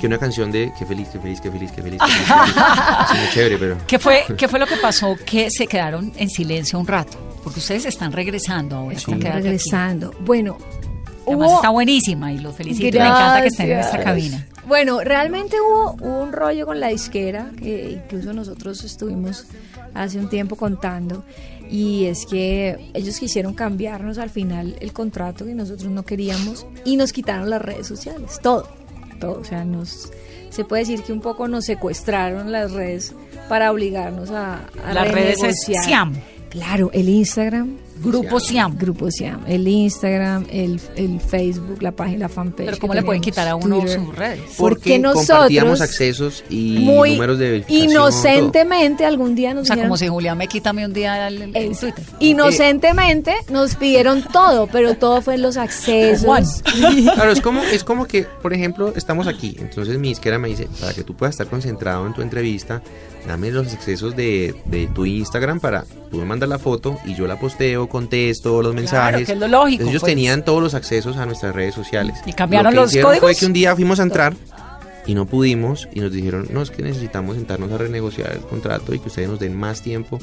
Que 0.00 0.08
una 0.08 0.18
canción 0.18 0.50
de 0.50 0.72
qué 0.76 0.86
feliz, 0.86 1.06
qué 1.12 1.20
feliz, 1.20 1.40
qué 1.40 1.50
feliz, 1.52 1.70
qué 1.70 1.82
feliz. 1.82 2.00
Qué 2.00 2.08
feliz, 2.08 2.26
qué 2.26 2.34
feliz. 2.34 2.54
Es 3.12 3.18
muy 3.20 3.28
chévere, 3.32 3.58
pero 3.58 3.76
¿Qué 3.86 3.98
fue, 4.00 4.24
¿Qué 4.36 4.48
fue 4.48 4.58
lo 4.58 4.66
que 4.66 4.76
pasó? 4.78 5.16
Que 5.24 5.50
se 5.52 5.68
quedaron 5.68 6.12
en 6.16 6.28
silencio 6.28 6.78
un 6.80 6.86
rato, 6.88 7.16
porque 7.50 7.60
ustedes 7.60 7.84
están 7.86 8.12
regresando 8.12 8.76
ahora. 8.76 8.96
Aquí. 8.96 9.14
regresando. 9.14 10.14
Bueno, 10.20 10.56
Además 11.26 11.48
hubo- 11.48 11.56
está 11.56 11.70
buenísima 11.70 12.32
y 12.32 12.38
los 12.38 12.54
felicito. 12.54 12.96
Me 12.98 13.04
encanta 13.06 13.42
que 13.42 13.48
estén 13.48 13.70
en 13.72 13.78
esta 13.80 13.98
Gracias. 13.98 14.04
cabina. 14.04 14.46
Bueno, 14.68 15.00
realmente 15.00 15.56
hubo, 15.60 15.96
hubo 16.00 16.22
un 16.22 16.32
rollo 16.32 16.64
con 16.66 16.78
la 16.80 16.88
disquera 16.88 17.50
que 17.58 17.90
incluso 18.04 18.32
nosotros 18.32 18.84
estuvimos 18.84 19.46
hace 19.94 20.18
un 20.18 20.28
tiempo 20.28 20.54
contando 20.54 21.24
y 21.68 22.04
es 22.06 22.24
que 22.26 22.90
ellos 22.94 23.18
quisieron 23.18 23.54
cambiarnos 23.54 24.18
al 24.18 24.30
final 24.30 24.76
el 24.80 24.92
contrato 24.92 25.44
que 25.44 25.54
nosotros 25.54 25.90
no 25.90 26.04
queríamos 26.04 26.66
y 26.84 26.96
nos 26.96 27.12
quitaron 27.12 27.50
las 27.50 27.60
redes 27.62 27.86
sociales, 27.88 28.38
todo, 28.42 28.68
todo, 29.18 29.40
o 29.40 29.44
sea, 29.44 29.64
nos 29.64 30.12
se 30.50 30.64
puede 30.64 30.82
decir 30.82 31.02
que 31.02 31.12
un 31.12 31.20
poco 31.20 31.46
nos 31.48 31.64
secuestraron 31.64 32.50
las 32.52 32.72
redes 32.72 33.14
para 33.48 33.70
obligarnos 33.72 34.30
a, 34.30 34.60
a 34.86 34.92
Las 34.94 35.10
redes 35.10 35.36
es 35.36 35.40
renegociar. 35.42 35.84
Siam. 35.84 36.12
Claro, 36.50 36.90
el 36.92 37.08
Instagram, 37.08 37.76
Grupo 38.02 38.40
Siam. 38.40 38.76
Grupo 38.78 39.10
Siam, 39.10 39.42
el 39.46 39.68
Instagram, 39.68 40.46
el, 40.50 40.80
el 40.96 41.20
Facebook, 41.20 41.80
la 41.82 41.92
página, 41.92 42.18
la 42.20 42.28
fanpage. 42.28 42.66
Pero 42.66 42.78
¿cómo 42.78 42.94
le 42.94 43.02
pueden 43.02 43.20
quitar 43.22 43.46
a 43.46 43.54
uno 43.54 43.78
Twitter. 43.80 44.00
sus 44.00 44.16
redes? 44.16 44.40
Porque 44.58 44.98
nosotros, 44.98 45.28
compartíamos 45.28 45.80
accesos 45.80 46.42
y 46.50 46.78
Muy 46.80 47.12
números 47.12 47.38
de 47.38 47.50
verificación. 47.50 47.90
inocentemente 47.90 49.04
algún 49.04 49.34
día 49.36 49.54
nos 49.54 49.62
O 49.62 49.66
sea, 49.66 49.74
dijeron, 49.76 49.90
como 49.90 49.96
si 49.98 50.08
Julián 50.08 50.38
me 50.38 50.48
quita 50.48 50.70
un 50.72 50.92
día 50.92 51.28
el, 51.28 51.42
el- 51.42 51.56
el 51.56 51.70
es- 51.72 51.80
Twitter. 51.80 52.04
inocentemente 52.20 53.34
nos 53.50 53.76
pidieron 53.76 54.22
todo, 54.32 54.66
pero 54.66 54.94
todo 54.96 55.22
fue 55.22 55.34
en 55.34 55.42
los 55.42 55.56
accesos. 55.56 56.62
Claro, 57.14 57.30
es 57.32 57.40
como, 57.40 57.62
es 57.62 57.84
como 57.84 58.06
que, 58.06 58.24
por 58.42 58.52
ejemplo, 58.52 58.92
estamos 58.96 59.26
aquí. 59.26 59.56
Entonces 59.60 59.98
mi 59.98 60.08
disquera 60.08 60.38
me 60.38 60.48
dice, 60.48 60.68
para 60.80 60.92
que 60.94 61.04
tú 61.04 61.14
puedas 61.14 61.34
estar 61.34 61.46
concentrado 61.48 62.06
en 62.06 62.14
tu 62.14 62.22
entrevista, 62.22 62.82
dame 63.26 63.50
los 63.50 63.72
accesos 63.72 64.16
de, 64.16 64.54
de 64.66 64.86
tu 64.88 65.06
Instagram 65.06 65.60
para 65.60 65.84
tú 66.10 66.18
me 66.18 66.24
mandas 66.24 66.48
la 66.48 66.58
foto 66.58 66.98
y 67.04 67.14
yo 67.14 67.26
la 67.26 67.38
posteo, 67.38 67.88
contesto 67.88 68.62
los 68.62 68.74
mensajes. 68.74 69.26
que 69.26 69.32
es 69.32 69.38
lo 69.38 69.48
lógico, 69.48 69.82
Entonces, 69.82 69.90
ellos 69.90 70.00
pues. 70.02 70.10
tenían 70.12 70.44
todos 70.44 70.62
los 70.62 70.74
accesos 70.74 71.16
a 71.16 71.26
nuestras 71.26 71.54
redes 71.54 71.74
sociales. 71.74 72.18
¿Y 72.26 72.32
cambiaron 72.32 72.66
Lo 72.66 72.70
que 72.70 72.76
los 72.82 72.90
hicieron 72.90 73.10
Fue 73.12 73.20
códigos? 73.20 73.40
que 73.40 73.46
un 73.46 73.52
día 73.52 73.74
fuimos 73.76 74.00
a 74.00 74.02
entrar 74.02 74.34
y 75.06 75.14
no 75.14 75.26
pudimos 75.26 75.88
y 75.94 76.00
nos 76.00 76.12
dijeron, 76.12 76.46
no, 76.50 76.62
es 76.62 76.70
que 76.70 76.82
necesitamos 76.82 77.36
sentarnos 77.36 77.70
a 77.72 77.78
renegociar 77.78 78.32
el 78.32 78.40
contrato 78.40 78.94
y 78.94 78.98
que 78.98 79.08
ustedes 79.08 79.28
nos 79.28 79.38
den 79.38 79.56
más 79.56 79.82
tiempo 79.82 80.18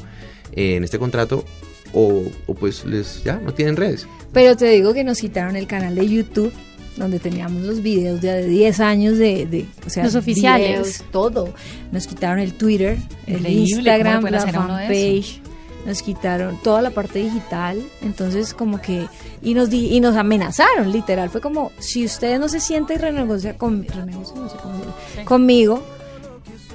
eh, 0.52 0.76
en 0.76 0.84
este 0.84 0.98
contrato 0.98 1.44
o, 1.92 2.22
o 2.46 2.54
pues 2.54 2.84
les 2.84 3.22
ya 3.24 3.36
no 3.36 3.52
tienen 3.54 3.76
redes. 3.76 4.06
Pero 4.32 4.56
te 4.56 4.66
digo 4.70 4.92
que 4.94 5.04
nos 5.04 5.18
quitaron 5.20 5.56
el 5.56 5.66
canal 5.66 5.94
de 5.94 6.06
YouTube 6.08 6.52
donde 6.96 7.18
teníamos 7.20 7.62
los 7.62 7.80
videos 7.80 8.20
de, 8.20 8.28
de 8.42 8.46
10 8.48 8.80
años 8.80 9.18
de, 9.18 9.46
de 9.46 9.66
o 9.86 9.90
sea, 9.90 10.02
Los 10.04 10.16
oficiales. 10.16 10.68
videos, 10.68 11.04
todo. 11.12 11.54
Nos 11.92 12.06
quitaron 12.08 12.40
el 12.40 12.54
Twitter, 12.54 12.98
el 13.26 13.36
Increíble, 13.36 13.46
¿cómo 13.46 13.52
le 13.52 13.60
Instagram, 13.60 14.24
la 14.24 14.40
fanpage. 14.48 15.40
Nos 15.88 16.02
quitaron 16.02 16.58
toda 16.62 16.82
la 16.82 16.90
parte 16.90 17.18
digital, 17.18 17.82
entonces 18.02 18.52
como 18.54 18.80
que 18.80 19.06
y 19.42 19.54
nos 19.54 19.70
di- 19.70 19.88
y 19.96 20.00
nos 20.00 20.16
amenazaron, 20.16 20.92
literal, 20.92 21.30
fue 21.30 21.40
como 21.40 21.72
si 21.78 22.04
ustedes 22.04 22.38
no 22.38 22.48
se 22.48 22.60
sienten 22.60 22.98
y 22.98 23.00
renegocian 23.00 23.56
con, 23.56 23.84
renegocian, 23.84 24.42
no 24.42 24.48
sé 24.50 24.56
cómo 24.62 24.74
se 24.78 24.84
dice, 24.84 25.24
conmigo, 25.24 25.82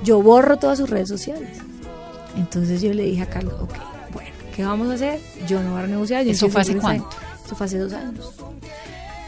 yo 0.03 0.19
borro 0.21 0.57
todas 0.57 0.79
sus 0.79 0.89
redes 0.89 1.07
sociales. 1.09 1.59
Entonces 2.35 2.81
yo 2.81 2.91
le 2.93 3.03
dije 3.03 3.21
a 3.21 3.27
Carlos, 3.29 3.53
ok, 3.61 3.75
bueno, 4.13 4.31
¿qué 4.55 4.63
vamos 4.65 4.89
a 4.89 4.93
hacer? 4.95 5.19
Yo 5.47 5.61
no 5.61 5.69
voy 5.71 5.79
a 5.79 5.81
renegociar. 5.83 6.25
yo 6.25 6.31
¿Eso 6.31 6.49
fue 6.49 6.61
hace 6.61 6.75
cuánto? 6.77 7.07
Eso 7.45 7.55
fue 7.55 7.65
hace 7.67 7.77
dos 7.77 7.93
años. 7.93 8.33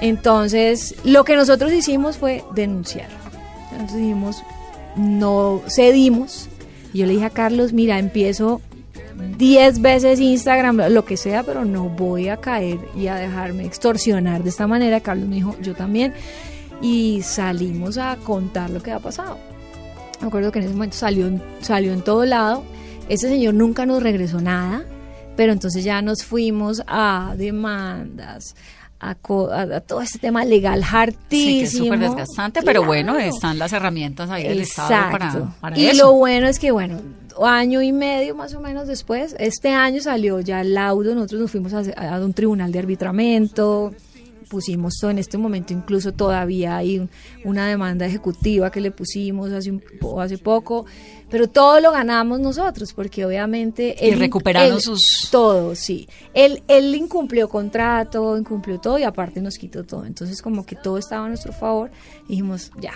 Entonces, 0.01 0.95
lo 1.03 1.23
que 1.23 1.35
nosotros 1.35 1.71
hicimos 1.71 2.17
fue 2.17 2.43
denunciar. 2.53 3.09
Entonces 3.71 3.97
dijimos, 3.97 4.37
no 4.95 5.61
cedimos. 5.69 6.47
Y 6.93 6.99
yo 6.99 7.05
le 7.05 7.13
dije 7.13 7.25
a 7.25 7.29
Carlos, 7.29 7.71
mira, 7.73 7.99
empiezo 7.99 8.61
10 9.37 9.81
veces 9.81 10.19
Instagram, 10.19 10.77
lo 10.89 11.05
que 11.05 11.17
sea, 11.17 11.43
pero 11.43 11.65
no 11.65 11.89
voy 11.89 12.29
a 12.29 12.37
caer 12.37 12.79
y 12.95 13.07
a 13.07 13.15
dejarme 13.15 13.65
extorsionar 13.65 14.43
de 14.43 14.49
esta 14.49 14.67
manera. 14.67 14.99
Carlos 15.01 15.27
me 15.27 15.35
dijo, 15.35 15.55
yo 15.61 15.73
también. 15.73 16.13
Y 16.81 17.21
salimos 17.23 17.97
a 17.97 18.17
contar 18.17 18.69
lo 18.69 18.81
que 18.83 18.91
ha 18.91 18.99
pasado. 18.99 19.37
Me 20.21 20.27
acuerdo 20.27 20.51
que 20.51 20.59
en 20.59 20.65
ese 20.65 20.73
momento 20.73 20.97
salió, 20.97 21.29
salió 21.61 21.93
en 21.93 22.01
todo 22.01 22.25
lado. 22.25 22.63
Ese 23.09 23.27
señor 23.29 23.53
nunca 23.53 23.85
nos 23.85 24.01
regresó 24.01 24.41
nada, 24.41 24.83
pero 25.35 25.53
entonces 25.53 25.83
ya 25.83 26.01
nos 26.01 26.23
fuimos 26.23 26.81
a 26.87 27.33
demandas, 27.37 28.55
a, 28.99 29.11
a- 29.11 29.79
todo 29.81 30.01
este 30.01 30.19
tema 30.19 30.43
legal 30.45 30.81
Sí, 30.83 30.89
que 30.89 30.97
hartísimo. 30.97 31.61
es 31.63 31.71
súper 31.71 31.99
desgastante, 31.99 32.61
pero 32.63 32.83
bueno, 32.83 33.17
están 33.17 33.59
las 33.59 33.73
herramientas 33.73 34.29
ahí 34.29 34.43
del 34.47 34.61
Estado 34.61 34.89
para, 35.11 35.25
Exacto. 35.27 35.53
para 35.61 35.77
y 35.79 35.85
eso. 35.87 36.05
lo 36.05 36.13
bueno 36.13 36.47
es 36.47 36.57
que, 36.59 36.71
bueno, 36.71 36.99
año 37.43 37.81
y 37.81 37.91
medio 37.91 38.35
más 38.35 38.53
o 38.53 38.59
menos 38.59 38.87
después, 38.87 39.35
este 39.39 39.69
año 39.69 40.01
salió 40.01 40.39
ya 40.39 40.61
el 40.61 40.73
laudo, 40.75 41.15
nosotros 41.15 41.41
nos 41.41 41.51
fuimos 41.51 41.73
a, 41.73 41.79
a 42.15 42.23
un 42.23 42.33
tribunal 42.33 42.71
de 42.71 42.79
arbitramiento, 42.79 43.91
pusimos 44.49 44.93
todo 45.01 45.09
en 45.09 45.17
este 45.17 45.37
momento, 45.39 45.73
incluso 45.73 46.11
todavía 46.11 46.77
hay 46.77 46.99
un- 46.99 47.09
una 47.43 47.67
demanda 47.67 48.05
ejecutiva 48.05 48.69
que 48.71 48.79
le 48.79 48.91
pusimos 48.91 49.51
hace, 49.51 49.71
un, 49.71 49.83
hace 50.19 50.37
poco, 50.37 50.85
pero 51.29 51.49
todo 51.49 51.79
lo 51.79 51.91
ganamos 51.91 52.39
nosotros, 52.39 52.93
porque 52.93 53.25
obviamente... 53.25 53.95
Y 53.99 54.09
él- 54.09 54.19
recuperaron 54.19 54.75
él- 54.75 54.81
sus- 54.81 55.27
Todo, 55.31 55.73
sí. 55.73 56.07
Él, 56.35 56.61
él 56.67 56.93
incumplió 56.93 57.49
contrato, 57.49 58.37
incumplió 58.37 58.79
todo 58.79 58.99
y 58.99 59.03
aparte 59.03 59.41
nos 59.41 59.55
quitó 59.57 59.83
todo. 59.83 60.05
Entonces 60.05 60.41
como 60.43 60.63
que 60.65 60.75
todo 60.75 60.99
estaba 60.99 61.25
a 61.25 61.29
nuestro 61.29 61.51
favor. 61.51 61.89
Dijimos, 62.29 62.71
ya, 62.79 62.93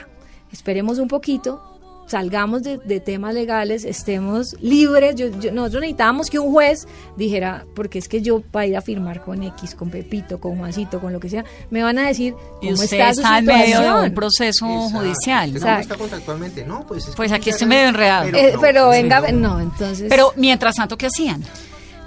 esperemos 0.51 0.99
un 0.99 1.07
poquito, 1.07 1.78
salgamos 2.09 2.63
de, 2.63 2.77
de 2.79 2.99
temas 2.99 3.33
legales, 3.33 3.85
estemos 3.85 4.55
libres. 4.61 5.15
Yo, 5.15 5.27
yo- 5.39 5.51
nosotros 5.51 5.81
necesitábamos 5.81 6.29
que 6.29 6.39
un 6.39 6.51
juez 6.51 6.87
dijera, 7.15 7.65
porque 7.75 7.99
es 7.99 8.09
que 8.09 8.21
yo 8.21 8.41
para 8.41 8.65
ir 8.65 8.75
a 8.75 8.81
firmar 8.81 9.21
con 9.23 9.43
X, 9.43 9.75
con 9.75 9.89
Pepito, 9.89 10.39
con 10.39 10.57
Juancito, 10.57 10.99
con 10.99 11.13
lo 11.13 11.19
que 11.19 11.29
sea, 11.29 11.45
me 11.69 11.83
van 11.83 11.99
a 11.99 12.07
decir 12.07 12.33
Y 12.61 12.67
cómo 12.71 12.73
usted 12.81 12.97
está 12.99 13.13
su 13.13 13.21
está 13.21 13.37
en 13.37 13.45
medio 13.45 13.81
de 13.81 14.07
un 14.09 14.13
proceso 14.13 14.65
Exacto. 14.65 14.97
judicial. 14.99 15.53
¿no? 15.53 15.59
¿Cómo 15.61 15.77
está 15.79 15.95
contractualmente? 15.97 16.65
No, 16.65 16.85
pues 16.87 17.03
es 17.03 17.09
que 17.11 17.15
Pues 17.15 17.31
aquí 17.31 17.49
estoy 17.51 17.67
medio 17.67 17.87
enredado. 17.89 18.27
Eh, 18.29 18.51
no, 18.55 18.61
pero 18.61 18.91
sí, 18.91 19.01
venga, 19.01 19.21
no. 19.31 19.55
no, 19.55 19.59
entonces... 19.61 20.07
Pero 20.09 20.33
mientras 20.35 20.75
tanto, 20.75 20.97
¿qué 20.97 21.05
hacían? 21.05 21.43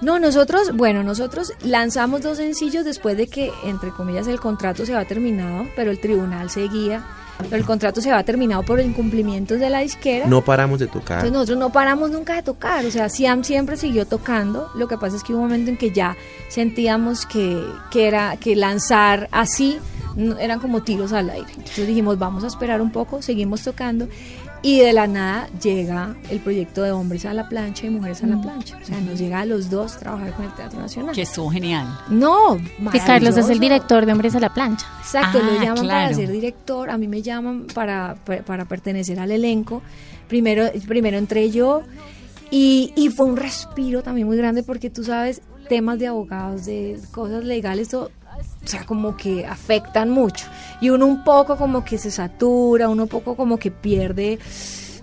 No, 0.00 0.18
nosotros, 0.18 0.74
bueno, 0.74 1.04
nosotros 1.04 1.52
lanzamos 1.62 2.22
dos 2.22 2.38
sencillos 2.38 2.84
después 2.84 3.16
de 3.16 3.28
que, 3.28 3.52
entre 3.64 3.90
comillas, 3.92 4.26
el 4.26 4.40
contrato 4.40 4.84
se 4.84 4.92
había 4.94 5.06
terminado, 5.06 5.66
pero 5.76 5.92
el 5.92 6.00
tribunal 6.00 6.50
seguía. 6.50 7.04
Pero 7.38 7.56
el 7.56 7.64
contrato 7.64 8.00
se 8.00 8.10
había 8.10 8.24
terminado 8.24 8.62
por 8.62 8.80
incumplimientos 8.80 9.58
de 9.58 9.70
la 9.70 9.80
disquera. 9.80 10.26
No 10.26 10.42
paramos 10.42 10.78
de 10.78 10.86
tocar. 10.86 11.18
Entonces 11.18 11.32
nosotros 11.32 11.58
no 11.58 11.70
paramos 11.70 12.10
nunca 12.10 12.34
de 12.34 12.42
tocar, 12.42 12.84
o 12.84 12.90
sea, 12.90 13.08
Siam 13.08 13.44
siempre 13.44 13.76
siguió 13.76 14.06
tocando, 14.06 14.70
lo 14.74 14.88
que 14.88 14.96
pasa 14.98 15.16
es 15.16 15.22
que 15.22 15.32
hubo 15.32 15.42
un 15.42 15.48
momento 15.48 15.70
en 15.70 15.76
que 15.76 15.90
ya 15.90 16.16
sentíamos 16.48 17.26
que, 17.26 17.62
que 17.90 18.06
era 18.06 18.36
que 18.36 18.56
lanzar 18.56 19.28
así 19.32 19.78
eran 20.38 20.60
como 20.60 20.82
tiros 20.82 21.12
al 21.12 21.30
aire. 21.30 21.50
Entonces 21.52 21.86
dijimos, 21.86 22.18
vamos 22.18 22.44
a 22.44 22.46
esperar 22.46 22.80
un 22.80 22.90
poco, 22.92 23.22
seguimos 23.22 23.62
tocando 23.62 24.08
Y 24.64 24.78
de 24.78 24.92
la 24.92 25.08
nada 25.08 25.48
llega 25.60 26.14
el 26.30 26.38
proyecto 26.38 26.82
de 26.82 26.92
Hombres 26.92 27.26
a 27.26 27.34
la 27.34 27.48
Plancha 27.48 27.86
y 27.86 27.90
Mujeres 27.90 28.22
a 28.22 28.28
la 28.28 28.40
Plancha. 28.40 28.78
O 28.80 28.84
sea, 28.84 29.00
nos 29.00 29.18
llega 29.18 29.40
a 29.40 29.44
los 29.44 29.70
dos 29.70 29.98
trabajar 29.98 30.32
con 30.34 30.44
el 30.44 30.52
Teatro 30.54 30.78
Nacional. 30.78 31.14
Que 31.14 31.22
estuvo 31.22 31.50
genial. 31.50 31.88
No, 32.10 32.58
Que 32.92 33.00
Carlos 33.00 33.36
es 33.36 33.48
el 33.48 33.58
director 33.58 34.06
de 34.06 34.12
Hombres 34.12 34.36
a 34.36 34.40
la 34.40 34.54
Plancha. 34.54 34.86
Exacto, 35.00 35.40
Ah, 35.42 35.46
lo 35.46 35.60
llaman 35.62 35.86
para 35.88 36.14
ser 36.14 36.30
director, 36.30 36.90
a 36.90 36.96
mí 36.98 37.08
me 37.08 37.22
llaman 37.22 37.66
para, 37.74 38.14
para, 38.24 38.42
para 38.44 38.64
pertenecer 38.66 39.18
al 39.18 39.32
elenco. 39.32 39.82
Primero, 40.28 40.70
primero 40.86 41.18
entré 41.18 41.50
yo 41.50 41.82
y, 42.50 42.92
y 42.94 43.08
fue 43.08 43.26
un 43.26 43.36
respiro 43.36 44.02
también 44.02 44.28
muy 44.28 44.36
grande 44.36 44.62
porque 44.62 44.90
tú 44.90 45.02
sabes, 45.02 45.42
temas 45.68 45.98
de 45.98 46.06
abogados, 46.06 46.66
de 46.66 47.00
cosas 47.10 47.44
legales, 47.44 47.88
todo, 47.88 48.10
o 48.64 48.68
sea, 48.68 48.84
como 48.84 49.16
que 49.16 49.44
afectan 49.46 50.10
mucho. 50.10 50.46
Y 50.80 50.90
uno 50.90 51.06
un 51.06 51.24
poco 51.24 51.56
como 51.56 51.84
que 51.84 51.98
se 51.98 52.10
satura, 52.10 52.88
uno 52.88 53.04
un 53.04 53.08
poco 53.08 53.34
como 53.36 53.58
que 53.58 53.70
pierde, 53.70 54.38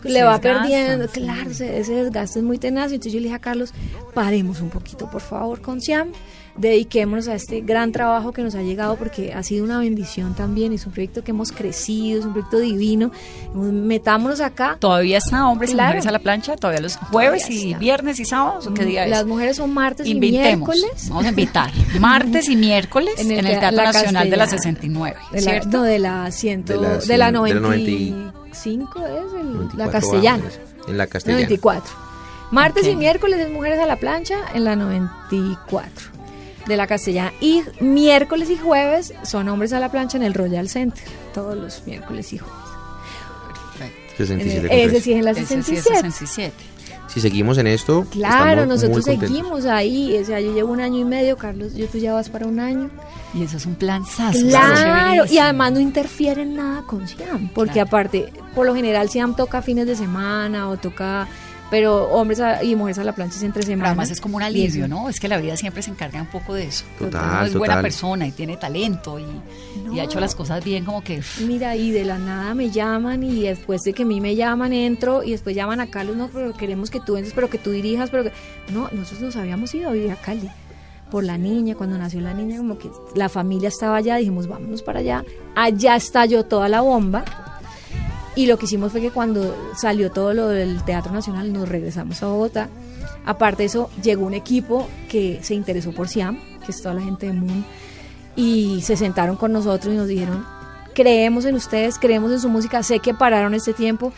le 0.04 0.12
Se 0.14 0.24
va 0.24 0.38
desgasta, 0.40 0.62
perdiendo, 0.62 1.08
sí. 1.08 1.22
claro, 1.22 1.54
se- 1.54 1.80
ese 1.80 1.94
desgaste 2.04 2.40
es 2.40 2.46
muy 2.46 2.58
tenaz. 2.58 2.92
Entonces 2.92 3.12
yo 3.14 3.20
le 3.20 3.24
dije 3.26 3.36
a 3.36 3.40
Carlos, 3.40 3.74
paremos 4.14 4.62
un 4.62 4.70
poquito, 4.70 5.10
por 5.10 5.22
favor, 5.22 5.62
con 5.62 5.82
Siam, 5.82 6.12
dediquémonos 6.58 7.28
a 7.28 7.36
este 7.36 7.62
gran 7.62 7.92
trabajo 7.92 8.32
que 8.34 8.42
nos 8.44 8.56
ha 8.56 8.62
llegado 8.62 8.96
porque 8.98 9.34
ha 9.34 9.44
sido 9.44 9.64
una 9.64 9.80
bendición 9.80 10.36
también, 10.36 10.74
es 10.74 10.86
un 10.86 10.92
proyecto 10.92 11.24
que 11.24 11.32
hemos 11.32 11.52
crecido, 11.52 12.20
es 12.20 12.26
un 12.26 12.34
proyecto 12.34 12.60
divino. 12.60 13.12
Metámonos 13.54 14.42
acá. 14.42 14.78
Todavía 14.80 15.18
está 15.20 15.48
hombres 15.48 15.72
y 15.72 15.74
Claro. 15.74 15.88
mujeres 15.90 16.08
a 16.08 16.12
la 16.12 16.20
plancha, 16.20 16.56
todavía 16.56 16.82
los 16.82 16.96
jueves 16.98 17.44
Todavía 17.44 17.62
y 17.64 17.68
está. 17.70 17.80
viernes 17.80 18.20
y 18.20 18.26
sábados, 18.26 18.68
¿o 18.68 18.74
qué 18.74 18.86
día 18.86 19.06
es? 19.06 19.10
Las 19.12 19.26
mujeres 19.26 19.58
son 19.58 19.74
martes 19.74 20.06
y 20.08 20.12
Invitemos. 20.12 20.68
miércoles. 20.76 21.10
Vamos 21.10 21.26
a 21.26 21.30
invitar. 21.30 21.72
Martes 22.00 22.50
y 22.50 22.56
miércoles 22.56 23.14
en 23.20 23.32
el, 23.32 23.46
tea- 23.46 23.60
Teatro 23.60 23.78
la 23.78 23.84
Nacional 23.92 24.30
de 24.30 24.38
la 24.38 24.44
Castellana. 24.48 24.80
69, 24.80 25.18
De 25.32 25.42
la, 25.42 25.52
¿cierto? 25.52 25.70
no, 25.70 25.84
de 25.84 26.00
la, 26.00 26.32
ciento, 26.32 26.74
De 26.74 26.80
la 26.80 26.90
de 26.90 26.96
la, 26.96 27.02
cien- 27.02 27.08
de 27.08 27.18
la 27.18 27.32
95 27.32 29.00
es 29.06 29.34
el- 29.40 29.54
94 29.54 29.78
la 29.78 29.90
castellana. 29.92 30.44
En 30.88 30.98
la 30.98 31.08
castellana. 31.08 31.42
94. 31.44 31.92
Martes 32.52 32.88
y 32.88 32.96
miércoles 32.96 33.40
es 33.40 33.52
Mujeres 33.52 33.80
a 33.80 33.86
la 33.86 33.96
Plancha 33.98 34.38
en 34.56 34.64
la 34.64 34.76
94 34.76 36.10
de 36.70 36.78
la 36.78 36.88
castellana. 36.88 37.34
Y 37.42 37.64
miércoles 37.82 38.50
y 38.50 38.56
jueves 38.58 39.14
son 39.24 39.50
Hombres 39.50 39.74
a 39.74 39.80
la 39.82 39.90
Plancha 39.92 40.16
en 40.18 40.24
el 40.24 40.34
Royal 40.34 40.70
Center. 40.70 41.04
Todos 41.34 41.58
los 41.58 41.86
miércoles 41.86 42.32
y 42.32 42.38
jueves. 42.38 42.56
En 44.20 44.28
67 44.28 44.60
el- 44.84 44.90
con 44.90 44.96
ese 44.96 45.02
sí 45.02 45.12
es 45.14 45.18
en 45.20 45.26
la 45.26 45.32
Ese 45.32 45.46
sí 45.46 45.54
es 45.56 45.66
67. 45.66 46.02
67. 46.12 46.54
Si 47.08 47.22
seguimos 47.22 47.58
en 47.58 47.66
esto, 47.68 48.06
Claro, 48.12 48.66
nosotros 48.68 49.04
seguimos 49.04 49.66
ahí. 49.66 50.16
O 50.22 50.26
sea, 50.26 50.40
yo 50.42 50.54
llevo 50.54 50.72
un 50.72 50.80
año 50.82 51.00
y 51.00 51.06
medio, 51.06 51.38
Carlos, 51.38 51.74
yo 51.74 51.88
tú 51.88 51.98
ya 51.98 52.14
vas 52.14 52.30
para 52.30 52.46
un 52.46 52.60
año. 52.60 52.90
Y 53.34 53.44
eso 53.44 53.58
es 53.58 53.66
un 53.66 53.76
plan 53.76 54.06
sas. 54.06 54.38
Claro, 54.38 55.26
y 55.26 55.38
además 55.40 55.72
no 55.72 55.80
interfiere 55.80 56.42
en 56.44 56.56
nada 56.56 56.84
con 56.84 57.08
Siam, 57.08 57.50
porque 57.56 57.74
Claro. 57.74 57.88
aparte, 57.88 58.32
por 58.54 58.66
lo 58.68 58.76
general 58.76 59.10
Siam 59.10 59.36
toca 59.36 59.62
fines 59.64 59.88
de 59.88 59.96
semana 59.96 60.70
o 60.70 60.78
toca, 60.78 61.28
pero 61.70 62.06
hombres 62.12 62.40
a- 62.40 62.64
y 62.64 62.76
mujeres 62.76 62.98
a 63.00 63.04
la 63.04 63.14
plancha 63.14 63.36
es 63.38 63.44
entre 63.44 63.62
Pero 63.62 63.74
semana. 63.74 63.90
además 63.90 64.12
es 64.12 64.20
como 64.22 64.38
un 64.38 64.44
alivio, 64.44 64.88
¿no? 64.88 65.10
Es 65.10 65.20
que 65.20 65.28
la 65.28 65.38
vida 65.38 65.56
siempre 65.58 65.82
se 65.84 65.92
encarga 65.92 66.22
un 66.22 66.28
poco 66.28 66.54
de 66.54 66.66
eso. 66.66 66.86
Total, 66.98 67.24
Uno 67.38 67.46
es 67.46 67.56
buena 67.56 67.82
persona 67.82 68.28
y 68.28 68.32
tiene 68.32 68.58
talento 68.58 69.20
y, 69.20 69.26
y 69.94 70.00
ha 70.00 70.04
hecho 70.04 70.20
las 70.20 70.36
cosas 70.36 70.64
bien 70.64 70.86
como 70.86 71.04
que... 71.04 71.22
Mira, 71.46 71.76
y 71.76 71.92
de 71.92 72.06
la 72.06 72.18
nada 72.18 72.54
me 72.56 72.70
llaman 72.72 73.24
y 73.24 73.42
después 73.44 73.82
de 73.82 73.94
que 73.94 74.04
a 74.04 74.06
mí 74.06 74.20
me 74.22 74.36
llaman 74.36 74.74
entro 74.74 75.24
y 75.24 75.32
después 75.32 75.56
llaman 75.56 75.80
a 75.80 75.88
Carlos, 75.88 76.16
no, 76.16 76.28
pero 76.30 76.54
queremos 76.54 76.90
que 76.90 77.00
tú 77.00 77.16
entres, 77.18 77.34
pero 77.34 77.50
que 77.50 77.58
tú 77.58 77.72
dirijas, 77.72 78.10
pero 78.10 78.24
que... 78.24 78.32
No, 78.74 78.90
nosotros 78.92 79.22
nos 79.22 79.36
habíamos 79.36 79.74
ido 79.76 79.90
a 79.90 79.94
vivir 79.94 80.12
a 80.12 80.16
Cali 80.16 80.50
por 81.12 81.24
la 81.24 81.38
niña, 81.40 81.74
cuando 81.74 81.98
nació 81.98 82.22
la 82.22 82.36
niña, 82.36 82.58
como 82.58 82.78
que 82.78 82.88
la 83.16 83.30
familia 83.30 83.70
estaba 83.70 83.98
allá, 83.98 84.18
dijimos, 84.18 84.46
vámonos 84.48 84.84
para 84.84 85.00
allá. 85.00 85.24
Allá 85.56 85.96
estalló 85.96 86.46
toda 86.46 86.70
la 86.70 86.82
bomba. 86.82 87.26
Y 88.40 88.46
lo 88.46 88.58
que 88.58 88.68
hicimos 88.68 88.94
fue 88.94 89.02
que 89.02 89.12
cuando 89.12 89.54
salió 89.76 90.12
todo 90.12 90.34
lo 90.34 90.48
del 90.48 90.82
Teatro 90.86 91.12
Nacional, 91.12 91.52
nos 91.52 91.68
regresamos 91.68 92.24
a 92.24 92.28
Bogotá. 92.28 92.70
Aparte 93.26 93.64
de 93.64 93.66
eso, 93.66 93.90
llegó 94.02 94.26
un 94.26 94.34
equipo 94.34 94.88
que 95.10 95.40
se 95.42 95.56
interesó 95.56 95.92
por 95.92 96.08
Siam, 96.08 96.40
que 96.66 96.72
es 96.72 96.82
toda 96.82 96.96
la 96.96 97.02
gente 97.02 97.26
de 97.26 97.34
Moon, 97.34 97.66
y 98.38 98.80
se 98.82 98.96
sentaron 98.96 99.36
con 99.36 99.52
nosotros 99.52 99.94
y 99.94 99.98
nos 99.98 100.08
dijeron, 100.08 100.46
creemos 100.96 101.44
en 101.44 101.56
ustedes, 101.56 102.00
creemos 102.00 102.32
en 102.32 102.40
su 102.40 102.48
música, 102.48 102.82
sé 102.82 103.00
que 103.00 103.14
pararon 103.14 103.54
este 103.56 103.74
tiempo, 103.74 104.14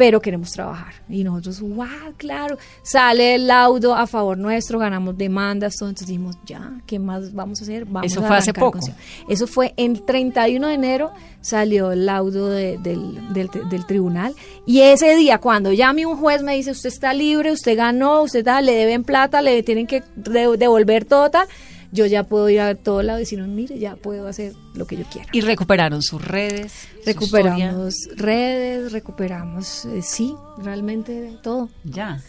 pero 0.00 0.18
queremos 0.18 0.50
trabajar. 0.52 0.94
Y 1.10 1.22
nosotros, 1.24 1.60
wow, 1.60 2.14
claro, 2.16 2.56
sale 2.82 3.34
el 3.34 3.46
laudo 3.48 3.94
a 3.94 4.06
favor 4.06 4.38
nuestro, 4.38 4.78
ganamos 4.78 5.18
demandas, 5.18 5.76
todo, 5.76 5.90
entonces 5.90 6.08
dijimos, 6.08 6.38
ya, 6.46 6.72
¿qué 6.86 6.98
más 6.98 7.34
vamos 7.34 7.60
a 7.60 7.64
hacer? 7.64 7.84
Vamos 7.84 8.10
Eso 8.10 8.24
a 8.24 8.26
fue 8.28 8.36
hace 8.38 8.54
con 8.54 8.60
poco. 8.62 8.80
Siam". 8.80 8.96
Eso 9.28 9.46
fue 9.46 9.74
el 9.76 10.00
31 10.02 10.68
de 10.68 10.72
enero, 10.74 11.10
salió 11.42 11.92
el 11.92 12.06
laudo 12.06 12.48
de- 12.48 12.78
del, 12.78 13.34
del, 13.34 13.50
del 13.68 13.84
tribunal, 13.84 14.34
y 14.64 14.80
ese 14.80 15.14
día, 15.16 15.36
cuando 15.36 15.70
llame 15.70 16.06
un 16.06 16.16
juez, 16.16 16.42
me 16.42 16.56
dice, 16.56 16.70
usted 16.70 16.88
está 16.88 17.12
libre, 17.12 17.52
usted 17.52 17.76
ganó, 17.76 18.22
usted 18.22 18.42
tal, 18.42 18.64
le 18.64 18.72
deben 18.72 19.04
plata, 19.04 19.42
le 19.42 19.62
tienen 19.62 19.86
que 19.86 20.02
de- 20.16 20.56
devolver 20.56 21.04
todo 21.04 21.30
tal, 21.30 21.46
yo 21.92 22.06
ya 22.06 22.24
puedo 22.24 22.48
ir 22.48 22.60
a 22.60 22.74
todo 22.74 23.02
lado 23.02 23.18
y 23.18 23.22
decir, 23.22 23.40
mire, 23.42 23.78
ya 23.78 23.96
puedo 23.96 24.26
hacer 24.28 24.52
lo 24.74 24.86
que 24.86 24.96
yo 24.96 25.04
quiera. 25.04 25.26
Y 25.32 25.40
recuperaron 25.40 26.02
sus 26.02 26.24
redes. 26.24 26.72
su 26.72 27.06
Recuperamos 27.06 27.94
redes, 28.16 28.92
recuperamos, 28.92 29.84
eh, 29.86 30.00
sí, 30.02 30.34
realmente 30.58 31.32
todo. 31.42 31.68
Ya. 31.84 32.20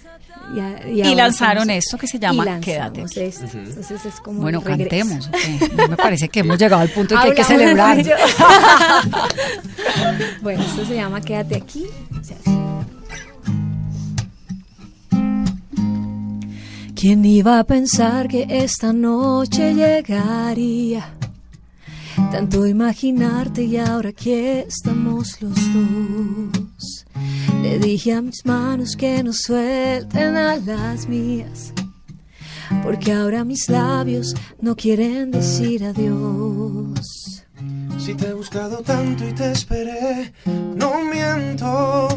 Y, 0.55 0.59
a- 0.59 0.89
Y 0.89 1.01
ahora 1.03 1.15
lanzaron 1.15 1.69
estamos- 1.69 1.83
esto 1.85 1.97
que 1.97 2.07
se 2.07 2.19
llama 2.19 2.59
Quédate 2.61 3.01
aquí. 3.03 3.19
esto. 3.19 3.45
Entonces 3.53 4.05
es 4.05 4.19
como 4.21 4.41
Bueno, 4.41 4.61
cantemos. 4.61 5.29
me 5.89 5.97
parece 5.97 6.29
que 6.29 6.39
hemos 6.39 6.57
llegado 6.57 6.81
al 6.81 6.89
punto 6.89 7.13
en 7.15 7.21
que 7.21 7.27
hay 7.27 7.33
que 7.35 7.43
celebrar. 7.43 8.03
de 8.03 8.15
bueno, 10.41 10.63
esto 10.63 10.85
se 10.85 10.95
llama 10.95 11.21
Quédate 11.21 11.55
aquí. 11.57 11.85
¿Quién 17.01 17.25
iba 17.25 17.57
a 17.57 17.63
pensar 17.63 18.27
que 18.27 18.45
esta 18.47 18.93
noche 18.93 19.73
llegaría? 19.73 21.15
Tanto 22.31 22.67
imaginarte 22.67 23.63
y 23.63 23.77
ahora 23.77 24.09
aquí 24.09 24.33
estamos 24.33 25.41
los 25.41 25.55
dos. 25.73 27.05
Le 27.63 27.79
dije 27.79 28.13
a 28.13 28.21
mis 28.21 28.45
manos 28.45 28.95
que 28.95 29.23
no 29.23 29.33
suelten 29.33 30.37
a 30.37 30.57
las 30.57 31.09
mías, 31.09 31.73
porque 32.83 33.13
ahora 33.13 33.45
mis 33.45 33.67
labios 33.67 34.35
no 34.61 34.75
quieren 34.75 35.31
decir 35.31 35.83
adiós. 35.83 37.43
Si 37.97 38.13
te 38.13 38.27
he 38.27 38.33
buscado 38.33 38.77
tanto 38.83 39.27
y 39.27 39.33
te 39.33 39.51
esperé, 39.51 40.33
no 40.45 41.03
miento. 41.03 42.09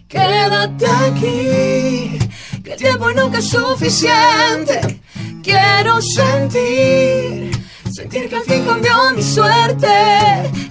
Quédate 0.08 0.86
aquí, 1.08 2.20
que 2.64 2.74
el 2.74 2.78
tiempo 2.78 3.10
nunca 3.14 3.40
es 3.40 3.50
suficiente. 3.50 5.00
Quiero 5.42 6.02
sentir, 6.02 7.52
sentir 7.92 8.30
que 8.30 8.36
al 8.36 8.44
fin 8.44 8.66
cambió 8.66 8.94
mi 9.16 9.24
suerte. 9.24 9.88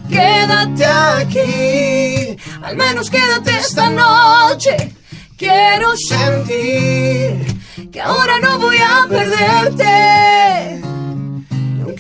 Quédate 0.08 0.84
aquí, 0.84 2.36
al 2.62 2.76
menos 2.76 3.10
quédate 3.10 3.50
esta 3.58 3.90
noche. 3.90 4.94
Quiero 5.36 5.96
sentir 5.96 7.90
que 7.90 8.00
ahora 8.00 8.38
no 8.38 8.58
voy 8.58 8.76
a 8.76 9.06
perderte. 9.08 10.61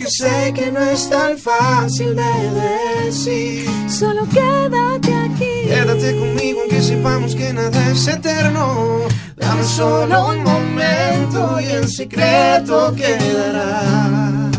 Aunque 0.02 0.10
sé 0.16 0.52
que 0.52 0.72
no 0.72 0.80
es 0.80 1.08
tan 1.08 1.38
fácil 1.38 2.16
de 2.16 3.04
decir. 3.04 3.68
Solo 3.88 4.28
quédate 4.28 5.14
aquí. 5.14 5.68
Quédate 5.68 6.18
conmigo 6.18 6.60
aunque 6.62 6.82
sepamos 6.82 7.36
que 7.36 7.52
nada 7.52 7.88
es 7.88 8.08
eterno. 8.08 9.02
Dame 9.36 9.62
solo 9.62 10.30
un 10.30 10.42
momento 10.42 11.60
y 11.60 11.66
el 11.66 11.88
secreto 11.88 12.92
quedará. 12.96 14.50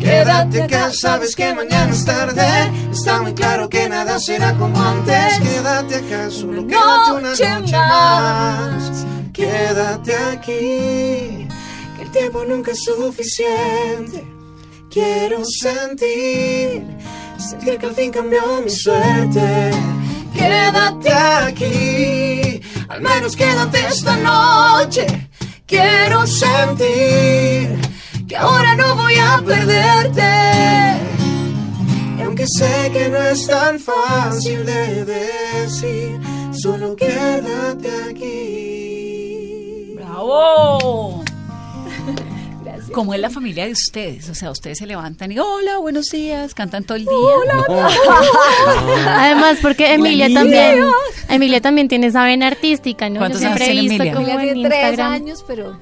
Quédate 0.00 0.62
acá, 0.62 0.90
sabes 0.92 1.36
que 1.36 1.54
mañana 1.54 1.92
es 1.92 2.04
tarde. 2.04 2.48
Está 2.90 3.22
muy 3.22 3.34
claro 3.34 3.68
que 3.68 3.88
nada 3.88 4.18
será 4.18 4.52
como 4.54 4.82
antes. 4.82 5.38
Quédate 5.38 5.94
acá, 5.94 6.28
solo 6.28 6.66
quédate 6.66 7.12
una 7.12 7.28
Noche 7.30 7.60
más. 7.70 9.06
Quédate 9.32 10.16
aquí, 10.16 11.46
que 11.48 11.53
tiempo 12.14 12.44
nunca 12.44 12.70
es 12.70 12.84
suficiente. 12.84 14.24
Quiero 14.88 15.44
sentir, 15.44 16.86
sentir 17.36 17.78
que 17.78 17.86
al 17.86 17.94
fin 17.94 18.12
cambió 18.12 18.62
mi 18.62 18.70
suerte. 18.70 19.72
Quédate 20.32 21.12
aquí, 21.12 22.60
al 22.88 23.00
menos 23.00 23.34
quédate 23.34 23.78
esta 23.88 24.16
noche. 24.16 25.28
Quiero 25.66 26.24
sentir 26.26 27.80
que 28.28 28.36
ahora 28.36 28.76
no 28.76 28.94
voy 28.94 29.16
a 29.16 29.42
perderte. 29.44 30.22
Y 32.16 32.22
aunque 32.22 32.46
sé 32.46 32.90
que 32.92 33.08
no 33.08 33.18
es 33.22 33.44
tan 33.48 33.80
fácil 33.80 34.64
de 34.64 35.04
decir, 35.04 36.20
solo 36.52 36.94
quédate 36.94 37.90
aquí. 38.08 39.94
¡Bravo! 39.96 41.23
¿Cómo 42.94 43.12
es 43.12 43.20
la 43.20 43.28
familia 43.30 43.66
de 43.66 43.72
ustedes? 43.72 44.28
O 44.30 44.34
sea, 44.34 44.50
ustedes 44.52 44.78
se 44.78 44.86
levantan 44.86 45.32
y 45.32 45.38
hola, 45.38 45.78
buenos 45.78 46.06
días, 46.10 46.54
cantan 46.54 46.84
todo 46.84 46.96
el 46.96 47.04
día. 47.04 47.12
Además, 49.08 49.58
porque 49.60 49.92
Emilia 49.94 50.32
también, 50.32 50.80
Emilia 51.28 51.60
también 51.60 51.88
tiene 51.88 52.06
esa 52.08 52.24
vena 52.24 52.46
artística, 52.46 53.08
¿no? 53.08 53.14
Yo 53.16 53.20
¿Cuántos 53.20 53.40
siempre 53.40 53.64
he 53.64 53.70
tiene 53.70 53.80
visto 53.82 53.94
Emilia? 54.04 54.14
como 54.14 54.28
Emilia 54.28 54.48
en 54.52 54.54
tiene 54.54 54.68
tres 54.68 54.88
Instagram. 54.90 55.12
años, 55.12 55.44
pero 55.46 55.80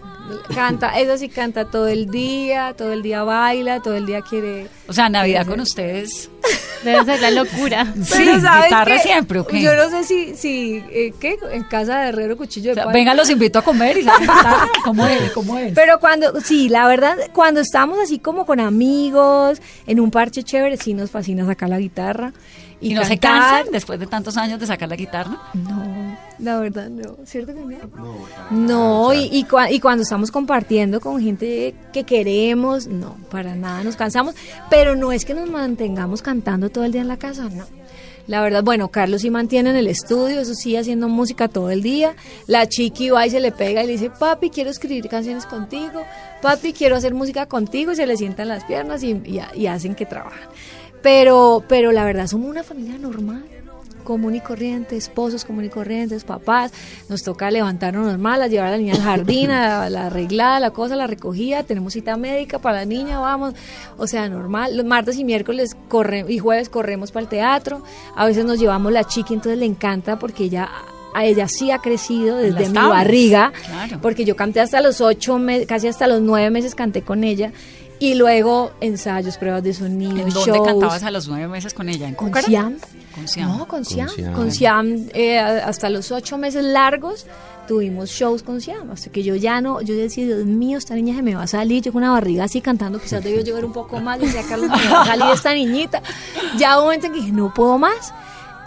canta, 0.55 0.99
eso 0.99 1.17
sí 1.19 1.29
canta 1.29 1.65
todo 1.67 1.89
el 1.89 2.07
día, 2.11 2.75
todo 2.77 2.93
el 2.93 3.03
día 3.03 3.23
baila, 3.23 3.81
todo 3.81 3.97
el 3.97 4.07
día 4.07 4.21
quiere... 4.23 4.69
O 4.89 4.93
sea, 4.93 5.09
Navidad 5.09 5.47
con 5.47 5.61
ustedes. 5.61 6.31
Debe 6.85 7.05
ser 7.05 7.21
la 7.21 7.31
locura. 7.31 7.87
Sí, 8.05 8.15
Pero 8.17 8.41
¿sabes 8.41 8.65
guitarra 8.67 8.97
qué? 8.97 9.03
siempre, 9.03 9.39
¿o 9.39 9.47
qué? 9.47 9.61
Yo 9.63 9.75
no 9.77 9.89
sé 9.91 10.05
si, 10.05 10.35
si 10.35 10.83
eh, 10.91 11.13
¿qué? 11.21 11.37
En 11.53 11.65
casa 11.65 12.01
de 12.01 12.09
Herrero 12.09 12.37
Cuchillo 12.37 12.67
de 12.69 12.73
O 12.73 12.75
sea, 12.75 12.85
Palo. 12.85 12.95
venga, 12.95 13.15
los 13.15 13.31
invito 13.31 13.59
a 13.61 13.63
comer 13.63 13.99
y. 13.99 14.07
¿Cómo 14.85 15.07
es? 15.07 15.31
¿Cómo 15.33 15.59
es? 15.59 15.73
Pero 15.75 16.01
cuando, 16.01 16.41
sí, 16.41 16.69
la 16.69 16.89
verdad, 16.89 17.17
cuando 17.33 17.61
estamos 17.61 17.99
así 18.03 18.19
como 18.19 18.45
con 18.45 18.59
amigos, 18.59 19.61
en 19.87 20.01
un 20.01 20.11
parche 20.11 20.43
chévere, 20.43 20.77
sí 20.77 20.95
nos 20.95 21.11
fascina 21.11 21.47
sacar 21.47 21.69
la 21.69 21.79
guitarra. 21.79 22.33
Y, 22.83 22.91
¿Y 22.91 22.95
no 22.95 23.05
se 23.05 23.17
cansan 23.19 23.67
después 23.73 23.99
de 24.01 24.07
tantos 24.07 24.37
años 24.37 24.59
de 24.61 24.67
sacar 24.67 24.89
la 24.89 24.97
guitarra? 24.97 25.41
No, 25.55 26.17
la 26.41 26.59
verdad 26.59 26.89
no, 26.91 27.17
¿cierto 27.25 27.55
que 27.55 27.61
no? 27.61 27.79
No, 28.51 29.13
y, 29.15 29.29
y, 29.33 29.45
cua- 29.45 29.71
y 29.73 29.81
cuando 29.81 30.03
estamos 30.03 30.31
compartiendo 30.31 31.01
con 31.01 31.21
gente 31.23 31.75
que 31.93 32.05
queremos, 32.05 32.87
no, 32.89 33.17
para 33.31 33.55
nada 33.55 33.85
nos 33.85 33.97
cansamos, 33.97 34.35
pero 34.69 34.97
no 34.97 35.13
es 35.13 35.25
que 35.25 35.33
nos 35.35 35.49
mantengamos 35.49 36.23
cantando 36.23 36.71
todo 36.71 36.85
el 36.85 36.93
día 36.93 37.03
en 37.03 37.09
la 37.09 37.17
casa, 37.19 37.49
no. 37.49 37.65
La 38.29 38.41
verdad, 38.41 38.63
bueno, 38.63 38.87
Carlos 38.89 39.23
sí 39.23 39.31
mantiene 39.31 39.71
en 39.71 39.77
el 39.77 39.89
estudio, 39.89 40.41
eso 40.41 40.55
sí, 40.55 40.77
haciendo 40.77 41.09
música 41.09 41.49
todo 41.49 41.71
el 41.71 41.83
día. 41.83 42.15
La 42.47 42.69
chiqui 42.69 43.11
va 43.11 43.27
y 43.27 43.31
se 43.31 43.41
le 43.41 43.51
pega 43.51 43.83
y 43.83 43.87
le 43.87 43.93
dice, 43.95 44.11
papi, 44.11 44.49
quiero 44.51 44.71
escribir 44.71 45.09
canciones 45.09 45.45
contigo, 45.45 46.03
papi, 46.41 46.73
quiero 46.73 46.95
hacer 46.95 47.15
música 47.15 47.47
contigo, 47.47 47.91
y 47.91 47.97
se 47.97 48.07
le 48.07 48.17
sientan 48.17 48.47
las 48.47 48.63
piernas 48.63 49.03
y, 49.03 49.11
y- 49.25 49.41
y 49.57 49.67
hacen 49.67 49.97
que 49.97 50.07
trabajan. 50.07 50.49
Pero, 51.03 51.65
pero 51.69 51.93
la 51.93 52.05
verdad, 52.05 52.27
somos 52.27 52.49
una 52.49 52.63
familia 52.63 52.99
normal. 52.99 53.45
Común 54.05 54.35
y 54.35 54.41
corriente, 54.41 54.97
esposos 54.97 55.45
común 55.45 55.65
y 55.65 55.69
corrientes, 55.69 56.25
papás, 56.25 56.73
nos 57.09 57.23
toca 57.23 57.53
levantarnos 57.53 58.05
normal, 58.05 58.43
a 58.43 58.49
llevar 58.49 58.67
a 58.67 58.71
la 58.73 58.79
niña 58.79 58.95
al 58.95 59.01
jardín, 59.03 59.53
a 59.53 59.89
la 59.91 60.07
arreglada, 60.07 60.59
la 60.59 60.73
cosa, 60.73 60.97
la 60.97 61.07
recogida, 61.07 61.63
tenemos 61.63 61.93
cita 61.93 62.17
médica 62.17 62.59
para 62.59 62.79
la 62.79 62.85
niña, 62.85 63.21
vamos, 63.21 63.55
o 63.99 64.09
sea, 64.09 64.29
normal, 64.29 64.77
los 64.77 64.85
martes 64.85 65.17
y 65.19 65.25
miércoles 65.25 65.77
corre, 65.89 66.25
y 66.29 66.39
jueves 66.39 66.69
corremos 66.69 67.13
para 67.13 67.23
el 67.23 67.29
teatro, 67.29 67.85
a 68.17 68.27
veces 68.27 68.45
nos 68.45 68.59
llevamos 68.59 68.91
la 68.91 69.05
chiqui, 69.05 69.35
entonces 69.35 69.61
le 69.61 69.67
encanta 69.67 70.19
porque 70.19 70.45
ella 70.45 70.69
a 71.15 71.25
ella 71.25 71.47
sí 71.49 71.71
ha 71.71 71.79
crecido 71.79 72.39
desde 72.39 72.69
mi 72.69 72.75
tablas, 72.75 72.91
barriga, 72.91 73.53
claro. 73.67 73.99
porque 74.01 74.25
yo 74.25 74.35
canté 74.35 74.61
hasta 74.61 74.81
los 74.81 75.01
ocho 75.01 75.39
meses, 75.39 75.67
casi 75.67 75.89
hasta 75.89 76.07
los 76.07 76.21
nueve 76.21 76.51
meses 76.51 76.75
canté 76.75 77.03
con 77.03 77.23
ella, 77.23 77.53
y 78.03 78.17
luego 78.17 78.73
ensayos, 78.81 79.37
pruebas 79.37 79.63
de 79.63 79.73
sonido, 79.73 80.11
¿En 80.11 80.29
dónde 80.31 80.51
shows. 80.53 80.67
cantabas 80.67 81.05
a 81.05 81.11
los 81.13 81.29
nueve 81.29 81.47
meses 81.47 81.73
con 81.73 81.89
ella? 81.89 82.09
¿En 82.09 82.17
Con 82.17 82.31
Cúcara? 82.31 82.49
Siam. 82.49 82.77
Con 83.15 83.29
Siam. 83.29 83.59
No, 83.59 83.69
con 83.69 83.85
Siam. 83.85 84.09
Siam. 84.09 84.35
Con 84.35 84.51
Siam, 84.51 85.07
eh, 85.15 85.39
hasta 85.39 85.89
los 85.89 86.11
ocho 86.11 86.37
meses 86.37 86.65
largos 86.65 87.27
tuvimos 87.69 88.11
shows 88.11 88.43
con 88.43 88.61
Siam. 88.61 88.91
Hasta 88.91 89.11
que 89.11 89.23
yo 89.23 89.37
ya 89.37 89.61
no, 89.61 89.83
yo 89.83 89.95
decía, 89.95 90.25
Dios 90.25 90.45
mío, 90.45 90.79
esta 90.79 90.97
niña 90.97 91.15
se 91.15 91.23
me 91.23 91.37
va 91.37 91.45
a 91.45 91.47
salir. 91.47 91.81
Yo 91.81 91.93
con 91.93 92.03
una 92.03 92.11
barriga 92.11 92.43
así 92.43 92.61
cantando, 92.61 93.01
quizás 93.01 93.23
debió 93.23 93.41
llover 93.45 93.65
un 93.65 93.73
poco 93.73 94.01
más. 94.01 94.19
Decía 94.19 94.43
Carlos, 94.49 94.69
me 94.69 94.89
va 94.89 95.03
a 95.03 95.07
salir 95.07 95.27
esta 95.33 95.55
niñita. 95.55 96.03
Ya 96.59 96.79
hubo 96.79 96.81
un 96.81 96.87
momento 96.87 97.07
en 97.07 97.13
que 97.13 97.21
dije, 97.21 97.33
no 97.33 97.55
puedo 97.55 97.79
más. 97.79 98.13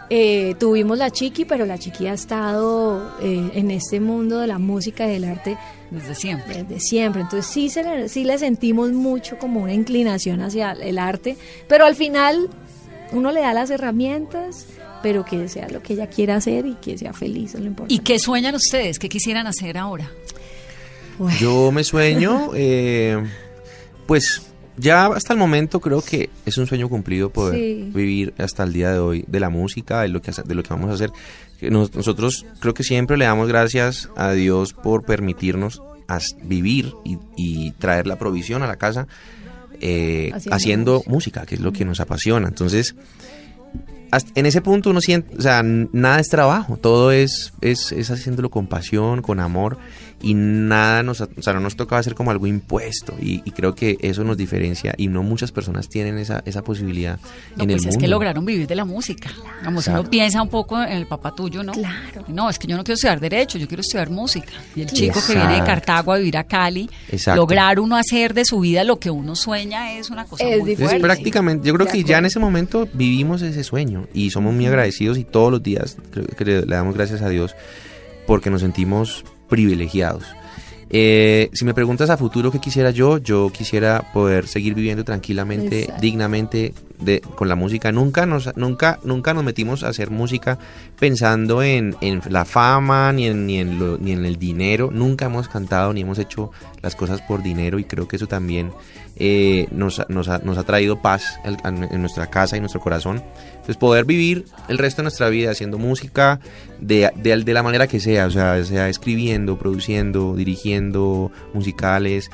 Eh, 0.09 0.55
tuvimos 0.59 0.97
la 0.97 1.09
chiqui, 1.09 1.43
pero 1.45 1.65
la 1.65 1.77
chiqui 1.77 2.07
ha 2.07 2.13
estado 2.13 3.17
eh, 3.21 3.51
en 3.55 3.71
este 3.71 3.99
mundo 3.99 4.39
de 4.39 4.47
la 4.47 4.59
música 4.59 5.05
y 5.07 5.13
del 5.13 5.25
arte 5.25 5.57
Desde 5.95 6.15
siempre. 6.15 6.63
desde 6.63 6.79
siempre. 6.79 7.21
Entonces 7.21 7.51
sí, 7.51 7.69
se 7.69 7.83
le, 7.83 8.09
sí 8.09 8.23
le 8.23 8.37
sentimos 8.37 8.91
mucho 8.91 9.37
como 9.37 9.61
una 9.63 9.73
inclinación 9.73 10.41
hacia 10.41 10.71
el 10.73 10.97
arte, 10.99 11.37
pero 11.67 11.85
al 11.85 11.95
final 11.95 12.49
uno 13.11 13.31
le 13.31 13.41
da 13.41 13.53
las 13.53 13.69
herramientas, 13.69 14.67
pero 15.03 15.23
que 15.25 15.47
sea 15.47 15.69
lo 15.69 15.81
que 15.81 15.93
ella 15.93 16.07
quiera 16.07 16.35
hacer 16.35 16.65
y 16.65 16.73
que 16.75 16.97
sea 16.97 17.13
feliz, 17.13 17.53
es 17.55 17.61
lo 17.61 17.67
importante. 17.67 17.93
¿Y 17.93 17.99
qué 17.99 18.17
sueñan 18.19 18.55
ustedes? 18.55 18.97
¿Qué 18.99 19.09
quisieran 19.09 19.47
hacer 19.47 19.77
ahora? 19.77 20.11
Bueno, 21.17 21.37
Yo 21.39 21.71
me 21.71 21.83
sueño, 21.83 22.51
eh, 22.55 23.23
pues 24.05 24.41
ya 24.77 25.05
hasta 25.07 25.31
el 25.31 25.39
momento 25.39 25.79
creo 25.79 26.01
que 26.01 26.29
es 26.45 26.57
un 26.57 26.67
sueño 26.67 26.89
cumplido 26.89 27.29
poder 27.29 27.55
Sí. 27.55 27.89
vivir 27.93 28.33
hasta 28.37 28.63
el 28.63 28.73
día 28.73 28.91
de 28.91 28.99
hoy 28.99 29.23
de 29.27 29.39
la 29.39 29.49
música, 29.49 30.01
de 30.01 30.09
lo 30.09 30.21
que, 30.21 30.31
de 30.43 30.55
lo 30.55 30.63
que 30.63 30.69
vamos 30.69 30.89
a 30.89 30.93
hacer. 30.95 31.11
Nosotros 31.61 32.45
creo 32.59 32.73
que 32.73 32.83
siempre 32.83 33.17
le 33.17 33.25
damos 33.25 33.47
gracias 33.47 34.09
a 34.15 34.31
Dios 34.31 34.73
por 34.73 35.03
permitirnos 35.03 35.81
vivir 36.43 36.93
y, 37.03 37.17
y 37.35 37.71
traer 37.71 38.05
la 38.05 38.17
provisión 38.17 38.61
a 38.61 38.67
la 38.67 38.75
casa 38.75 39.07
eh, 39.81 40.31
Haciendo 40.33 40.55
haciendo, 40.55 41.03
música. 41.07 41.45
que 41.45 41.55
es 41.55 41.61
lo 41.61 41.73
que 41.73 41.85
nos 41.85 41.99
apasiona. 41.99 42.47
Entonces, 42.47 42.95
en 44.35 44.45
ese 44.45 44.61
punto 44.61 44.89
uno 44.89 45.01
siente, 45.01 45.35
o 45.37 45.41
sea, 45.41 45.61
nada 45.63 46.19
es 46.19 46.29
trabajo, 46.29 46.77
todo 46.77 47.11
es, 47.11 47.53
es, 47.61 47.91
es 47.91 48.11
haciéndolo 48.11 48.49
con 48.49 48.67
pasión, 48.67 49.21
con 49.21 49.39
amor 49.39 49.77
y 50.25 50.33
nada 50.33 51.03
nos, 51.03 51.21
o 51.21 51.27
sea, 51.39 51.53
no 51.53 51.59
nos 51.59 51.75
toca 51.75 51.97
hacer 51.99 52.15
como 52.15 52.31
algo 52.31 52.47
impuesto 52.47 53.13
y, 53.21 53.43
y 53.45 53.51
creo 53.51 53.75
que 53.75 53.97
eso 54.01 54.23
nos 54.23 54.35
diferencia 54.37 54.95
y 54.97 55.07
no 55.07 55.21
muchas 55.21 55.51
personas 55.51 55.87
tienen 55.87 56.17
esa, 56.17 56.41
esa 56.47 56.63
posibilidad 56.63 57.19
No, 57.55 57.63
en 57.63 57.69
pues 57.69 57.69
el 57.69 57.75
es 57.75 57.85
mundo. 57.85 57.99
que 57.99 58.07
lograron 58.07 58.43
vivir 58.43 58.65
de 58.67 58.73
la 58.73 58.85
música. 58.85 59.29
Como 59.63 59.81
si 59.83 59.91
uno 59.91 59.99
Claro. 59.99 60.09
piensa 60.09 60.41
un 60.41 60.49
poco 60.49 60.81
en 60.81 60.93
el 60.93 61.05
papá 61.07 61.35
tuyo, 61.35 61.61
¿no? 61.61 61.73
Claro. 61.73 62.25
No, 62.27 62.49
es 62.49 62.57
que 62.57 62.65
yo 62.67 62.75
no 62.75 62.83
quiero 62.83 62.95
estudiar 62.95 63.19
Derecho, 63.19 63.59
yo 63.59 63.67
quiero 63.67 63.81
estudiar 63.81 64.09
música. 64.09 64.49
Y 64.75 64.81
el 64.81 64.87
chico 64.89 65.19
que 65.27 65.35
viene 65.35 65.53
de 65.59 65.63
Cartago 65.63 66.11
a 66.11 66.17
vivir 66.17 66.37
a 66.37 66.43
Cali, 66.43 66.89
Exacto. 67.11 67.39
lograr 67.39 67.79
uno 67.79 67.95
hacer 67.95 68.33
de 68.33 68.45
su 68.45 68.59
vida 68.61 68.83
lo 68.83 68.97
que 68.99 69.11
uno 69.11 69.35
sueña 69.35 69.93
es 69.93 70.09
una 70.09 70.25
cosa 70.25 70.43
Es 70.43 70.59
muy 70.59 70.69
difícil. 70.71 70.85
Fuerte. 70.87 71.01
prácticamente, 71.03 71.67
yo 71.67 71.73
creo 71.75 71.85
que 71.87 72.03
ya 72.03 72.17
en 72.17 72.25
ese 72.25 72.39
momento 72.39 72.87
vivimos 72.93 73.43
ese 73.43 73.63
sueño 73.63 74.07
y 74.13 74.31
somos 74.31 74.53
muy 74.55 74.65
agradecidos 74.65 75.19
y 75.19 75.23
todos 75.23 75.51
los 75.51 75.61
días 75.61 75.97
creo 76.11 76.25
que 76.25 76.45
le 76.45 76.75
damos 76.75 76.95
gracias 76.95 77.21
a 77.21 77.29
Dios 77.29 77.55
porque 78.25 78.49
nos 78.49 78.61
sentimos 78.61 79.23
privilegiados. 79.49 80.23
Eh, 80.89 81.49
si 81.53 81.65
me 81.65 81.73
preguntas 81.73 82.11
a 82.11 82.15
futuro 82.17 82.51
qué 82.51 82.59
quisiera 82.59 82.91
yo, 82.91 83.17
yo 83.17 83.49
quisiera 83.51 84.03
poder 84.13 84.47
seguir 84.47 84.75
viviendo 84.75 85.03
tranquilamente, 85.03 85.81
Exacto. 85.81 86.01
dignamente 86.01 86.73
de, 86.99 87.21
con 87.21 87.49
la 87.49 87.55
música. 87.55 87.91
Nunca 87.91 88.25
nos, 88.27 88.55
nunca, 88.55 88.99
nunca 89.03 89.33
nos 89.33 89.43
metimos 89.43 89.83
a 89.83 89.89
hacer 89.89 90.11
música 90.11 90.59
pensando 90.99 91.63
en, 91.63 91.95
en 92.01 92.21
la 92.29 92.45
fama 92.45 93.11
ni 93.13 93.25
en, 93.25 93.47
ni, 93.47 93.57
en 93.59 93.79
lo- 93.79 93.97
ni 93.97 94.11
en 94.11 94.25
el 94.25 94.37
dinero. 94.37 94.89
Nunca 94.93 95.25
hemos 95.25 95.49
cantado 95.49 95.91
ni 95.91 96.01
hemos 96.01 96.19
hecho 96.19 96.51
las 96.85 96.95
cosas 96.95 97.19
por 97.21 97.41
dinero 97.41 97.79
y 97.79 97.83
creo 97.83 98.07
que 98.07 98.15
eso 98.15 98.27
también 98.27 98.71
eh, 99.15 99.67
nos, 99.71 100.07
nos, 100.07 100.29
ha, 100.29 100.37
nos 100.37 100.59
ha 100.59 100.63
traído 100.63 101.01
paz 101.01 101.39
en, 101.43 101.99
nuestra 101.99 102.27
casa 102.27 102.55
y 102.55 102.59
nuestro 102.59 102.79
corazón. 102.79 103.23
Entonces 103.49 103.75
poder 103.75 104.05
vivir 104.05 104.45
el 104.69 104.77
resto 104.77 105.01
de 105.01 105.05
nuestra 105.05 105.29
vida 105.29 105.49
haciendo 105.49 105.79
música 105.79 106.39
de, 106.79 107.11
de, 107.15 107.43
de 107.43 107.53
la 107.53 107.63
manera 107.63 107.87
que 107.87 107.99
sea, 107.99 108.27
o 108.27 108.29
sea, 108.29 108.63
sea 108.63 108.87
escribiendo, 108.87 109.57
produciendo, 109.57 110.35
dirigiendo 110.35 111.31
musicales. 111.55 112.29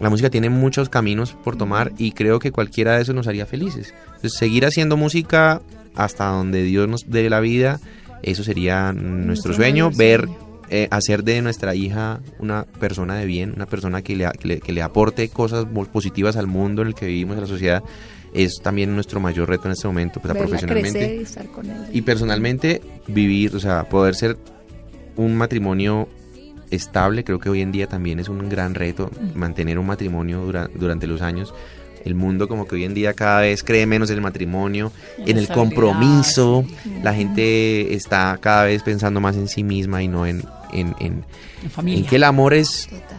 La 0.00 0.08
música 0.08 0.30
tiene 0.30 0.48
muchos 0.48 0.88
caminos 0.88 1.34
por 1.44 1.56
tomar 1.56 1.92
y 1.98 2.12
creo 2.12 2.38
que 2.38 2.50
cualquiera 2.50 2.96
de 2.96 3.02
esos 3.02 3.14
nos 3.14 3.28
haría 3.28 3.44
felices. 3.44 3.92
Entonces 4.06 4.38
seguir 4.38 4.64
haciendo 4.64 4.96
música 4.96 5.60
hasta 5.94 6.28
donde 6.28 6.62
Dios 6.62 6.88
nos 6.88 7.10
dé 7.10 7.28
la 7.28 7.40
vida, 7.40 7.78
eso 8.22 8.42
sería 8.42 8.94
nuestro 8.94 9.52
sueño, 9.52 9.90
sueño, 9.92 9.98
ver 9.98 10.28
eh, 10.70 10.88
hacer 10.90 11.24
de 11.24 11.42
nuestra 11.42 11.74
hija 11.74 12.20
una 12.38 12.64
persona 12.64 13.14
de 13.16 13.26
bien, 13.26 13.52
una 13.54 13.66
persona 13.66 14.02
que 14.02 14.16
le, 14.16 14.28
que 14.38 14.48
le, 14.48 14.60
que 14.60 14.72
le 14.72 14.82
aporte 14.82 15.28
cosas 15.28 15.66
positivas 15.92 16.36
al 16.36 16.46
mundo 16.46 16.82
en 16.82 16.88
el 16.88 16.94
que 16.94 17.06
vivimos, 17.06 17.34
en 17.36 17.42
la 17.42 17.46
sociedad, 17.46 17.82
es 18.34 18.60
también 18.62 18.94
nuestro 18.94 19.20
mayor 19.20 19.48
reto 19.48 19.66
en 19.66 19.72
este 19.72 19.86
momento, 19.86 20.20
pues, 20.20 20.32
Verla 20.32 20.48
profesionalmente. 20.48 21.16
y 21.16 21.22
estar 21.22 21.46
con 21.48 21.66
ella. 21.66 21.88
Y 21.92 22.00
personalmente, 22.02 22.80
vivir, 23.06 23.54
o 23.54 23.60
sea, 23.60 23.88
poder 23.88 24.14
ser 24.14 24.38
un 25.16 25.36
matrimonio 25.36 26.08
estable, 26.70 27.22
creo 27.24 27.38
que 27.38 27.50
hoy 27.50 27.60
en 27.60 27.70
día 27.72 27.86
también 27.86 28.18
es 28.18 28.30
un 28.30 28.48
gran 28.48 28.74
reto, 28.74 29.10
mantener 29.34 29.78
un 29.78 29.86
matrimonio 29.86 30.40
dura- 30.44 30.70
durante 30.74 31.06
los 31.06 31.20
años. 31.20 31.52
El 32.04 32.14
mundo 32.14 32.48
como 32.48 32.66
que 32.66 32.74
hoy 32.76 32.84
en 32.84 32.94
día 32.94 33.12
cada 33.14 33.40
vez 33.40 33.62
cree 33.62 33.86
menos 33.86 34.10
en 34.10 34.16
el 34.16 34.22
matrimonio, 34.22 34.92
En 35.18 35.38
el 35.38 35.48
compromiso. 35.48 36.64
sí. 36.82 36.92
La 37.02 37.14
gente 37.14 37.94
está 37.94 38.38
cada 38.40 38.64
vez 38.64 38.82
pensando 38.82 39.20
más 39.20 39.36
en 39.36 39.48
sí 39.48 39.62
misma 39.62 40.02
y 40.02 40.08
no 40.08 40.26
en, 40.26 40.44
en, 40.72 40.94
en- 41.00 41.24
En 41.62 41.70
familia. 41.70 42.00
en 42.00 42.06
que 42.06 42.16
el 42.16 42.24
amor 42.24 42.54
es 42.54 42.86
Total. 42.88 43.18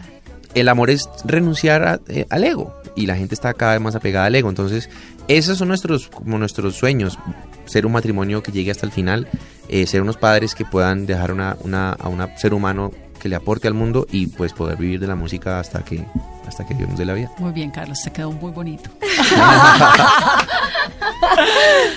el 0.54 0.68
amor 0.68 0.90
es 0.90 1.08
renunciar 1.24 1.82
a- 1.86 2.00
eh, 2.08 2.26
al 2.30 2.44
ego 2.44 2.74
y 2.96 3.06
la 3.06 3.16
gente 3.16 3.34
está 3.34 3.54
cada 3.54 3.72
vez 3.72 3.80
más 3.80 3.94
apegada 3.94 4.26
al 4.26 4.34
ego. 4.34 4.48
Entonces, 4.48 4.88
esos 5.28 5.58
son 5.58 5.68
nuestros 5.68 6.08
como 6.08 6.38
nuestros 6.38 6.74
sueños, 6.76 7.18
ser 7.66 7.86
un 7.86 7.92
matrimonio 7.92 8.42
que 8.42 8.52
llegue 8.52 8.70
hasta 8.70 8.86
el 8.86 8.92
final, 8.92 9.26
eh, 9.68 9.86
ser 9.86 10.02
unos 10.02 10.16
padres 10.18 10.54
que 10.54 10.64
puedan 10.64 11.06
dejar 11.06 11.32
una, 11.32 11.56
una, 11.62 11.90
a 11.92 12.08
un 12.08 12.22
ser 12.36 12.52
humano 12.54 12.92
que 13.24 13.30
le 13.30 13.36
aporte 13.36 13.66
al 13.66 13.72
mundo 13.72 14.06
y 14.12 14.26
pues 14.26 14.52
poder 14.52 14.76
vivir 14.76 15.00
de 15.00 15.06
la 15.06 15.14
música 15.16 15.58
hasta 15.58 15.82
que 15.82 16.04
hasta 16.46 16.66
que 16.66 16.74
Dios 16.74 16.90
nos 16.90 16.98
dé 16.98 17.06
la 17.06 17.14
vida. 17.14 17.32
Muy 17.38 17.52
bien, 17.52 17.70
Carlos, 17.70 17.98
te 18.04 18.12
quedó 18.12 18.30
muy 18.32 18.52
bonito. 18.52 18.90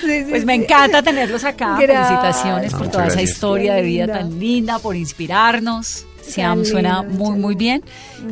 Sí, 0.01 0.19
sí, 0.23 0.25
Pues 0.29 0.45
me 0.45 0.55
encanta 0.55 1.01
tenerlos 1.03 1.43
acá. 1.43 1.77
Gracias. 1.79 2.07
Felicitaciones 2.07 2.73
por 2.73 2.87
toda 2.87 3.03
esa 3.07 3.13
gracias. 3.15 3.29
historia 3.31 3.73
de 3.75 3.81
vida 3.81 4.07
tan 4.07 4.39
linda, 4.39 4.79
por 4.79 4.95
inspirarnos. 4.95 6.05
Siam 6.21 6.63
suena 6.65 7.03
muy, 7.03 7.37
muy 7.37 7.55
bien. 7.55 7.83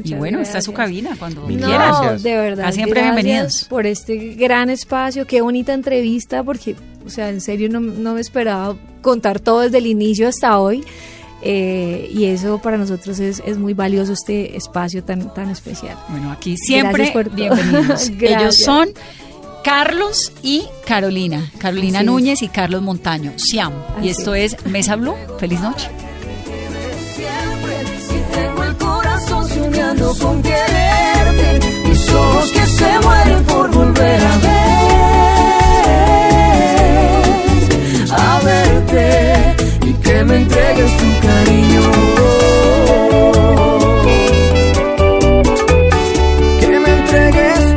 y 0.04 0.14
bueno, 0.16 0.40
esta 0.40 0.60
es 0.60 0.66
su 0.66 0.72
gracias. 0.72 0.88
cabina 1.04 1.16
cuando 1.20 1.42
Mil 1.48 1.60
No, 1.60 1.68
quieran. 1.68 1.92
gracias. 1.92 2.24
de 2.24 2.38
verdad. 2.38 2.66
Acá 2.66 2.72
siempre 2.74 3.02
gracias 3.02 3.16
bienvenidos. 3.24 3.64
Por 3.70 3.86
este 3.86 4.16
gran 4.36 4.70
espacio, 4.70 5.26
qué 5.28 5.42
bonita 5.42 5.74
entrevista, 5.74 6.44
porque, 6.44 6.76
o 7.06 7.10
sea, 7.10 7.30
en 7.30 7.42
serio 7.42 7.68
no, 7.70 7.80
no 7.82 8.14
me 8.14 8.22
esperaba 8.22 8.76
contar 9.02 9.40
todo 9.42 9.62
desde 9.62 9.78
el 9.80 9.88
inicio 9.88 10.28
hasta 10.30 10.58
hoy. 10.60 10.84
Eh, 11.48 12.10
y 12.12 12.26
eso 12.26 12.58
para 12.58 12.76
nosotros 12.76 13.20
es, 13.20 13.42
es, 13.46 13.60
muy 13.60 13.76
valioso 13.76 14.14
este 14.14 14.58
espacio 14.58 15.04
tan, 15.04 15.32
tan 15.32 15.52
especial. 15.52 15.96
Bueno, 16.10 16.32
aquí 16.32 16.58
siempre 16.58 17.14
bienvenidos. 17.36 18.10
Ellos 18.20 18.58
son 18.58 18.90
Carlos 19.64 20.32
y 20.42 20.64
Carolina, 20.88 21.52
Carolina 21.60 22.02
Núñez 22.02 22.42
y 22.42 22.48
Carlos 22.48 22.82
Montaño, 22.82 23.34
Siam. 23.36 23.74
Así 23.96 24.08
y 24.08 24.10
esto 24.10 24.34
es. 24.34 24.66
Mesa 24.66 24.96
Blue. 24.96 25.14
Feliz 25.38 25.62
noche. 25.62 25.88
Soñando 29.56 30.16
con 30.20 30.42
quererte, 30.42 31.60
mis 31.88 32.10
ojos 32.10 32.52
que 32.52 32.66
se 32.66 33.00
mueren 33.00 33.44
por 33.46 33.72
volver 33.72 34.22
a 34.22 34.38
ver. 34.38 34.85
y 39.86 39.94
que 39.94 40.24
me 40.24 40.36
entregues 40.38 40.98
tu 40.98 41.28
cariño. 41.28 41.82
Que 46.60 46.80
me 46.80 46.90
entregues 46.90 47.60
tu 47.60 47.64
cariño. 47.64 47.75